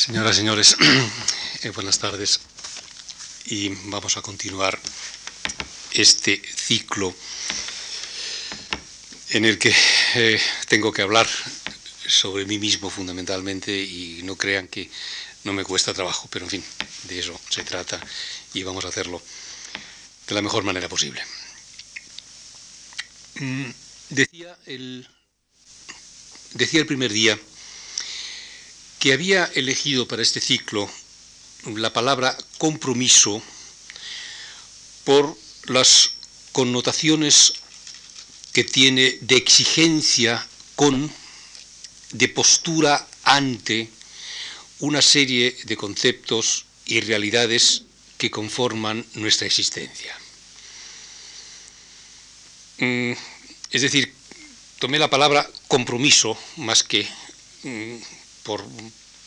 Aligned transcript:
Señoras 0.00 0.36
y 0.36 0.38
señores, 0.38 0.76
eh, 1.62 1.68
buenas 1.72 1.98
tardes. 1.98 2.40
Y 3.44 3.68
vamos 3.90 4.16
a 4.16 4.22
continuar 4.22 4.78
este 5.92 6.40
ciclo 6.56 7.14
en 9.28 9.44
el 9.44 9.58
que 9.58 9.74
eh, 10.14 10.40
tengo 10.68 10.90
que 10.90 11.02
hablar 11.02 11.28
sobre 12.06 12.46
mí 12.46 12.58
mismo 12.58 12.88
fundamentalmente 12.88 13.78
y 13.78 14.22
no 14.22 14.36
crean 14.36 14.68
que 14.68 14.90
no 15.44 15.52
me 15.52 15.64
cuesta 15.64 15.92
trabajo, 15.92 16.28
pero 16.32 16.46
en 16.46 16.50
fin, 16.50 16.64
de 17.04 17.18
eso 17.18 17.38
se 17.50 17.62
trata 17.62 18.00
y 18.54 18.62
vamos 18.62 18.86
a 18.86 18.88
hacerlo 18.88 19.20
de 20.26 20.34
la 20.34 20.40
mejor 20.40 20.64
manera 20.64 20.88
posible. 20.88 21.22
Mm, 23.34 23.70
decía 24.08 24.56
el, 24.64 25.06
decía 26.54 26.80
el 26.80 26.86
primer 26.86 27.12
día 27.12 27.38
que 29.00 29.14
había 29.14 29.46
elegido 29.54 30.06
para 30.06 30.22
este 30.22 30.40
ciclo 30.40 30.88
la 31.74 31.92
palabra 31.92 32.36
compromiso 32.58 33.42
por 35.04 35.36
las 35.64 36.10
connotaciones 36.52 37.54
que 38.52 38.62
tiene 38.62 39.16
de 39.22 39.36
exigencia 39.36 40.46
con, 40.76 41.10
de 42.12 42.28
postura 42.28 43.06
ante 43.24 43.88
una 44.80 45.00
serie 45.00 45.56
de 45.64 45.76
conceptos 45.76 46.66
y 46.84 47.00
realidades 47.00 47.82
que 48.18 48.30
conforman 48.30 49.04
nuestra 49.14 49.46
existencia. 49.46 50.14
Mm, 52.78 53.12
es 53.70 53.82
decir, 53.82 54.12
tomé 54.78 54.98
la 54.98 55.08
palabra 55.08 55.48
compromiso 55.68 56.36
más 56.56 56.82
que 56.82 57.08
mm, 57.62 57.96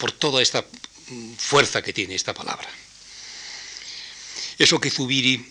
por, 0.04 0.12
toda 0.12 0.42
esta 0.42 0.66
fuerza 1.38 1.82
que 1.82 1.94
tiene 1.94 2.16
esta 2.16 2.34
palabra. 2.34 2.68
Eso 4.58 4.78
que 4.78 4.92
Zubiri 4.92 5.46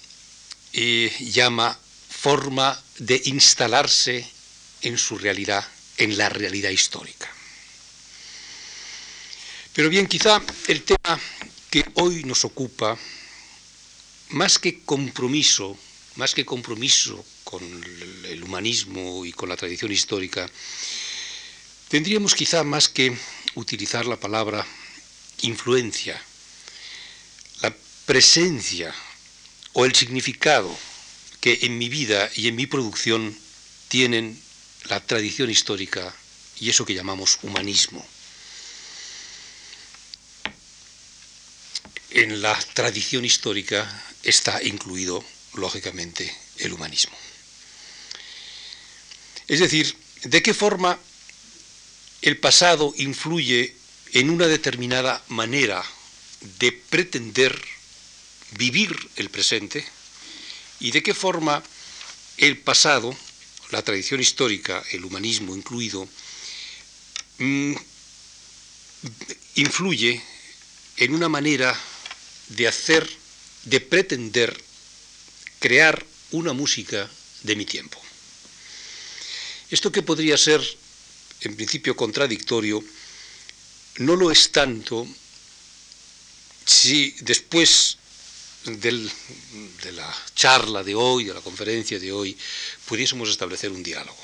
eh, 0.75 1.11
llama 1.21 1.73
forma 2.11 2.79
de 2.99 3.23
instalarse 3.25 4.29
en 4.83 4.99
su 4.99 5.17
realidad, 5.17 5.67
en 5.97 6.19
la 6.19 6.29
realidad 6.29 6.69
histórica. 6.69 7.33
Pero 9.73 9.89
bien, 9.89 10.07
quizá 10.07 10.43
el 10.69 10.83
tema 10.83 11.19
que 11.71 11.87
hoy 11.95 12.25
nos 12.25 12.45
ocupa, 12.45 12.99
más 14.29 14.59
que 14.59 14.85
compromiso, 14.85 15.79
más 16.17 16.35
que 16.35 16.45
compromiso 16.45 17.25
con 17.45 17.63
el 18.29 18.45
humanismo 18.45 19.25
y 19.25 19.33
con 19.33 19.49
la 19.49 19.57
tradición 19.57 19.93
histórica, 19.93 20.47
tendríamos 21.89 22.35
quizá 22.35 22.65
más 22.65 22.89
que 22.89 23.17
utilizar 23.55 24.07
la 24.07 24.17
palabra 24.17 24.67
influencia, 25.43 26.21
la 27.61 27.75
presencia 28.07 28.95
o 29.73 29.85
el 29.85 29.95
significado 29.95 30.77
que 31.41 31.59
en 31.63 31.79
mi 31.79 31.89
vida 31.89 32.31
y 32.37 32.49
en 32.49 32.57
mi 32.57 32.67
producción 32.67 33.37
tienen 33.89 34.41
la 34.85 35.01
tradición 35.01 35.51
histórica 35.51 36.15
y 36.61 36.71
eso 36.71 36.85
que 36.85 36.95
llamamos 36.95 37.39
humanismo. 37.43 38.07
En 42.11 42.43
la 42.43 42.59
tradición 42.75 43.25
histórica 43.25 44.05
está 44.23 44.63
incluido, 44.63 45.25
lógicamente, 45.55 46.33
el 46.59 46.73
humanismo. 46.73 47.17
Es 49.49 49.61
decir, 49.61 49.97
¿de 50.23 50.43
qué 50.43 50.55
forma 50.55 50.99
el 52.23 52.39
pasado 52.39 52.95
influye 52.97 53.75
en 54.13 54.31
una 54.31 54.47
determinada 54.47 55.23
manera 55.29 55.85
de 56.59 56.73
pretender 56.73 57.61
vivir 58.53 58.97
el 59.17 59.29
presente 59.29 59.85
y 60.79 60.93
de 60.93 61.03
qué 61.03 61.15
forma 61.15 61.63
el 62.39 62.59
pasado, 62.59 63.17
la 63.71 63.83
tradición 63.83 64.21
histórica, 64.21 64.83
el 64.93 65.05
humanismo 65.05 65.57
incluido, 65.57 66.09
mm, 67.39 67.75
influye 69.57 70.23
en 70.99 71.15
una 71.15 71.29
manera 71.29 71.79
de 72.49 72.69
hacer, 72.69 73.09
de 73.65 73.81
pretender 73.81 74.63
crear 75.59 76.05
una 76.31 76.53
música 76.53 77.11
de 77.43 77.57
mi 77.57 77.65
tiempo. 77.65 78.01
Esto 79.71 79.91
que 79.91 80.03
podría 80.03 80.37
ser 80.37 80.61
en 81.45 81.57
principio 81.57 81.97
contradictorio, 81.97 82.83
no 83.99 84.17
lo 84.17 84.31
es 84.31 84.53
tanto 84.53 85.07
si 86.65 87.15
después 87.21 87.99
de 88.65 89.93
la 89.93 90.17
charla 90.35 90.85
de 90.85 90.95
hoy, 90.95 91.25
de 91.25 91.35
la 91.35 91.41
conferencia 91.41 91.99
de 91.99 92.13
hoy, 92.13 92.37
pudiésemos 92.87 93.29
establecer 93.29 93.71
un 93.71 93.83
diálogo, 93.83 94.19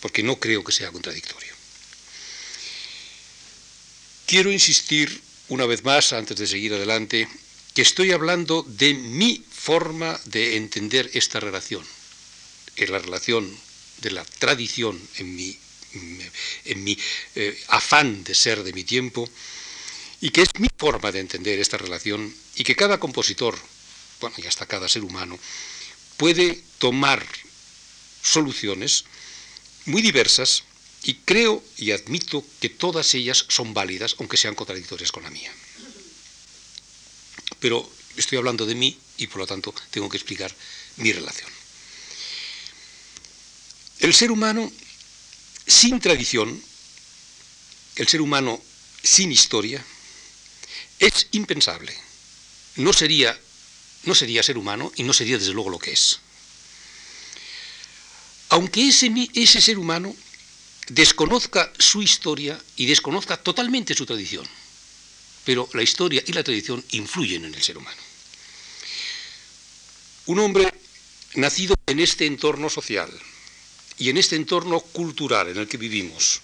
porque 0.00 0.22
no 0.22 0.38
creo 0.38 0.62
que 0.62 0.72
sea 0.72 0.92
contradictorio. 0.92 1.52
Quiero 4.26 4.52
insistir 4.52 5.20
una 5.48 5.66
vez 5.66 5.84
más, 5.84 6.12
antes 6.12 6.36
de 6.38 6.46
seguir 6.46 6.72
adelante, 6.72 7.28
que 7.74 7.82
estoy 7.82 8.12
hablando 8.12 8.62
de 8.62 8.94
mi 8.94 9.44
forma 9.50 10.18
de 10.26 10.56
entender 10.56 11.10
esta 11.14 11.40
relación, 11.40 11.84
en 12.76 12.92
la 12.92 12.98
relación 12.98 13.58
de 14.00 14.10
la 14.10 14.24
tradición 14.24 15.00
en 15.16 15.36
mi 15.36 15.58
en 16.64 16.84
mi 16.84 16.98
eh, 17.34 17.58
afán 17.68 18.24
de 18.24 18.34
ser 18.34 18.62
de 18.62 18.72
mi 18.72 18.84
tiempo, 18.84 19.28
y 20.20 20.30
que 20.30 20.42
es 20.42 20.48
mi 20.58 20.68
forma 20.78 21.12
de 21.12 21.20
entender 21.20 21.58
esta 21.58 21.78
relación, 21.78 22.34
y 22.54 22.64
que 22.64 22.76
cada 22.76 22.98
compositor, 22.98 23.58
bueno, 24.20 24.36
y 24.38 24.46
hasta 24.46 24.66
cada 24.66 24.88
ser 24.88 25.02
humano, 25.02 25.38
puede 26.16 26.60
tomar 26.78 27.26
soluciones 28.22 29.04
muy 29.86 30.02
diversas, 30.02 30.64
y 31.04 31.14
creo 31.14 31.62
y 31.76 31.90
admito 31.90 32.44
que 32.60 32.68
todas 32.68 33.14
ellas 33.14 33.44
son 33.48 33.74
válidas, 33.74 34.14
aunque 34.20 34.36
sean 34.36 34.54
contradictorias 34.54 35.10
con 35.10 35.24
la 35.24 35.30
mía. 35.30 35.52
Pero 37.58 37.90
estoy 38.16 38.38
hablando 38.38 38.66
de 38.66 38.74
mí 38.74 38.96
y 39.16 39.26
por 39.26 39.38
lo 39.38 39.46
tanto 39.46 39.74
tengo 39.90 40.08
que 40.08 40.16
explicar 40.16 40.54
mi 40.96 41.12
relación. 41.12 41.50
El 43.98 44.14
ser 44.14 44.30
humano 44.30 44.70
sin 45.72 46.00
tradición, 46.00 46.62
el 47.96 48.06
ser 48.06 48.20
humano 48.20 48.62
sin 49.02 49.32
historia, 49.32 49.82
es 50.98 51.28
impensable. 51.32 51.96
No 52.76 52.92
sería, 52.92 53.36
no 54.04 54.14
sería 54.14 54.42
ser 54.42 54.58
humano 54.58 54.92
y 54.96 55.02
no 55.02 55.14
sería 55.14 55.38
desde 55.38 55.54
luego 55.54 55.70
lo 55.70 55.78
que 55.78 55.92
es. 55.92 56.20
Aunque 58.50 58.86
ese, 58.86 59.10
ese 59.32 59.62
ser 59.62 59.78
humano 59.78 60.14
desconozca 60.88 61.72
su 61.78 62.02
historia 62.02 62.62
y 62.76 62.84
desconozca 62.84 63.38
totalmente 63.38 63.94
su 63.94 64.04
tradición, 64.04 64.46
pero 65.44 65.68
la 65.72 65.82
historia 65.82 66.22
y 66.26 66.32
la 66.32 66.44
tradición 66.44 66.84
influyen 66.90 67.46
en 67.46 67.54
el 67.54 67.62
ser 67.62 67.78
humano. 67.78 68.00
Un 70.26 70.38
hombre 70.38 70.72
nacido 71.34 71.74
en 71.86 71.98
este 71.98 72.26
entorno 72.26 72.68
social, 72.68 73.10
y 73.98 74.10
en 74.10 74.16
este 74.16 74.36
entorno 74.36 74.80
cultural 74.80 75.48
en 75.48 75.58
el 75.58 75.68
que 75.68 75.76
vivimos, 75.76 76.40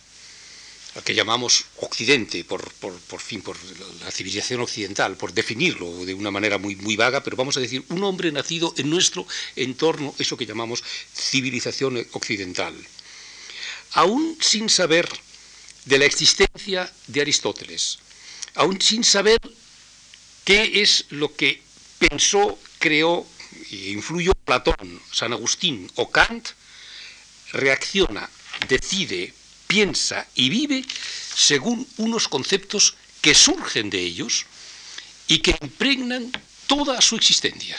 al 0.95 1.03
que 1.05 1.15
llamamos 1.15 1.65
Occidente, 1.77 2.45
por, 2.45 2.73
fin, 3.21 3.43
por 3.43 3.57
la 4.05 4.11
civilización 4.11 4.61
occidental, 4.61 5.17
por 5.17 5.33
definirlo 5.33 6.05
de 6.05 6.15
una 6.15 6.31
manera 6.31 6.59
muy, 6.59 6.77
muy 6.77 6.97
vaga, 6.97 7.23
pero 7.23 7.37
vamos 7.37 7.57
a 7.57 7.61
decir 7.61 7.85
un 7.89 8.03
hombre 8.05 8.33
nacido 8.33 8.75
en 8.77 8.91
nuestro 8.91 9.27
entorno, 9.55 10.15
eso 10.19 10.37
que 10.37 10.47
llamamos 10.47 10.83
civilización 11.15 12.05
occidental, 12.13 12.75
aún 13.93 14.37
sin 14.41 14.69
saber 14.69 15.09
de 15.85 15.99
la 15.99 16.05
existencia 16.05 16.93
de 17.07 17.21
Aristóteles, 17.21 17.99
aún 18.55 18.81
sin 18.81 19.05
saber 19.05 19.39
qué 20.45 20.83
es 20.83 21.05
lo 21.11 21.35
que 21.35 21.63
pensó, 21.99 22.59
creó 22.79 23.27
e 23.71 23.91
influyó 23.91 24.33
Platón, 24.45 25.01
San 25.13 25.33
Agustín 25.33 25.91
o 25.97 26.11
Kant, 26.11 26.49
reacciona, 27.53 28.29
decide, 28.69 29.33
piensa 29.67 30.27
y 30.35 30.49
vive 30.49 30.85
según 31.35 31.87
unos 31.99 32.29
conceptos 32.29 32.95
que 33.21 33.35
surgen 33.35 33.91
de 33.91 34.01
ellos 34.01 34.47
y 35.27 35.39
que 35.39 35.57
impregnan 35.61 36.33
toda 36.67 37.01
su 37.01 37.17
existencia. 37.17 37.77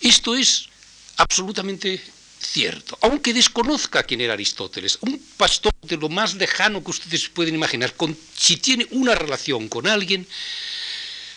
Esto 0.00 0.34
es 0.34 0.68
absolutamente 1.16 2.02
cierto, 2.40 2.98
aunque 3.02 3.32
desconozca 3.32 4.02
quién 4.02 4.20
era 4.20 4.34
Aristóteles, 4.34 4.98
un 5.02 5.18
pastor 5.36 5.72
de 5.82 5.96
lo 5.96 6.08
más 6.08 6.34
lejano 6.34 6.82
que 6.82 6.90
ustedes 6.90 7.28
pueden 7.28 7.54
imaginar, 7.54 7.94
si 8.36 8.56
tiene 8.56 8.86
una 8.90 9.14
relación 9.14 9.68
con 9.68 9.86
alguien, 9.86 10.26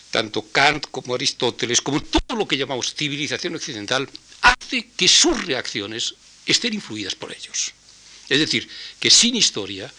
tanto 0.10 0.50
Kant 0.52 0.88
como 0.90 1.14
Aristóteles, 1.14 1.82
como 1.82 2.02
todo 2.02 2.36
lo 2.36 2.48
que 2.48 2.58
llamamos 2.58 2.96
civilización 2.96 3.56
occidental, 3.56 4.10
hace 4.42 4.90
que 4.96 5.08
sus 5.08 5.46
reacciones 5.46 6.16
estén 6.46 6.74
influidas 6.74 7.16
por 7.16 7.32
ellos. 7.32 7.74
Es 8.30 8.40
decir, 8.40 8.68
que 9.00 9.10
sin 9.10 9.36
historia 9.36 9.92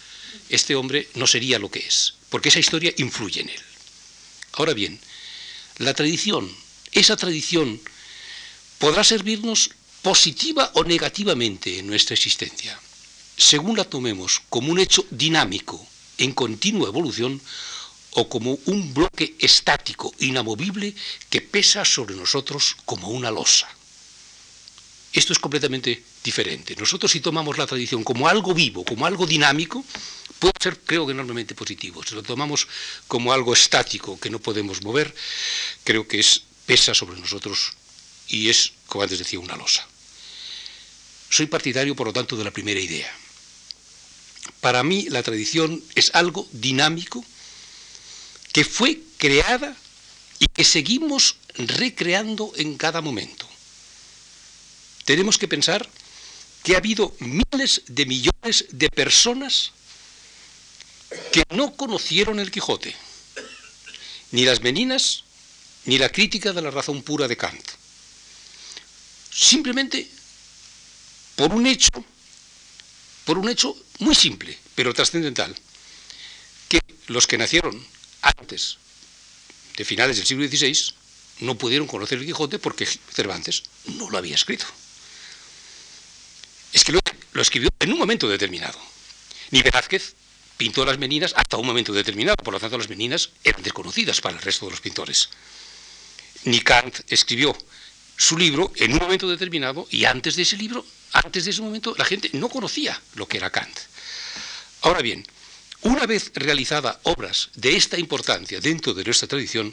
este 0.49 0.75
hombre 0.75 1.09
no 1.15 1.27
sería 1.27 1.59
lo 1.59 1.71
que 1.71 1.81
es, 1.81 2.15
porque 2.29 2.49
esa 2.49 2.59
historia 2.59 2.93
influye 2.99 3.41
en 3.41 3.51
él. 3.51 3.63
Ahora 4.53 4.75
bien, 4.75 4.99
la 5.79 5.95
tradición, 5.95 6.51
esa 6.93 7.17
tradición 7.17 7.81
podrá 8.79 9.05
servirnos 9.05 9.71
positiva 10.03 10.71
o 10.75 10.85
negativamente 10.85 11.79
en 11.79 11.87
nuestra 11.87 12.15
existencia, 12.15 12.79
según 13.37 13.77
la 13.77 13.85
tomemos 13.85 14.43
como 14.49 14.73
un 14.73 14.79
hecho 14.79 15.07
dinámico, 15.11 15.87
en 16.19 16.33
continua 16.33 16.89
evolución, 16.89 17.41
o 18.13 18.29
como 18.31 18.59
un 18.65 18.95
bloque 18.95 19.37
estático, 19.39 20.15
inamovible, 20.21 20.95
que 21.29 21.43
pesa 21.43 21.85
sobre 21.85 22.17
nosotros 22.17 22.77
como 22.87 23.09
una 23.09 23.31
losa. 23.31 23.69
Esto 25.17 25.33
es 25.33 25.39
completamente 25.39 26.03
diferente. 26.23 26.77
Nosotros 26.77 27.11
si 27.11 27.21
tomamos 27.21 27.57
la 27.57 27.67
tradición 27.67 28.05
como 28.05 28.29
algo 28.29 28.53
vivo, 28.53 28.85
como 28.85 29.07
algo 29.07 29.27
dinámico, 29.27 29.83
puede 30.39 30.53
ser, 30.61 30.79
creo 30.81 31.07
que 31.07 31.13
enormemente 31.13 31.55
positivo. 31.55 32.05
Si 32.05 32.15
lo 32.15 32.23
tomamos 32.23 32.69
como 33.09 33.33
algo 33.33 33.55
estático 33.55 34.21
que 34.21 34.29
no 34.29 34.41
podemos 34.41 34.83
mover, 34.83 35.15
creo 35.85 36.07
que 36.07 36.21
es 36.21 36.43
pesa 36.67 36.93
sobre 36.93 37.19
nosotros 37.19 37.73
y 38.29 38.51
es, 38.51 38.75
como 38.89 39.05
antes 39.05 39.19
decía, 39.19 39.41
una 39.41 39.57
losa. 39.57 39.89
Soy 41.31 41.47
partidario, 41.47 41.97
por 41.97 42.09
lo 42.09 42.13
tanto, 42.13 42.37
de 42.37 42.45
la 42.45 42.51
primera 42.51 42.79
idea. 42.79 43.11
Para 44.61 44.83
mí 44.83 45.07
la 45.09 45.23
tradición 45.23 45.83
es 45.95 46.15
algo 46.15 46.47
dinámico 46.53 47.25
que 48.53 48.67
fue 48.67 49.01
creada 49.17 49.75
y 50.41 50.47
que 50.49 50.65
seguimos 50.65 51.37
recreando 51.55 52.53
en 52.57 52.77
cada 52.77 53.01
momento. 53.01 53.49
Tenemos 55.07 55.39
que 55.39 55.47
pensar 55.47 55.89
que 56.65 56.75
ha 56.75 56.79
habido 56.79 57.15
miles 57.21 57.83
de 57.87 58.07
millones 58.07 58.67
de 58.71 58.91
personas 58.91 59.71
que 61.33 61.45
no 61.51 61.77
conocieron 61.77 62.41
el 62.41 62.51
Quijote, 62.51 62.95
ni 64.33 64.45
las 64.45 64.61
meninas, 64.63 65.23
ni 65.85 65.97
la 65.97 66.09
crítica 66.09 66.53
de 66.53 66.61
la 66.61 66.73
razón 66.73 67.03
pura 67.03 67.29
de 67.29 67.37
Kant. 67.37 67.65
Simplemente 69.31 70.11
por 71.37 71.55
un 71.55 71.69
hecho, 71.69 72.05
por 73.25 73.39
un 73.39 73.49
hecho 73.49 73.77
muy 74.01 74.17
simple, 74.17 74.59
pero 74.75 74.93
trascendental, 74.93 75.55
que 76.69 76.81
los 77.07 77.29
que 77.29 77.39
nacieron 77.39 77.87
antes 78.23 78.79
de 79.77 79.85
finales 79.85 80.17
del 80.17 80.27
siglo 80.27 80.49
XVI 80.49 80.95
no 81.41 81.57
pudieron 81.57 81.87
conocer 81.87 82.19
el 82.19 82.27
Quijote 82.27 82.59
porque 82.59 82.87
Cervantes 82.87 83.63
no 83.85 84.11
lo 84.11 84.19
había 84.19 84.35
escrito. 84.35 84.67
Es 86.77 86.85
que 86.85 86.93
lo, 86.93 87.01
escribió 87.41 87.71
en 87.81 87.95
un 87.95 87.99
momento 87.99 88.29
determinado. 88.29 88.79
Ni 89.51 89.63
Velázquez 89.63 90.15
pintó 90.59 90.85
las 90.85 90.99
meninas 90.99 91.33
hasta 91.35 91.57
un 91.57 91.67
momento 91.67 91.91
determinado, 91.95 92.37
por 92.37 92.53
lo 92.53 92.61
tanto 92.61 92.77
las 92.77 92.91
meninas 92.91 93.31
eran 93.43 93.63
desconocidas 93.63 94.21
para 94.21 94.37
el 94.37 94.43
resto 94.43 94.67
de 94.67 94.73
los 94.73 94.83
pintores. 94.83 95.31
Ni 96.45 96.61
Kant 96.61 97.01
escribió 97.09 97.57
su 98.19 98.37
libro 98.37 98.71
en 98.77 98.93
un 98.93 98.99
momento 98.99 99.27
determinado 99.27 99.89
y 99.91 100.05
antes 100.05 100.37
de 100.37 100.43
ese 100.43 100.59
libro, 100.59 100.85
antes 101.15 101.47
de 101.47 101.53
ese 101.53 101.63
momento, 101.63 101.95
la 101.97 102.05
gente 102.05 102.29
no 102.35 102.51
conocía 102.51 103.01
lo 103.15 103.27
que 103.27 103.39
era 103.39 103.49
Kant. 103.49 103.79
Ahora 104.83 105.01
bien, 105.01 105.27
una 105.81 106.05
vez 106.05 106.31
realizada 106.35 107.01
obras 107.05 107.49
de 107.55 107.75
esta 107.75 107.99
importancia 107.99 108.61
dentro 108.61 108.93
de 108.93 109.03
nuestra 109.03 109.29
tradición, 109.29 109.73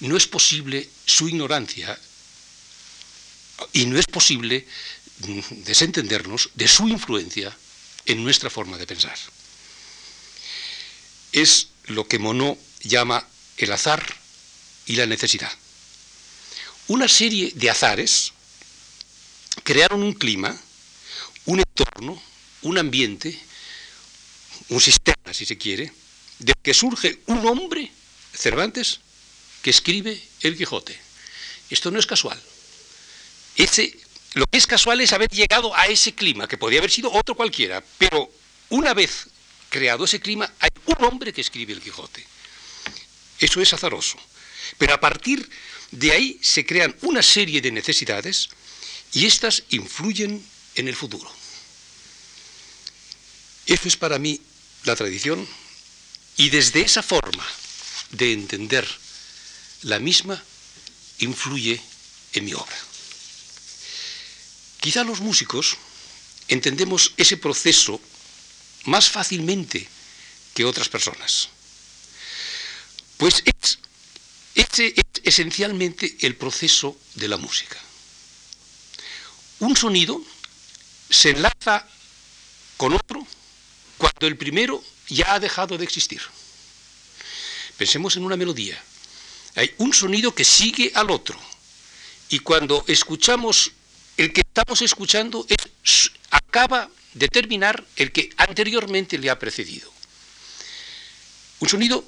no 0.00 0.14
es 0.18 0.26
posible 0.26 0.90
su 1.06 1.26
ignorancia 1.26 1.98
y 3.72 3.86
no 3.86 3.98
es 3.98 4.06
posible 4.06 4.66
desentendernos 5.18 6.50
de 6.54 6.68
su 6.68 6.88
influencia 6.88 7.56
en 8.06 8.22
nuestra 8.22 8.50
forma 8.50 8.78
de 8.78 8.86
pensar 8.86 9.18
es 11.32 11.68
lo 11.86 12.06
que 12.06 12.18
Monod 12.18 12.56
llama 12.82 13.26
el 13.56 13.72
azar 13.72 14.04
y 14.86 14.96
la 14.96 15.06
necesidad. 15.06 15.52
Una 16.88 17.08
serie 17.08 17.52
de 17.54 17.70
azares 17.70 18.32
crearon 19.62 20.02
un 20.02 20.14
clima, 20.14 20.58
un 21.44 21.60
entorno, 21.60 22.22
un 22.62 22.78
ambiente, 22.78 23.38
un 24.70 24.80
sistema, 24.80 25.32
si 25.32 25.44
se 25.44 25.58
quiere, 25.58 25.92
de 26.38 26.54
que 26.62 26.74
surge 26.74 27.20
un 27.26 27.44
hombre, 27.46 27.90
Cervantes, 28.34 29.00
que 29.62 29.70
escribe 29.70 30.22
el 30.40 30.56
Quijote. 30.56 30.98
Esto 31.68 31.90
no 31.90 31.98
es 31.98 32.06
casual. 32.06 32.40
Ese, 33.56 33.98
lo 34.34 34.46
que 34.46 34.58
es 34.58 34.66
casual 34.66 35.00
es 35.00 35.12
haber 35.12 35.28
llegado 35.30 35.74
a 35.74 35.86
ese 35.86 36.14
clima, 36.14 36.46
que 36.46 36.58
podía 36.58 36.78
haber 36.78 36.90
sido 36.90 37.12
otro 37.12 37.34
cualquiera, 37.34 37.82
pero 37.98 38.30
una 38.68 38.94
vez 38.94 39.28
creado 39.68 40.04
ese 40.04 40.20
clima, 40.20 40.52
hay 40.60 40.70
un 40.86 41.04
hombre 41.04 41.32
que 41.32 41.40
escribe 41.40 41.72
el 41.72 41.80
Quijote. 41.80 42.26
Eso 43.38 43.60
es 43.60 43.72
azaroso. 43.72 44.18
Pero 44.76 44.94
a 44.94 45.00
partir 45.00 45.48
de 45.90 46.12
ahí 46.12 46.38
se 46.42 46.66
crean 46.66 46.94
una 47.02 47.22
serie 47.22 47.60
de 47.60 47.72
necesidades 47.72 48.50
y 49.12 49.26
éstas 49.26 49.62
influyen 49.70 50.44
en 50.74 50.88
el 50.88 50.96
futuro. 50.96 51.30
Eso 53.66 53.88
es 53.88 53.96
para 53.96 54.18
mí 54.18 54.40
la 54.84 54.96
tradición 54.96 55.46
y 56.36 56.50
desde 56.50 56.82
esa 56.82 57.02
forma 57.02 57.46
de 58.10 58.32
entender 58.32 58.86
la 59.82 59.98
misma 59.98 60.42
influye 61.18 61.80
en 62.32 62.44
mi 62.44 62.54
obra. 62.54 62.87
Quizá 64.80 65.04
los 65.04 65.20
músicos 65.20 65.76
entendemos 66.48 67.12
ese 67.16 67.36
proceso 67.36 68.00
más 68.84 69.10
fácilmente 69.10 69.88
que 70.54 70.64
otras 70.64 70.88
personas. 70.88 71.48
Pues 73.16 73.42
es, 73.44 73.78
ese 74.54 74.94
es 74.96 75.04
esencialmente 75.24 76.16
el 76.20 76.36
proceso 76.36 76.96
de 77.14 77.28
la 77.28 77.36
música. 77.36 77.76
Un 79.60 79.76
sonido 79.76 80.22
se 81.10 81.30
enlaza 81.30 81.86
con 82.76 82.94
otro 82.94 83.26
cuando 83.98 84.26
el 84.26 84.36
primero 84.36 84.82
ya 85.08 85.34
ha 85.34 85.40
dejado 85.40 85.76
de 85.76 85.84
existir. 85.84 86.22
Pensemos 87.76 88.16
en 88.16 88.24
una 88.24 88.36
melodía. 88.36 88.80
Hay 89.56 89.74
un 89.78 89.92
sonido 89.92 90.34
que 90.34 90.44
sigue 90.44 90.92
al 90.94 91.10
otro. 91.10 91.38
Y 92.28 92.40
cuando 92.40 92.84
escuchamos, 92.86 93.72
el 94.18 94.32
que 94.32 94.40
estamos 94.40 94.82
escuchando 94.82 95.46
es, 95.48 96.10
acaba 96.30 96.90
determinar 97.14 97.86
el 97.96 98.12
que 98.12 98.30
anteriormente 98.36 99.16
le 99.16 99.30
ha 99.30 99.38
precedido. 99.38 99.90
Un 101.60 101.68
sonido 101.68 102.04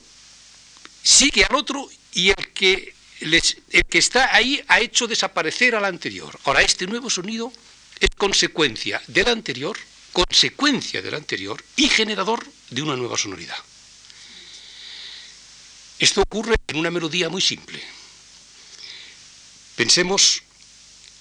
sigue 1.03 1.45
al 1.45 1.55
otro 1.55 1.89
y 2.13 2.31
el 2.31 2.53
que, 2.53 2.95
el 3.21 3.85
que 3.89 3.99
está 3.99 4.35
ahí 4.35 4.63
ha 4.67 4.81
hecho 4.81 5.07
desaparecer 5.07 5.77
al 5.77 5.85
anterior. 5.85 6.39
Ahora, 6.45 6.63
este 6.63 6.87
nuevo 6.87 7.09
sonido 7.09 7.53
es 8.01 8.11
consecuencia 8.17 9.01
del 9.07 9.29
anterior, 9.29 9.79
consecuencia 10.13 11.03
del 11.03 11.15
anterior 11.15 11.65
y 11.77 11.89
generador 11.89 12.45
de 12.71 12.83
una 12.83 12.97
nueva 12.97 13.17
sonoridad. 13.17 13.57
Esto 16.01 16.23
ocurre 16.23 16.57
en 16.67 16.77
una 16.77 16.91
melodía 16.91 17.29
muy 17.29 17.43
simple. 17.43 17.81
Pensemos 19.77 20.43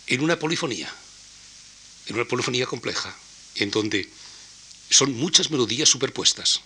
en 0.10 0.22
una 0.22 0.38
polifonía, 0.38 0.94
en 2.08 2.16
una 2.16 2.26
polifonía 2.26 2.66
compleja 2.66 3.16
en 3.56 3.72
donde 3.72 4.10
son 4.90 5.14
muchas 5.14 5.52
melodías 5.52 5.88
superpuestas. 5.88 6.62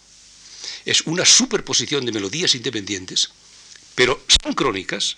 Es 0.86 1.02
una 1.02 1.26
superposición 1.26 2.06
de 2.06 2.14
melodías 2.14 2.56
independientes, 2.56 3.30
pero 3.96 4.24
sincrónicas. 4.28 5.18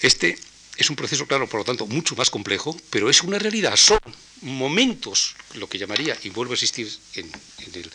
Este 0.00 0.38
es 0.76 0.90
un 0.90 0.96
proceso, 0.96 1.26
claro, 1.26 1.48
por 1.48 1.60
lo 1.60 1.64
tanto, 1.64 1.86
mucho 1.86 2.16
más 2.16 2.30
complejo, 2.30 2.76
pero 2.90 3.08
es 3.08 3.22
una 3.22 3.38
realidad. 3.38 3.76
Son 3.76 4.00
momentos, 4.42 5.36
lo 5.54 5.68
que 5.68 5.78
llamaría, 5.78 6.18
y 6.24 6.30
vuelvo 6.30 6.52
a 6.52 6.54
existir 6.54 6.90
en, 7.14 7.30
el, 7.74 7.90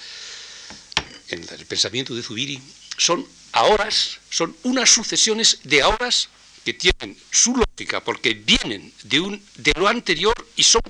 en 1.27 1.45
el 1.49 1.65
pensamiento 1.65 2.15
de 2.15 2.23
Zubiri, 2.23 2.61
son 2.97 3.27
horas, 3.53 4.19
son 4.29 4.55
unas 4.63 4.89
sucesiones 4.89 5.59
de 5.63 5.83
horas 5.83 6.29
que 6.69 6.91
tienen 6.91 7.17
su 7.31 7.55
lógica 7.55 8.03
porque 8.03 8.35
vienen 8.35 8.93
de, 9.01 9.19
un, 9.19 9.43
de 9.55 9.73
lo 9.75 9.87
anterior 9.87 10.35
y 10.55 10.61
son 10.61 10.83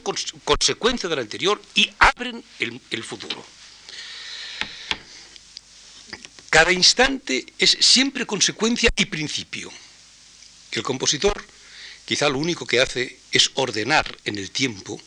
consecuencia 0.44 1.08
de 1.08 1.16
lo 1.16 1.22
anterior 1.22 1.62
y 1.74 1.90
abren 2.00 2.44
el, 2.60 2.82
el 2.92 3.02
futuro. 3.02 3.42
Cada 6.50 6.74
instante 6.74 7.46
es 7.58 7.78
siempre 7.80 8.26
consecuencia 8.26 8.90
y 8.94 9.06
principio. 9.06 9.72
El 10.74 10.84
compositor 10.84 11.46
quizá 12.04 12.28
lo 12.28 12.40
único 12.40 12.68
que 12.68 12.82
hace 12.82 13.18
es 13.32 13.52
ordenar 13.54 14.18
en 14.26 14.38
el 14.38 14.52
tiempo 14.52 15.00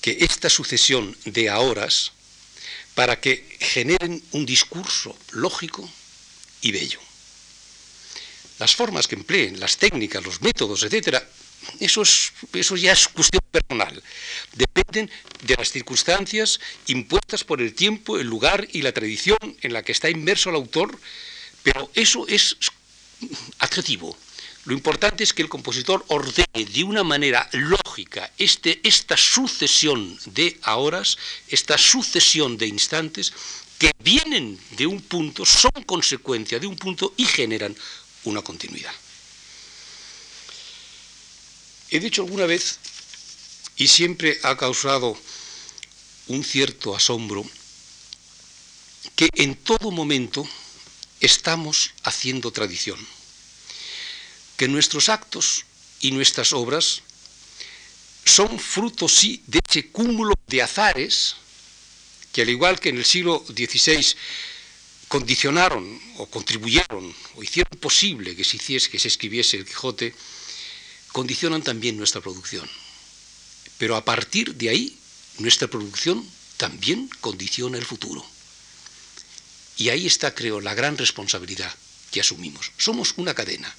que 0.00 0.16
esta 0.20 0.48
sucesión 0.48 1.14
de 1.26 1.50
ahoras 1.50 2.12
para 2.94 3.20
que 3.20 3.44
generen 3.60 4.22
un 4.30 4.46
discurso 4.46 5.14
lógico 5.32 5.86
y 6.62 6.72
bello 6.72 7.07
las 8.58 8.74
formas 8.74 9.06
que 9.06 9.14
empleen, 9.14 9.60
las 9.60 9.76
técnicas, 9.76 10.24
los 10.24 10.40
métodos, 10.42 10.82
etcétera, 10.82 11.26
eso, 11.80 12.02
es, 12.02 12.32
eso 12.52 12.76
ya 12.76 12.92
es 12.92 13.08
cuestión 13.08 13.42
personal. 13.50 14.02
Dependen 14.54 15.10
de 15.42 15.56
las 15.56 15.70
circunstancias 15.70 16.60
impuestas 16.86 17.44
por 17.44 17.60
el 17.60 17.74
tiempo, 17.74 18.18
el 18.18 18.26
lugar 18.26 18.66
y 18.72 18.82
la 18.82 18.92
tradición 18.92 19.38
en 19.60 19.72
la 19.72 19.82
que 19.82 19.92
está 19.92 20.08
inmerso 20.08 20.50
el 20.50 20.56
autor, 20.56 20.98
pero 21.62 21.90
eso 21.94 22.26
es 22.28 22.56
adjetivo. 23.58 24.16
Lo 24.64 24.74
importante 24.74 25.24
es 25.24 25.32
que 25.32 25.42
el 25.42 25.48
compositor 25.48 26.04
ordene 26.08 26.64
de 26.64 26.84
una 26.84 27.02
manera 27.02 27.48
lógica 27.52 28.30
este, 28.36 28.80
esta 28.82 29.16
sucesión 29.16 30.18
de 30.26 30.58
horas, 30.66 31.16
esta 31.48 31.78
sucesión 31.78 32.58
de 32.58 32.66
instantes 32.66 33.32
que 33.78 33.92
vienen 34.00 34.58
de 34.76 34.86
un 34.86 35.00
punto, 35.00 35.46
son 35.46 35.70
consecuencia 35.86 36.58
de 36.58 36.66
un 36.66 36.76
punto 36.76 37.14
y 37.16 37.24
generan 37.24 37.74
una 38.28 38.42
continuidad. 38.42 38.92
He 41.90 42.00
dicho 42.00 42.22
alguna 42.22 42.46
vez, 42.46 42.78
y 43.76 43.88
siempre 43.88 44.38
ha 44.42 44.56
causado 44.56 45.18
un 46.26 46.44
cierto 46.44 46.94
asombro, 46.94 47.44
que 49.16 49.28
en 49.34 49.56
todo 49.56 49.90
momento 49.90 50.48
estamos 51.20 51.92
haciendo 52.04 52.52
tradición, 52.52 52.98
que 54.56 54.68
nuestros 54.68 55.08
actos 55.08 55.64
y 56.00 56.10
nuestras 56.12 56.52
obras 56.52 57.02
son 58.24 58.58
frutos 58.58 59.14
sí 59.14 59.42
de 59.46 59.60
ese 59.66 59.90
cúmulo 59.90 60.34
de 60.46 60.62
azares 60.62 61.36
que 62.32 62.42
al 62.42 62.50
igual 62.50 62.78
que 62.78 62.90
en 62.90 62.98
el 62.98 63.04
siglo 63.04 63.44
XVI 63.48 64.14
condicionaron 65.08 66.00
o 66.18 66.26
contribuyeron 66.26 67.14
o 67.36 67.42
hicieron 67.42 67.78
posible 67.80 68.36
que 68.36 68.44
se 68.44 68.56
hiciese, 68.56 68.90
que 68.90 68.98
se 68.98 69.08
escribiese 69.08 69.56
el 69.56 69.64
Quijote, 69.64 70.14
condicionan 71.12 71.62
también 71.62 71.96
nuestra 71.96 72.20
producción. 72.20 72.68
Pero 73.78 73.96
a 73.96 74.04
partir 74.04 74.54
de 74.54 74.68
ahí, 74.68 74.98
nuestra 75.38 75.68
producción 75.68 76.24
también 76.56 77.08
condiciona 77.20 77.78
el 77.78 77.86
futuro. 77.86 78.24
Y 79.76 79.88
ahí 79.90 80.06
está, 80.06 80.34
creo, 80.34 80.60
la 80.60 80.74
gran 80.74 80.98
responsabilidad 80.98 81.72
que 82.10 82.20
asumimos. 82.20 82.72
Somos 82.76 83.14
una 83.16 83.34
cadena. 83.34 83.74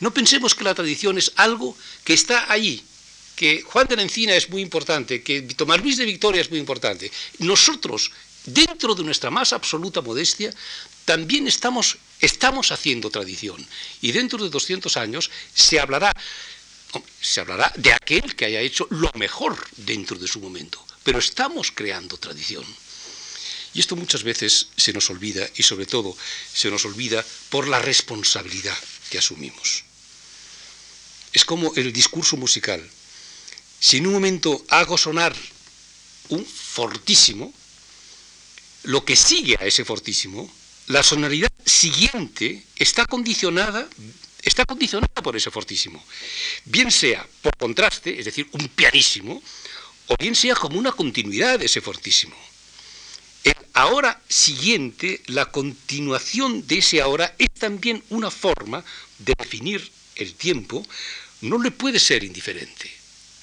No 0.00 0.12
pensemos 0.12 0.54
que 0.54 0.64
la 0.64 0.74
tradición 0.74 1.16
es 1.16 1.32
algo 1.36 1.76
que 2.04 2.14
está 2.14 2.52
allí, 2.52 2.82
que 3.36 3.62
Juan 3.62 3.86
de 3.86 3.96
la 3.96 4.02
Encina 4.02 4.34
es 4.34 4.50
muy 4.50 4.62
importante, 4.62 5.22
que 5.22 5.42
Tomás 5.42 5.80
Luis 5.80 5.96
de 5.96 6.04
Victoria 6.04 6.40
es 6.40 6.50
muy 6.50 6.58
importante. 6.58 7.10
Nosotros, 7.38 8.10
dentro 8.46 8.94
de 8.94 9.04
nuestra 9.04 9.30
más 9.30 9.52
absoluta 9.52 10.00
modestia, 10.00 10.52
también 11.04 11.48
estamos, 11.48 11.98
estamos 12.20 12.72
haciendo 12.72 13.10
tradición. 13.10 13.66
Y 14.00 14.12
dentro 14.12 14.42
de 14.42 14.50
200 14.50 14.96
años 14.96 15.30
se 15.54 15.80
hablará 15.80 16.12
se 17.20 17.40
hablará 17.40 17.72
de 17.76 17.92
aquel 17.92 18.34
que 18.34 18.46
haya 18.46 18.60
hecho 18.60 18.86
lo 18.90 19.10
mejor 19.14 19.58
dentro 19.76 20.18
de 20.18 20.26
su 20.26 20.40
momento, 20.40 20.82
pero 21.02 21.18
estamos 21.18 21.70
creando 21.70 22.16
tradición. 22.16 22.64
Y 23.74 23.80
esto 23.80 23.96
muchas 23.96 24.22
veces 24.22 24.68
se 24.76 24.92
nos 24.92 25.10
olvida 25.10 25.46
y 25.56 25.62
sobre 25.62 25.86
todo 25.86 26.16
se 26.52 26.70
nos 26.70 26.84
olvida 26.84 27.24
por 27.50 27.68
la 27.68 27.78
responsabilidad 27.78 28.76
que 29.10 29.18
asumimos. 29.18 29.84
Es 31.32 31.44
como 31.44 31.74
el 31.76 31.92
discurso 31.92 32.36
musical. 32.36 32.82
Si 33.78 33.98
en 33.98 34.06
un 34.06 34.14
momento 34.14 34.64
hago 34.68 34.96
sonar 34.96 35.36
un 36.30 36.44
fortísimo, 36.44 37.52
lo 38.84 39.04
que 39.04 39.16
sigue 39.16 39.56
a 39.60 39.66
ese 39.66 39.84
fortísimo, 39.84 40.50
la 40.86 41.02
sonoridad 41.02 41.52
siguiente 41.64 42.64
está 42.76 43.04
condicionada 43.04 43.88
está 44.42 44.64
condicionada 44.64 45.22
por 45.22 45.36
ese 45.36 45.50
fortísimo. 45.50 46.02
Bien 46.64 46.90
sea 46.90 47.26
por 47.42 47.56
contraste, 47.56 48.18
es 48.18 48.24
decir, 48.24 48.48
un 48.52 48.68
pianísimo, 48.68 49.42
o 50.06 50.16
bien 50.16 50.34
sea 50.34 50.54
como 50.54 50.78
una 50.78 50.92
continuidad 50.92 51.58
de 51.58 51.66
ese 51.66 51.80
fortísimo. 51.80 52.36
El 53.44 53.56
ahora 53.74 54.20
siguiente, 54.28 55.22
la 55.26 55.46
continuación 55.46 56.66
de 56.66 56.78
ese 56.78 57.00
ahora, 57.00 57.34
es 57.38 57.48
también 57.58 58.02
una 58.10 58.30
forma 58.30 58.84
de 59.18 59.34
definir 59.38 59.90
el 60.16 60.34
tiempo, 60.34 60.84
no 61.42 61.58
le 61.62 61.70
puede 61.70 62.00
ser 62.00 62.24
indiferente. 62.24 62.97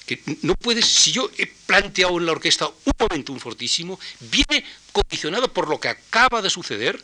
Que 0.06 0.22
no 0.42 0.54
puede, 0.54 0.82
si 0.82 1.12
yo 1.12 1.30
he 1.36 1.46
planteado 1.46 2.18
en 2.18 2.26
la 2.26 2.32
orquesta 2.32 2.68
un 2.68 2.92
momento 2.98 3.32
un 3.32 3.40
fortísimo, 3.40 3.98
viene 4.20 4.64
condicionado 4.92 5.52
por 5.52 5.68
lo 5.68 5.80
que 5.80 5.88
acaba 5.88 6.40
de 6.40 6.48
suceder, 6.48 7.02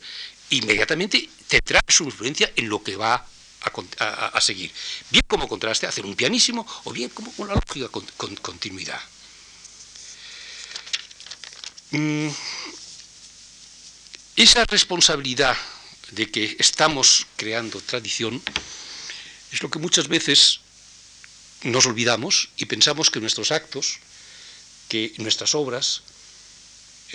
inmediatamente 0.50 1.28
tendrá 1.48 1.80
su 1.88 2.04
influencia 2.04 2.52
en 2.56 2.68
lo 2.68 2.82
que 2.82 2.96
va 2.96 3.26
a, 3.98 4.40
seguir. 4.40 4.72
Bien 5.10 5.22
como 5.26 5.48
contraste, 5.48 5.86
hacer 5.86 6.04
un 6.04 6.16
pianísimo 6.16 6.66
o 6.84 6.92
bien 6.92 7.10
como 7.10 7.32
una 7.38 7.54
lógica 7.54 7.88
con, 7.88 8.04
continuidad. 8.36 9.00
Mm, 11.90 12.28
esa 14.36 14.64
responsabilidad 14.64 15.56
de 16.10 16.30
que 16.30 16.56
estamos 16.58 17.26
creando 17.36 17.80
tradición 17.80 18.42
es 19.52 19.62
lo 19.62 19.70
que 19.70 19.78
muchas 19.78 20.08
veces 20.08 20.60
nos 21.64 21.86
olvidamos 21.86 22.50
y 22.56 22.66
pensamos 22.66 23.10
que 23.10 23.20
nuestros 23.20 23.52
actos, 23.52 23.98
que 24.88 25.12
nuestras 25.18 25.54
obras, 25.54 26.02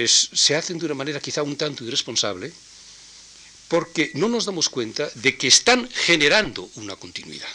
se 0.05 0.55
hacen 0.55 0.77
de 0.77 0.85
una 0.85 0.95
manera 0.95 1.19
quizá 1.19 1.41
un 1.41 1.57
tanto 1.57 1.83
irresponsable 1.83 2.53
porque 3.67 4.11
no 4.13 4.29
nos 4.29 4.45
damos 4.45 4.69
cuenta 4.69 5.09
de 5.15 5.37
que 5.37 5.47
están 5.47 5.89
generando 5.89 6.69
una 6.75 6.95
continuidad. 6.95 7.49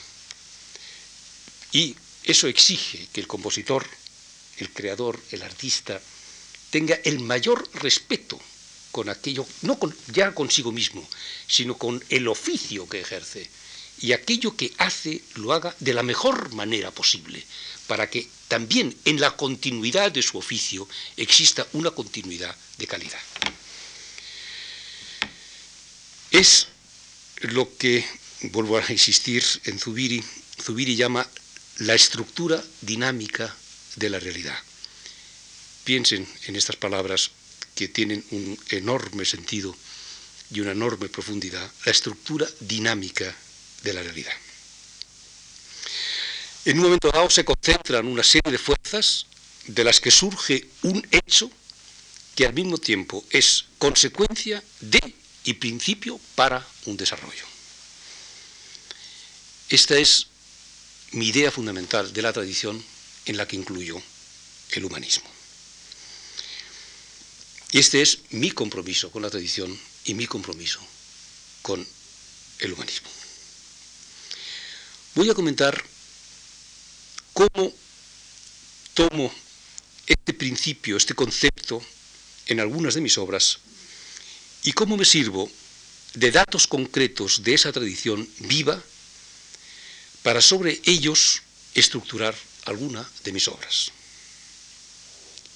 Y 1.73 1.97
eso 2.25 2.49
exige 2.49 3.09
que 3.13 3.21
el 3.21 3.27
compositor, 3.27 3.87
el 4.59 4.71
creador, 4.71 5.19
el 5.31 5.43
artista, 5.43 6.01
tenga 6.71 6.99
el 7.05 7.21
mayor 7.21 7.69
respeto 7.75 8.39
con 8.91 9.09
aquello, 9.09 9.47
no 9.63 9.79
ya 10.09 10.35
consigo 10.35 10.71
mismo, 10.71 11.07
sino 11.47 11.79
con 11.79 12.05
el 12.11 12.29
oficio 12.29 12.87
que 12.89 13.01
ejerce. 13.01 13.49
Y 14.03 14.13
aquello 14.13 14.57
que 14.57 14.73
hace 14.79 15.23
lo 15.37 15.53
haga 15.53 15.75
de 15.81 15.95
la 15.95 16.03
mejor 16.03 16.53
manera 16.53 16.91
posible, 16.91 17.45
para 17.87 18.11
que 18.11 18.29
también 18.49 18.95
en 19.05 19.21
la 19.21 19.37
continuidad 19.37 20.13
de 20.13 20.23
su 20.23 20.37
oficio 20.37 20.87
exista 21.17 21.67
una 21.73 21.91
continuidad 21.93 22.55
de 22.79 22.87
calidad 22.87 23.21
es 26.33 26.69
lo 27.41 27.77
que, 27.77 28.05
vuelvo 28.51 28.79
a 28.79 28.91
insistir 28.91 29.45
en 29.65 29.79
Zubiri, 29.79 30.25
Zubiri 30.61 30.97
llama 30.97 31.29
la 31.79 31.95
estructura 31.95 32.63
dinámica 32.81 33.55
de 33.97 34.09
la 34.09 34.19
realidad. 34.19 34.59
Piensen 35.85 36.27
en 36.47 36.57
estas 36.57 36.77
palabras 36.77 37.31
que 37.75 37.89
tienen 37.89 38.25
un 38.31 38.59
enorme 38.71 39.25
sentido 39.25 39.77
y 40.51 40.61
una 40.61 40.73
enorme 40.73 41.09
profundidad, 41.09 41.71
la 41.85 41.93
estructura 41.93 42.49
dinámica 42.61 43.35
de 43.83 43.93
la 43.93 44.03
realidad. 44.03 44.33
En 46.65 46.79
un 46.79 46.85
momento 46.85 47.11
dado 47.11 47.29
se 47.29 47.45
concentran 47.45 48.07
una 48.07 48.23
serie 48.23 48.53
de 48.53 48.59
fuerzas 48.59 49.27
de 49.67 49.85
las 49.85 50.01
que 50.01 50.11
surge 50.11 50.69
un 50.83 51.07
hecho 51.11 51.51
que 52.35 52.47
al 52.47 52.55
mismo 52.55 52.79
tiempo 52.79 53.25
es 53.31 53.65
consecuencia 53.79 54.63
de 54.81 55.15
y 55.45 55.55
principio 55.55 56.21
para 56.35 56.65
un 56.87 56.97
desarrollo. 56.97 57.45
Esta 59.69 59.97
es 59.97 60.29
mi 61.13 61.29
idea 61.29 61.51
fundamental 61.51 62.13
de 62.13 62.23
la 62.23 62.33
tradición 62.33 62.83
en 63.27 63.37
la 63.37 63.47
que 63.47 63.57
incluyo 63.57 64.01
el 64.71 64.85
humanismo. 64.85 65.29
Y 67.73 67.79
este 67.79 68.03
es 68.03 68.19
mi 68.31 68.51
compromiso 68.51 69.11
con 69.11 69.23
la 69.23 69.31
tradición 69.31 69.79
y 70.05 70.15
mi 70.15 70.27
compromiso 70.27 70.81
con 71.63 71.87
el 72.59 72.73
humanismo. 72.73 73.22
Voy 75.15 75.29
a 75.29 75.35
comentar 75.35 75.85
cómo 77.35 77.73
tomo 78.95 79.33
este 80.07 80.33
principio, 80.33 80.97
este 80.97 81.15
concepto, 81.15 81.83
en 82.47 82.61
algunas 82.61 82.95
de 82.95 83.01
mis 83.01 83.19
obras 83.19 83.59
y 84.63 84.73
cómo 84.73 84.97
me 84.97 85.05
sirvo 85.05 85.51
de 86.15 86.31
datos 86.31 86.67
concretos 86.67 87.43
de 87.43 87.55
esa 87.55 87.73
tradición 87.73 88.29
viva 88.41 88.83
para 90.23 90.41
sobre 90.41 90.81
ellos 90.85 91.43
estructurar 91.75 92.35
alguna 92.65 93.09
de 93.25 93.33
mis 93.33 93.49
obras. 93.49 93.93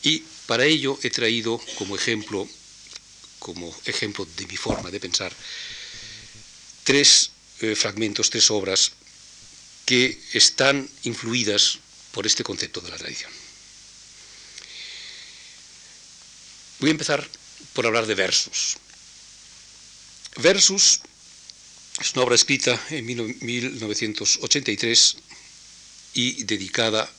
Y 0.02 0.22
para 0.46 0.64
ello 0.64 0.98
he 1.02 1.10
traído 1.10 1.60
como 1.76 1.96
ejemplo, 1.96 2.48
como 3.38 3.74
ejemplo 3.86 4.26
de 4.36 4.46
mi 4.46 4.56
forma 4.56 4.90
de 4.90 5.00
pensar, 5.00 5.32
tres 6.84 7.30
eh, 7.60 7.74
fragmentos, 7.74 8.30
tres 8.30 8.50
obras 8.50 8.92
que 9.86 10.20
están 10.34 10.90
influidas 11.04 11.78
por 12.12 12.26
este 12.26 12.44
concepto 12.44 12.80
de 12.80 12.90
la 12.90 12.98
tradición. 12.98 13.30
Voy 16.80 16.90
a 16.90 16.92
empezar 16.92 17.26
por 17.72 17.86
hablar 17.86 18.06
de 18.06 18.14
versos. 18.14 18.76
Versus 20.36 21.00
es 22.00 22.12
una 22.12 22.24
obra 22.24 22.34
escrita 22.34 22.78
en 22.90 23.06
1983 23.06 25.16
y 26.12 26.44
dedicada 26.44 27.10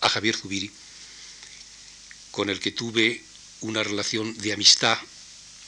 a 0.00 0.08
Javier 0.08 0.36
Zubiri, 0.36 0.72
con 2.32 2.50
el 2.50 2.58
que 2.58 2.72
tuve 2.72 3.22
una 3.60 3.84
relación 3.84 4.36
de 4.38 4.52
amistad, 4.52 4.98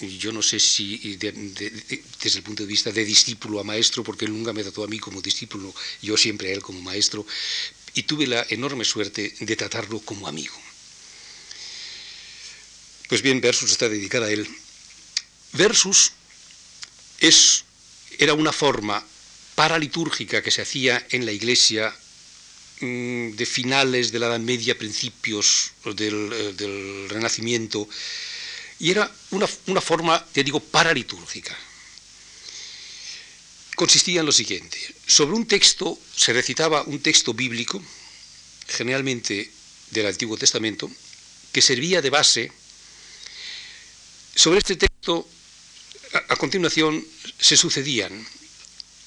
yo 0.01 0.33
no 0.33 0.43
sé 0.43 0.61
si 0.61 1.17
desde 1.17 2.39
el 2.39 2.43
punto 2.43 2.63
de 2.63 2.69
vista 2.69 2.93
de 2.93 3.05
discípulo 3.05 3.61
a 3.61 3.65
maestro, 3.65 4.05
porque 4.05 4.27
él 4.27 4.33
nunca 4.33 4.53
me 4.53 4.63
trató 4.63 4.85
a 4.85 4.89
mí 4.89 4.99
como 4.99 5.23
discípulo, 5.23 5.75
yo 6.03 6.17
siempre 6.17 6.51
a 6.51 6.53
él 6.53 6.63
como 6.63 6.81
maestro, 6.83 7.27
y 7.95 8.03
tuve 8.03 8.27
la 8.27 8.47
enorme 8.51 8.85
suerte 8.85 9.35
de 9.41 9.57
tratarlo 9.57 10.01
como 10.01 10.29
amigo. 10.29 10.55
Pues 13.09 13.23
bien, 13.23 13.41
Versus 13.41 13.71
está 13.71 13.89
dedicada 13.89 14.27
a 14.27 14.31
él. 14.31 14.47
Versus 15.53 16.13
es, 17.21 17.65
era 18.19 18.35
una 18.35 18.53
forma 18.53 19.03
paralitúrgica 19.55 20.43
que 20.43 20.51
se 20.51 20.61
hacía 20.61 21.07
en 21.11 21.25
la 21.25 21.33
iglesia 21.33 21.95
mm, 22.81 23.31
de 23.31 23.47
finales 23.47 24.13
de 24.13 24.19
la 24.19 24.27
Edad 24.27 24.41
Media, 24.41 24.77
principios 24.77 25.71
del, 25.85 26.33
eh, 26.33 26.53
del 26.55 27.09
Renacimiento, 27.09 27.89
y 28.79 28.91
era 28.91 29.11
una, 29.31 29.49
una 29.67 29.81
forma, 29.81 30.25
te 30.33 30.45
digo, 30.45 30.61
paralitúrgica. 30.61 31.57
Consistía 33.75 34.21
en 34.21 34.27
lo 34.27 34.33
siguiente, 34.33 34.79
sobre 35.07 35.37
un 35.37 35.47
texto 35.47 35.99
se 36.15 36.33
recitaba 36.33 36.83
un 36.83 37.01
texto 37.01 37.35
bíblico, 37.35 37.83
generalmente 38.69 39.51
del 39.91 40.07
Antiguo 40.07 40.37
Testamento, 40.37 40.91
que 41.53 41.63
servía 41.63 42.03
de 42.03 42.11
base. 42.11 42.53
Sobre 44.35 44.59
este 44.59 44.77
texto, 44.77 45.29
a, 46.29 46.37
continuación, 46.37 47.07
se 47.39 47.57
sucedían 47.57 48.27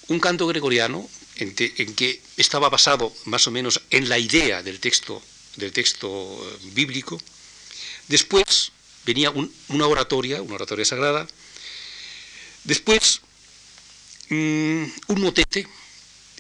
un 0.08 0.20
canto 0.20 0.48
gregoriano 0.48 1.10
en, 1.36 1.54
que 1.54 2.22
estaba 2.38 2.70
basado 2.70 3.14
más 3.26 3.48
o 3.48 3.52
menos 3.52 3.82
en 3.90 4.10
la 4.10 4.18
idea 4.18 4.64
del 4.64 4.80
texto, 4.80 5.22
del 5.56 5.72
texto 5.72 6.10
eh, 6.10 6.70
bíblico. 6.74 7.22
Después 8.08 8.72
venía 9.10 9.32
una 9.70 9.88
oratoria, 9.88 10.40
una 10.40 10.54
oratoria 10.54 10.86
sagrada. 10.86 11.28
Después, 12.64 13.22
mm, 14.30 14.84
un 15.08 15.22
motete, 15.22 15.68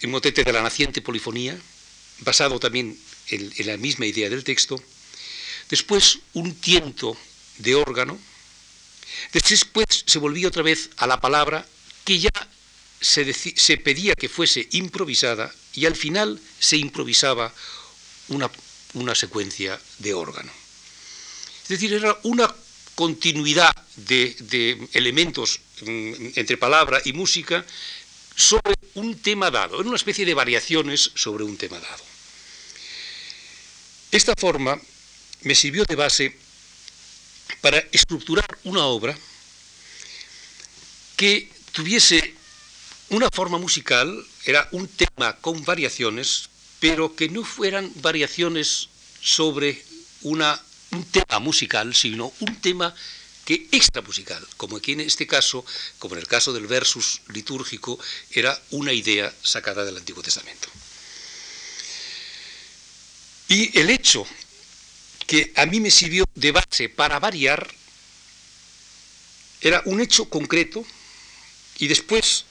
el 0.01 0.09
motete 0.09 0.43
de 0.43 0.53
la 0.53 0.61
naciente 0.61 1.01
polifonía, 1.01 1.57
basado 2.19 2.59
también 2.59 2.95
en, 3.29 3.65
la 3.65 3.77
misma 3.77 4.05
idea 4.05 4.29
del 4.29 4.43
texto. 4.43 4.79
Después, 5.67 6.19
un 6.33 6.53
tiento 6.53 7.17
de 7.57 7.73
órgano. 7.73 8.19
Después 9.33 9.88
se 10.05 10.19
volvía 10.19 10.47
otra 10.47 10.61
vez 10.61 10.91
a 10.97 11.07
la 11.07 11.19
palabra 11.19 11.65
que 12.05 12.19
ya 12.19 12.29
se, 13.01 13.33
se 13.33 13.77
pedía 13.77 14.13
que 14.13 14.29
fuese 14.29 14.67
improvisada 14.73 15.51
y 15.73 15.88
al 15.88 15.95
final 15.95 16.39
se 16.59 16.77
improvisaba 16.77 17.51
una, 18.27 18.51
una 18.93 19.15
secuencia 19.15 19.81
de 19.97 20.13
órgano. 20.13 20.51
Es 21.69 21.79
decir, 21.79 21.93
era 21.93 22.17
una 22.23 22.51
continuidad 22.95 23.71
de, 23.95 24.89
elementos 24.93 25.59
mm, 25.81 26.33
entre 26.33 26.57
palabra 26.57 26.99
y 27.05 27.13
música 27.13 27.63
sobre 28.35 28.73
un 28.95 29.19
tema 29.19 29.51
dado, 29.51 29.79
era 29.79 29.88
una 29.88 29.95
especie 29.95 30.25
de 30.25 30.33
variaciones 30.33 31.11
sobre 31.13 31.43
un 31.43 31.57
tema 31.57 31.79
dado. 31.79 32.03
Esta 34.09 34.33
forma 34.35 34.81
me 35.43 35.53
sirvió 35.53 35.85
de 35.85 35.93
base 35.93 36.35
para 37.61 37.77
estructurar 37.91 38.57
una 38.63 38.85
obra 38.85 39.15
que 41.17 41.51
tuviese 41.71 42.33
una 43.09 43.29
forma 43.29 43.59
musical, 43.59 44.25
era 44.43 44.67
un 44.71 44.88
tema 44.88 45.38
con 45.38 45.63
variaciones, 45.63 46.49
pero 46.79 47.15
que 47.15 47.29
no 47.29 47.43
fueran 47.43 47.91
variaciones 48.01 48.89
sobre 49.21 49.85
una 50.23 50.59
un 50.91 51.05
tema 51.05 51.39
musical, 51.39 51.93
sino 51.93 52.34
un 52.39 52.55
tema 52.62 52.93
que 53.46 53.67
extra 53.72 54.01
musical, 54.01 54.46
como 54.58 54.77
aquí 54.77 54.91
en 54.91 55.01
este 55.01 55.25
caso, 55.25 55.65
como 55.98 56.15
en 56.15 56.22
el 56.22 56.27
caso 56.27 56.53
del 56.53 56.67
versus 56.67 57.22
litúrgico, 57.29 58.00
era 58.31 58.60
una 58.72 58.93
idea 58.93 59.34
sacada 59.41 59.84
del 59.84 59.98
Antiguo 59.98 60.22
Testamento. 60.22 60.69
Y 63.47 63.80
el 63.80 63.89
hecho 63.89 64.28
que 65.25 65.52
a 65.56 65.65
mí 65.65 65.80
me 65.80 65.89
sirvió 65.89 66.25
de 66.36 66.52
base 66.52 66.89
para 66.89 67.19
variar 67.19 67.67
era 69.62 69.82
un 69.86 69.99
hecho 69.99 70.30
concreto 70.30 70.86
y 71.80 71.88
después 71.88 72.45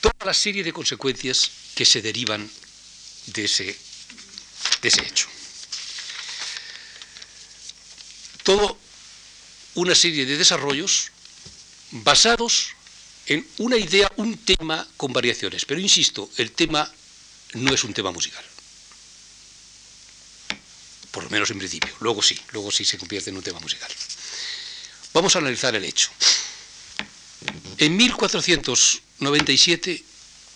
toda 0.00 0.26
la 0.26 0.34
serie 0.34 0.64
de 0.64 0.72
consecuencias 0.72 1.50
que 1.74 1.84
se 1.84 2.02
derivan 2.02 2.50
de 3.26 3.44
ese, 3.44 3.76
de 4.82 4.88
ese 4.88 5.02
hecho. 5.02 5.31
Todo 8.42 8.78
una 9.74 9.94
serie 9.94 10.26
de 10.26 10.36
desarrollos 10.36 11.12
basados 11.90 12.74
en 13.26 13.46
una 13.58 13.76
idea, 13.76 14.10
un 14.16 14.36
tema 14.38 14.88
con 14.96 15.12
variaciones. 15.12 15.64
Pero 15.64 15.78
insisto, 15.80 16.28
el 16.36 16.50
tema 16.52 16.90
no 17.54 17.72
es 17.72 17.84
un 17.84 17.94
tema 17.94 18.10
musical. 18.10 18.44
Por 21.10 21.22
lo 21.24 21.30
menos 21.30 21.50
en 21.50 21.58
principio. 21.58 21.94
Luego 22.00 22.22
sí, 22.22 22.38
luego 22.52 22.70
sí 22.70 22.84
se 22.84 22.98
convierte 22.98 23.30
en 23.30 23.36
un 23.36 23.42
tema 23.42 23.58
musical. 23.60 23.90
Vamos 25.12 25.34
a 25.36 25.40
analizar 25.40 25.74
el 25.74 25.84
hecho. 25.84 26.10
En 27.78 27.96
1497 27.96 30.04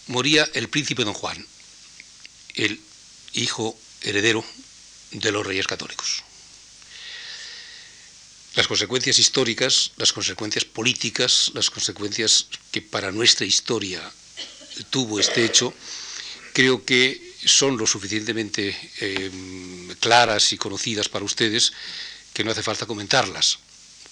moría 0.09 0.47
el 0.55 0.69
príncipe 0.69 1.05
don 1.05 1.15
Juan, 1.15 1.47
el 2.55 2.81
hijo 3.33 3.79
heredero 4.03 4.45
de 5.11 5.33
los 5.33 5.47
reyes 5.47 5.67
católicos 5.67 6.23
las 8.57 8.67
consecuencias 8.67 9.19
históricas, 9.19 9.93
las 9.99 10.15
consecuencias 10.15 10.65
políticas, 10.65 11.53
las 11.55 11.71
consecuencias 11.71 12.47
que 12.73 12.81
para 12.81 13.13
nuestra 13.13 13.45
historia 13.45 14.03
tuvo 14.89 15.21
este 15.21 15.45
hecho, 15.45 15.75
creo 16.55 16.85
que 16.85 17.21
son 17.45 17.77
lo 17.77 17.87
suficientemente 17.87 18.75
eh, 19.01 19.31
claras 20.01 20.53
y 20.55 20.57
conocidas 20.57 21.09
para 21.09 21.25
ustedes 21.25 21.73
que 22.33 22.45
no 22.45 22.51
hace 22.51 22.63
falta 22.63 22.87
comentarlas. 22.87 23.59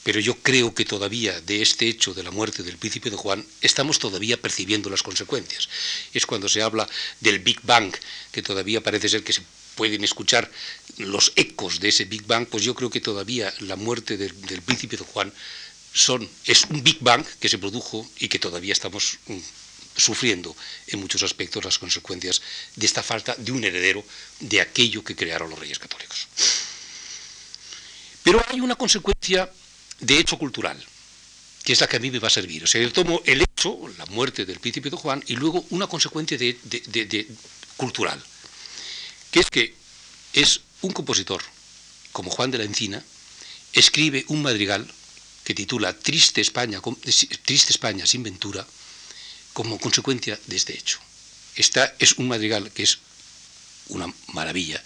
Pero 0.02 0.20
yo 0.20 0.36
creo 0.36 0.74
que 0.74 0.84
todavía 0.84 1.40
de 1.40 1.62
este 1.62 1.88
hecho 1.88 2.12
de 2.12 2.22
la 2.22 2.30
muerte 2.30 2.62
del 2.62 2.76
príncipe 2.76 3.08
de 3.08 3.16
Juan 3.16 3.46
estamos 3.62 3.98
todavía 3.98 4.36
percibiendo 4.36 4.90
las 4.90 5.02
consecuencias. 5.02 5.70
Es 6.12 6.26
cuando 6.26 6.50
se 6.50 6.60
habla 6.60 6.86
del 7.20 7.38
Big 7.38 7.60
Bang, 7.62 7.94
que 8.30 8.42
todavía 8.42 8.82
parece 8.82 9.08
ser 9.08 9.24
que 9.24 9.32
se 9.32 9.42
pueden 9.74 10.04
escuchar 10.04 10.50
los 10.98 11.32
ecos 11.36 11.80
de 11.80 11.88
ese 11.88 12.04
Big 12.04 12.26
Bang, 12.26 12.46
pues 12.46 12.64
yo 12.64 12.74
creo 12.74 12.90
que 12.90 13.00
todavía 13.00 13.52
la 13.60 13.76
muerte 13.76 14.16
del, 14.16 14.32
príncipe 14.62 14.96
de 14.96 15.04
Juan 15.04 15.32
son, 15.92 16.28
es 16.44 16.64
un 16.64 16.82
Big 16.82 16.98
Bang 17.00 17.24
que 17.40 17.48
se 17.48 17.58
produjo 17.58 18.08
y 18.18 18.28
que 18.28 18.38
todavía 18.38 18.72
estamos 18.72 19.18
mm, 19.26 19.38
sufriendo 19.96 20.56
en 20.88 21.00
muchos 21.00 21.22
aspectos 21.22 21.64
las 21.64 21.78
consecuencias 21.78 22.42
de 22.76 22.86
esta 22.86 23.02
falta 23.02 23.34
de 23.36 23.52
un 23.52 23.64
heredero 23.64 24.04
de 24.40 24.60
aquello 24.60 25.02
que 25.02 25.16
crearon 25.16 25.50
los 25.50 25.58
reyes 25.58 25.78
católicos. 25.78 26.26
Pero 28.22 28.44
hay 28.48 28.60
una 28.60 28.76
consecuencia 28.76 29.50
de 30.00 30.18
hecho 30.18 30.38
cultural, 30.38 30.82
que 31.62 31.72
es 31.72 31.80
la 31.80 31.86
que 31.86 31.96
a 31.96 32.00
mí 32.00 32.10
me 32.10 32.18
va 32.18 32.28
a 32.28 32.30
servir. 32.30 32.64
O 32.64 32.66
sea, 32.66 32.80
yo 32.80 32.92
tomo 32.92 33.22
el 33.24 33.42
hecho, 33.42 33.78
la 33.98 34.06
muerte 34.06 34.44
del 34.44 34.60
príncipe 34.60 34.90
de 34.90 34.96
Juan, 34.96 35.22
y 35.26 35.36
luego 35.36 35.64
una 35.70 35.86
consecuencia 35.86 36.38
de 36.38 37.26
cultural 37.76 38.22
que 39.34 39.40
es 39.40 39.50
que 39.50 39.74
es 40.32 40.60
un 40.82 40.92
compositor 40.92 41.42
como 42.12 42.30
Juan 42.30 42.52
de 42.52 42.58
la 42.58 42.62
Encina, 42.62 43.02
escribe 43.72 44.24
un 44.28 44.42
madrigal 44.42 44.86
que 45.42 45.54
titula 45.54 45.92
Triste 45.92 46.40
España, 46.40 46.80
Triste 47.44 47.72
España 47.72 48.06
sin 48.06 48.22
ventura, 48.22 48.64
como 49.52 49.80
consecuencia 49.80 50.38
de 50.46 50.54
este 50.54 50.78
hecho. 50.78 51.00
Esta 51.56 51.96
es 51.98 52.12
un 52.18 52.28
madrigal 52.28 52.70
que 52.70 52.84
es 52.84 52.98
una 53.88 54.06
maravilla, 54.28 54.80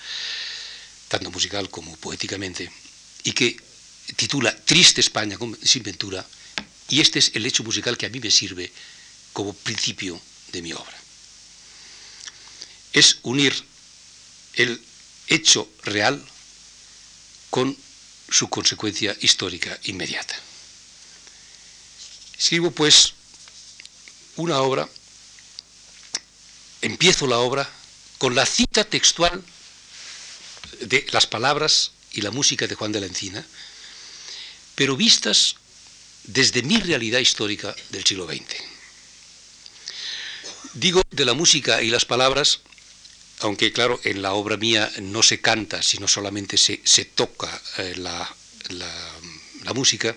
tanto 1.08 1.30
musical 1.30 1.68
como 1.68 1.94
poéticamente, 1.98 2.72
y 3.24 3.32
que 3.32 3.54
titula 4.16 4.56
Triste 4.64 5.02
España 5.02 5.36
sin 5.62 5.82
ventura, 5.82 6.24
y 6.88 7.02
este 7.02 7.18
es 7.18 7.32
el 7.34 7.44
hecho 7.44 7.64
musical 7.64 7.98
que 7.98 8.06
a 8.06 8.08
mí 8.08 8.18
me 8.18 8.30
sirve 8.30 8.72
como 9.34 9.52
principio 9.52 10.18
de 10.52 10.62
mi 10.62 10.72
obra. 10.72 10.98
Es 12.94 13.18
unir 13.24 13.52
el 14.58 14.82
hecho 15.28 15.70
real 15.84 16.22
con 17.48 17.76
su 18.28 18.48
consecuencia 18.50 19.16
histórica 19.20 19.78
inmediata. 19.84 20.34
Escribo 22.36 22.70
pues 22.72 23.14
una 24.36 24.60
obra, 24.60 24.88
empiezo 26.82 27.26
la 27.26 27.38
obra 27.38 27.68
con 28.18 28.34
la 28.34 28.46
cita 28.46 28.84
textual 28.84 29.42
de 30.80 31.06
las 31.12 31.26
palabras 31.26 31.92
y 32.12 32.20
la 32.20 32.30
música 32.30 32.66
de 32.66 32.74
Juan 32.74 32.92
de 32.92 33.00
la 33.00 33.06
Encina, 33.06 33.44
pero 34.74 34.96
vistas 34.96 35.54
desde 36.24 36.62
mi 36.62 36.78
realidad 36.78 37.20
histórica 37.20 37.74
del 37.90 38.04
siglo 38.04 38.26
XX. 38.26 38.42
Digo 40.74 41.02
de 41.10 41.24
la 41.24 41.34
música 41.34 41.82
y 41.82 41.90
las 41.90 42.04
palabras 42.04 42.60
aunque 43.40 43.72
claro, 43.72 44.00
en 44.04 44.22
la 44.22 44.32
obra 44.32 44.56
mía 44.56 44.90
no 45.00 45.22
se 45.22 45.40
canta, 45.40 45.82
sino 45.82 46.08
solamente 46.08 46.56
se, 46.56 47.04
toca 47.04 47.48
eh, 47.78 47.94
la, 47.96 48.28
música, 49.74 50.16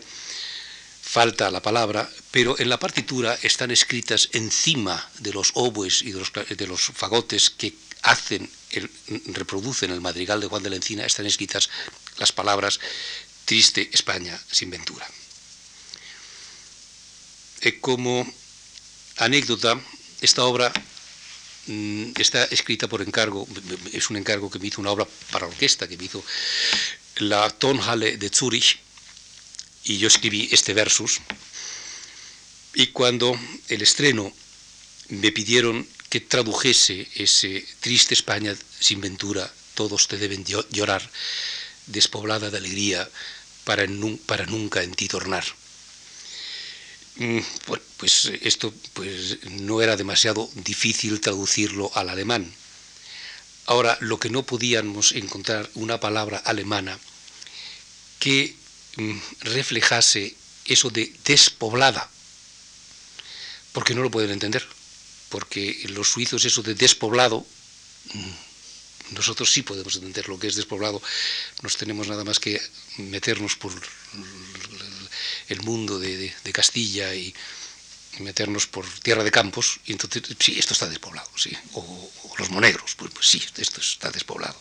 falta 1.01 1.51
la 1.51 1.62
palabra, 1.62 2.10
pero 2.31 2.57
en 2.57 2.69
la 2.69 2.79
partitura 2.79 3.38
están 3.43 3.69
escritas 3.69 4.29
encima 4.31 5.10
de 5.19 5.34
los 5.34 5.51
oboes 5.53 6.01
y 6.01 6.12
de 6.12 6.19
los, 6.19 6.31
de 6.34 6.67
los 6.67 6.81
fagotes 6.81 7.49
que 7.49 7.73
hacen, 8.03 8.49
el, 8.71 8.89
reproducen 9.27 9.91
el 9.91 10.01
madrigal 10.01 10.41
de 10.41 10.47
Juan 10.47 10.63
de 10.63 10.69
la 10.71 10.77
Encina, 10.77 11.05
están 11.05 11.25
escritas 11.25 11.69
las 12.17 12.31
palabras 12.31 12.79
Triste 13.45 13.89
España 13.93 14.39
sin 14.49 14.69
ventura. 14.69 15.07
Como 17.81 18.25
anécdota, 19.17 19.79
esta 20.21 20.45
obra 20.45 20.71
está 21.67 22.45
escrita 22.45 22.88
por 22.88 23.02
encargo, 23.02 23.47
es 23.93 24.10
un 24.10 24.17
encargo 24.17 24.50
que 24.50 24.60
me 24.60 24.67
hizo 24.67 24.82
una 24.82 24.91
obra 24.91 25.08
para 25.32 25.47
orquesta, 25.47 25.88
que 25.88 25.97
me 25.97 26.06
hizo 26.06 26.24
la 27.17 27.50
Tonhalle 27.50 28.17
de 28.17 28.30
Zurich, 28.30 28.80
y 29.84 29.97
yo 29.97 30.08
escribí 30.08 30.50
este 30.52 30.74
versus. 30.74 31.19
Y 32.74 32.88
cuando 32.88 33.38
el 33.67 33.82
estreno 33.82 34.32
me 35.10 35.32
pidieron 35.32 35.88
que 36.10 36.21
tradujese 36.21 37.08
ese 37.15 37.65
triste 37.80 38.13
España 38.13 38.56
sin 38.80 39.02
ventura, 39.02 39.52
todos 39.76 40.08
te 40.08 40.17
deben 40.17 40.45
llorar, 40.71 41.10
despoblada 41.88 42.50
de 42.50 42.58
alegría, 42.58 43.10
para 43.63 43.88
nunca 43.88 44.84
en 44.84 44.93
ti 44.93 45.08
tornar. 45.08 45.45
Mm, 47.17 47.39
pues 47.97 48.26
esto 48.41 48.74
pues, 48.93 49.38
no 49.50 49.82
era 49.82 49.95
demasiado 49.95 50.50
difícil 50.56 51.19
traducirlo 51.21 51.91
al 51.93 52.10
alemán. 52.10 52.52
Ahora, 53.65 53.97
lo 54.02 54.19
que 54.19 54.30
no 54.30 54.43
podíamos 54.43 55.12
encontrar 55.12 55.69
una 55.76 56.00
palabra 56.00 56.38
alemana 56.39 57.00
que 58.19 58.56
mm, 58.97 59.17
reflejase 59.41 60.36
eso 60.65 60.89
de 60.89 61.13
despoblada, 61.26 62.10
porque 63.71 63.93
no 63.93 64.02
lo 64.02 64.12
pueden 64.12 64.32
entender 64.32 64.67
porque 65.32 65.88
los 65.95 66.12
suizos 66.12 66.43
eso 66.45 66.62
de 66.62 66.76
despoblado, 66.76 67.47
mm, 68.13 69.15
nosotros 69.15 69.50
sí 69.50 69.63
podemos 69.63 69.95
entender 69.95 70.28
lo 70.28 70.38
que 70.38 70.47
es 70.47 70.56
despoblado, 70.56 71.02
nos 71.63 71.78
tenemos 71.78 72.08
nada 72.08 72.24
más 72.24 72.39
que 72.39 72.62
meternos 72.97 73.56
por 73.56 73.71
el 75.52 75.62
mundo 75.64 76.00
de, 76.00 76.34
Castilla 76.54 77.14
y 77.14 77.34
meternos 78.20 78.68
por 78.68 78.86
tierra 79.00 79.24
de 79.24 79.32
campos, 79.32 79.80
y 79.86 79.94
entonces, 79.94 80.24
sí, 80.40 80.58
esto 80.60 80.74
está 80.74 80.88
despoblado, 80.88 81.30
sí, 81.36 81.56
o, 81.74 82.12
los 82.38 82.50
monegros, 82.50 82.96
pues, 82.96 83.12
pues, 83.14 83.28
sí, 83.28 83.42
esto 83.58 83.82
está 83.82 84.10
despoblado. 84.10 84.60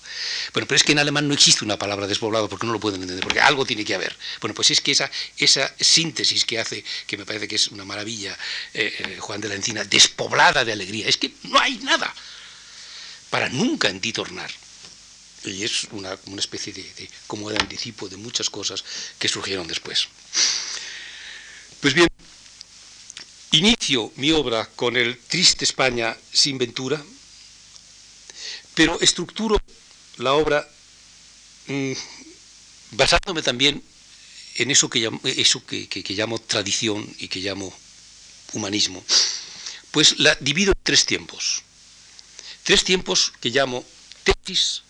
Bueno, 0.53 0.66
pero 0.66 0.76
es 0.76 0.85
que 0.85 0.92
en 0.92 0.98
alemán 0.98 1.26
no 1.26 1.35
existe 1.35 1.64
una 1.64 1.79
palabra 1.79 2.07
despoblado 2.07 2.48
porque 2.48 2.66
no 2.66 2.72
lo 2.72 2.81
pueden 2.81 3.00
entender, 3.03 3.24
porque 3.24 3.40
algo 3.40 3.64
tiene 3.64 3.85
que 3.85 3.94
haber. 3.94 4.16
Bueno, 4.40 4.55
pues 4.55 4.70
es 4.70 4.81
que 4.81 4.92
esa, 4.92 5.11
esa 5.38 5.72
síntesis 5.81 6.44
que 6.44 6.59
hace, 6.59 6.85
que 7.07 7.16
me 7.16 7.24
parece 7.24 7.48
que 7.48 7.57
es 7.57 7.68
una 7.68 7.85
maravilla, 7.85 8.37
eh, 8.74 8.94
eh, 8.98 9.18
Juan 9.20 9.40
de 9.40 9.48
la 9.48 9.55
Encina, 9.55 9.85
despoblada 9.85 10.64
de 10.64 10.72
alegría, 10.72 11.09
es 11.09 11.16
que 11.16 11.33
no 11.44 11.59
hay 11.59 11.79
nada 11.79 12.12
para 13.31 13.48
nunca 13.48 13.88
en 13.88 14.00
ti 14.00 14.12
tornar. 14.12 14.50
Y 15.44 15.64
es 15.64 15.85
una, 15.92 16.18
una 16.26 16.40
especie 16.40 16.72
de, 16.72 16.83
de, 16.83 17.09
como 17.26 17.48
de 17.48 17.57
anticipo 17.57 18.09
de 18.09 18.18
muchas 18.18 18.50
cosas 18.50 18.85
que 19.18 19.29
surgieron 19.29 19.66
después. 19.66 20.09
Pues 21.80 21.94
bien, 21.94 22.08
inicio 23.52 24.12
mi 24.16 24.32
obra 24.32 24.66
con 24.76 24.98
el 24.98 25.18
Triste 25.18 25.64
España 25.64 26.14
sin 26.30 26.58
ventura, 26.58 27.02
pero 28.74 29.00
estructuro 29.00 29.56
la 30.18 30.34
obra 30.34 30.68
mm, 31.68 31.92
basándome 32.90 33.40
también 33.40 33.82
en 34.56 34.70
eso, 34.70 34.90
que 34.90 34.98
llamo, 34.98 35.22
que, 35.22 36.04
llamo 36.10 36.38
tradición 36.38 37.08
y 37.18 37.28
que 37.28 37.40
llamo 37.40 37.72
humanismo. 38.52 39.02
Pues 39.90 40.18
la 40.18 40.34
divido 40.34 40.72
en 40.72 40.78
tres 40.82 41.06
tiempos. 41.06 41.62
Tres 42.62 42.84
tiempos 42.84 43.32
que 43.40 43.48
llamo 43.48 43.86
tesis, 44.22 44.82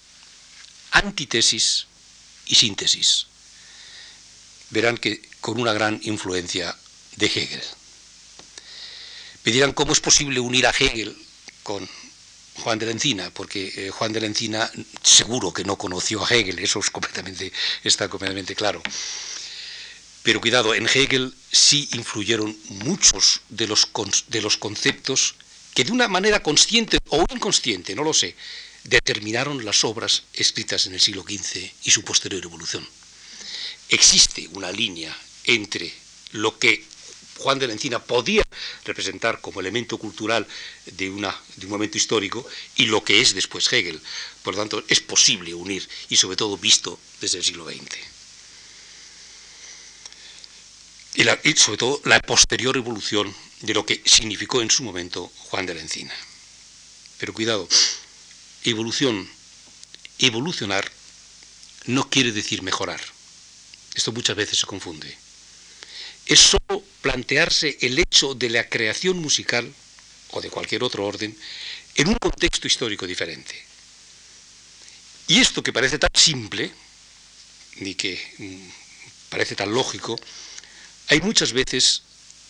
antitesis 0.91 1.87
y 2.47 2.57
síntesis. 2.57 3.27
Verán 4.71 4.99
que 4.99 5.30
con 5.41 5.61
una 5.61 5.73
gran 5.73 6.01
influencia 6.03 6.77
de 7.17 7.27
Hegel. 7.27 7.63
Me 9.45 9.53
dirán 9.53 9.73
cómo 9.73 9.93
es 9.93 10.01
posible 10.01 10.41
unir 10.41 10.67
a 10.67 10.71
Hegel 10.71 11.17
con 11.63 11.89
Juan 12.57 12.79
de 12.79 12.87
la 12.87 12.93
Encina, 12.93 13.31
porque 13.31 13.73
eh, 13.77 13.91
Juan 13.91 14.13
de 14.13 14.21
la 14.21 14.27
Encina 14.27 14.71
seguro 15.03 15.53
que 15.53 15.65
no 15.65 15.77
conoció 15.77 16.25
a 16.25 16.29
Hegel, 16.29 16.59
eso 16.59 16.79
es 16.81 16.91
completamente, 16.91 17.53
está 17.85 18.09
completamente 18.09 18.55
claro. 18.55 18.83
Pero 20.23 20.41
cuidado, 20.41 20.75
en 20.75 20.87
Hegel 20.87 21.35
sí 21.51 21.89
influyeron 21.93 22.57
muchos 22.85 23.41
de 23.49 23.67
los, 23.67 23.89
de 24.29 24.43
los 24.43 24.59
conceptos 24.59 25.37
que 25.75 25.85
de 25.85 25.93
una 25.93 26.09
manera 26.09 26.43
consciente 26.43 26.99
o 27.09 27.25
inconsciente, 27.33 27.95
no 27.95 28.05
lo 28.05 28.13
sé, 28.13 28.37
determinaron 28.85 29.65
las 29.65 29.85
obras 29.85 30.25
escritas 30.35 30.87
en 30.87 30.95
el 30.95 31.01
siglo 31.01 31.23
XV 31.23 31.73
y 31.85 31.91
su 31.91 32.03
posterior 32.03 32.45
evolución. 32.45 32.87
Existe 33.89 34.49
una 34.53 34.71
línea 34.71 35.17
entre 35.45 35.93
lo 36.33 36.59
que 36.59 36.85
Juan 37.41 37.59
de 37.59 37.67
la 37.67 37.73
Encina 37.73 37.99
podía 37.99 38.43
representar 38.85 39.41
como 39.41 39.61
elemento 39.61 39.97
cultural 39.97 40.47
de, 40.85 41.09
una, 41.09 41.35
de 41.57 41.67
un 41.67 41.73
momento 41.73 41.97
histórico 41.97 42.47
y 42.77 42.87
lo 42.87 43.03
que 43.03 43.21
es 43.21 43.35
después 43.35 43.73
Hegel. 43.73 44.01
Por 44.43 44.55
lo 44.55 44.61
tanto, 44.61 44.85
es 44.89 45.01
posible 45.01 45.55
unir 45.55 45.89
y 46.11 46.17
sobre 46.17 46.37
todo 46.37 46.59
visto 46.59 46.99
desde 47.21 47.39
el 47.39 47.45
siglo 47.45 47.65
XX. 47.65 47.99
Y, 51.15 51.53
sobre 51.57 51.79
todo 51.79 52.01
la 52.05 52.21
posterior 52.21 52.77
evolución 52.77 53.35
de 53.63 53.75
lo 53.75 53.85
que 53.85 54.03
significó 54.05 54.61
en 54.61 54.71
su 54.71 54.83
momento 54.85 55.33
Juan 55.37 55.67
de 55.67 55.75
la 55.75 55.81
Encina. 55.81 56.15
Pero 57.19 57.33
cuidado, 57.33 57.69
evolución, 58.65 59.29
evolucionar 60.19 60.91
no 61.87 62.09
quiere 62.11 62.33
decir 62.33 62.63
mejorar. 62.63 63.01
Esto 63.95 64.13
muchas 64.13 64.37
veces 64.37 64.59
se 64.59 64.67
confunde 64.67 65.30
es 66.31 66.39
solo 66.39 66.85
plantearse 67.03 67.77
el 67.81 67.99
hecho 67.99 68.35
de 68.35 68.51
la 68.51 68.69
creación 68.69 69.19
musical 69.19 69.75
o 70.31 70.41
de 70.41 70.49
cualquier 70.49 70.85
otro 70.85 71.05
orden 71.05 71.37
en 71.97 72.07
un 72.07 72.15
contexto 72.15 72.69
histórico 72.69 73.05
diferente. 73.05 73.61
Y 75.27 75.41
esto 75.41 75.61
que 75.61 75.73
parece 75.73 75.99
tan 75.99 76.15
simple, 76.15 76.71
ni 77.79 77.97
que 77.97 78.15
mm, 78.39 78.69
parece 79.29 79.57
tan 79.57 79.75
lógico, 79.75 80.17
hay 81.09 81.21
muchas 81.21 81.53
veces 81.53 82.03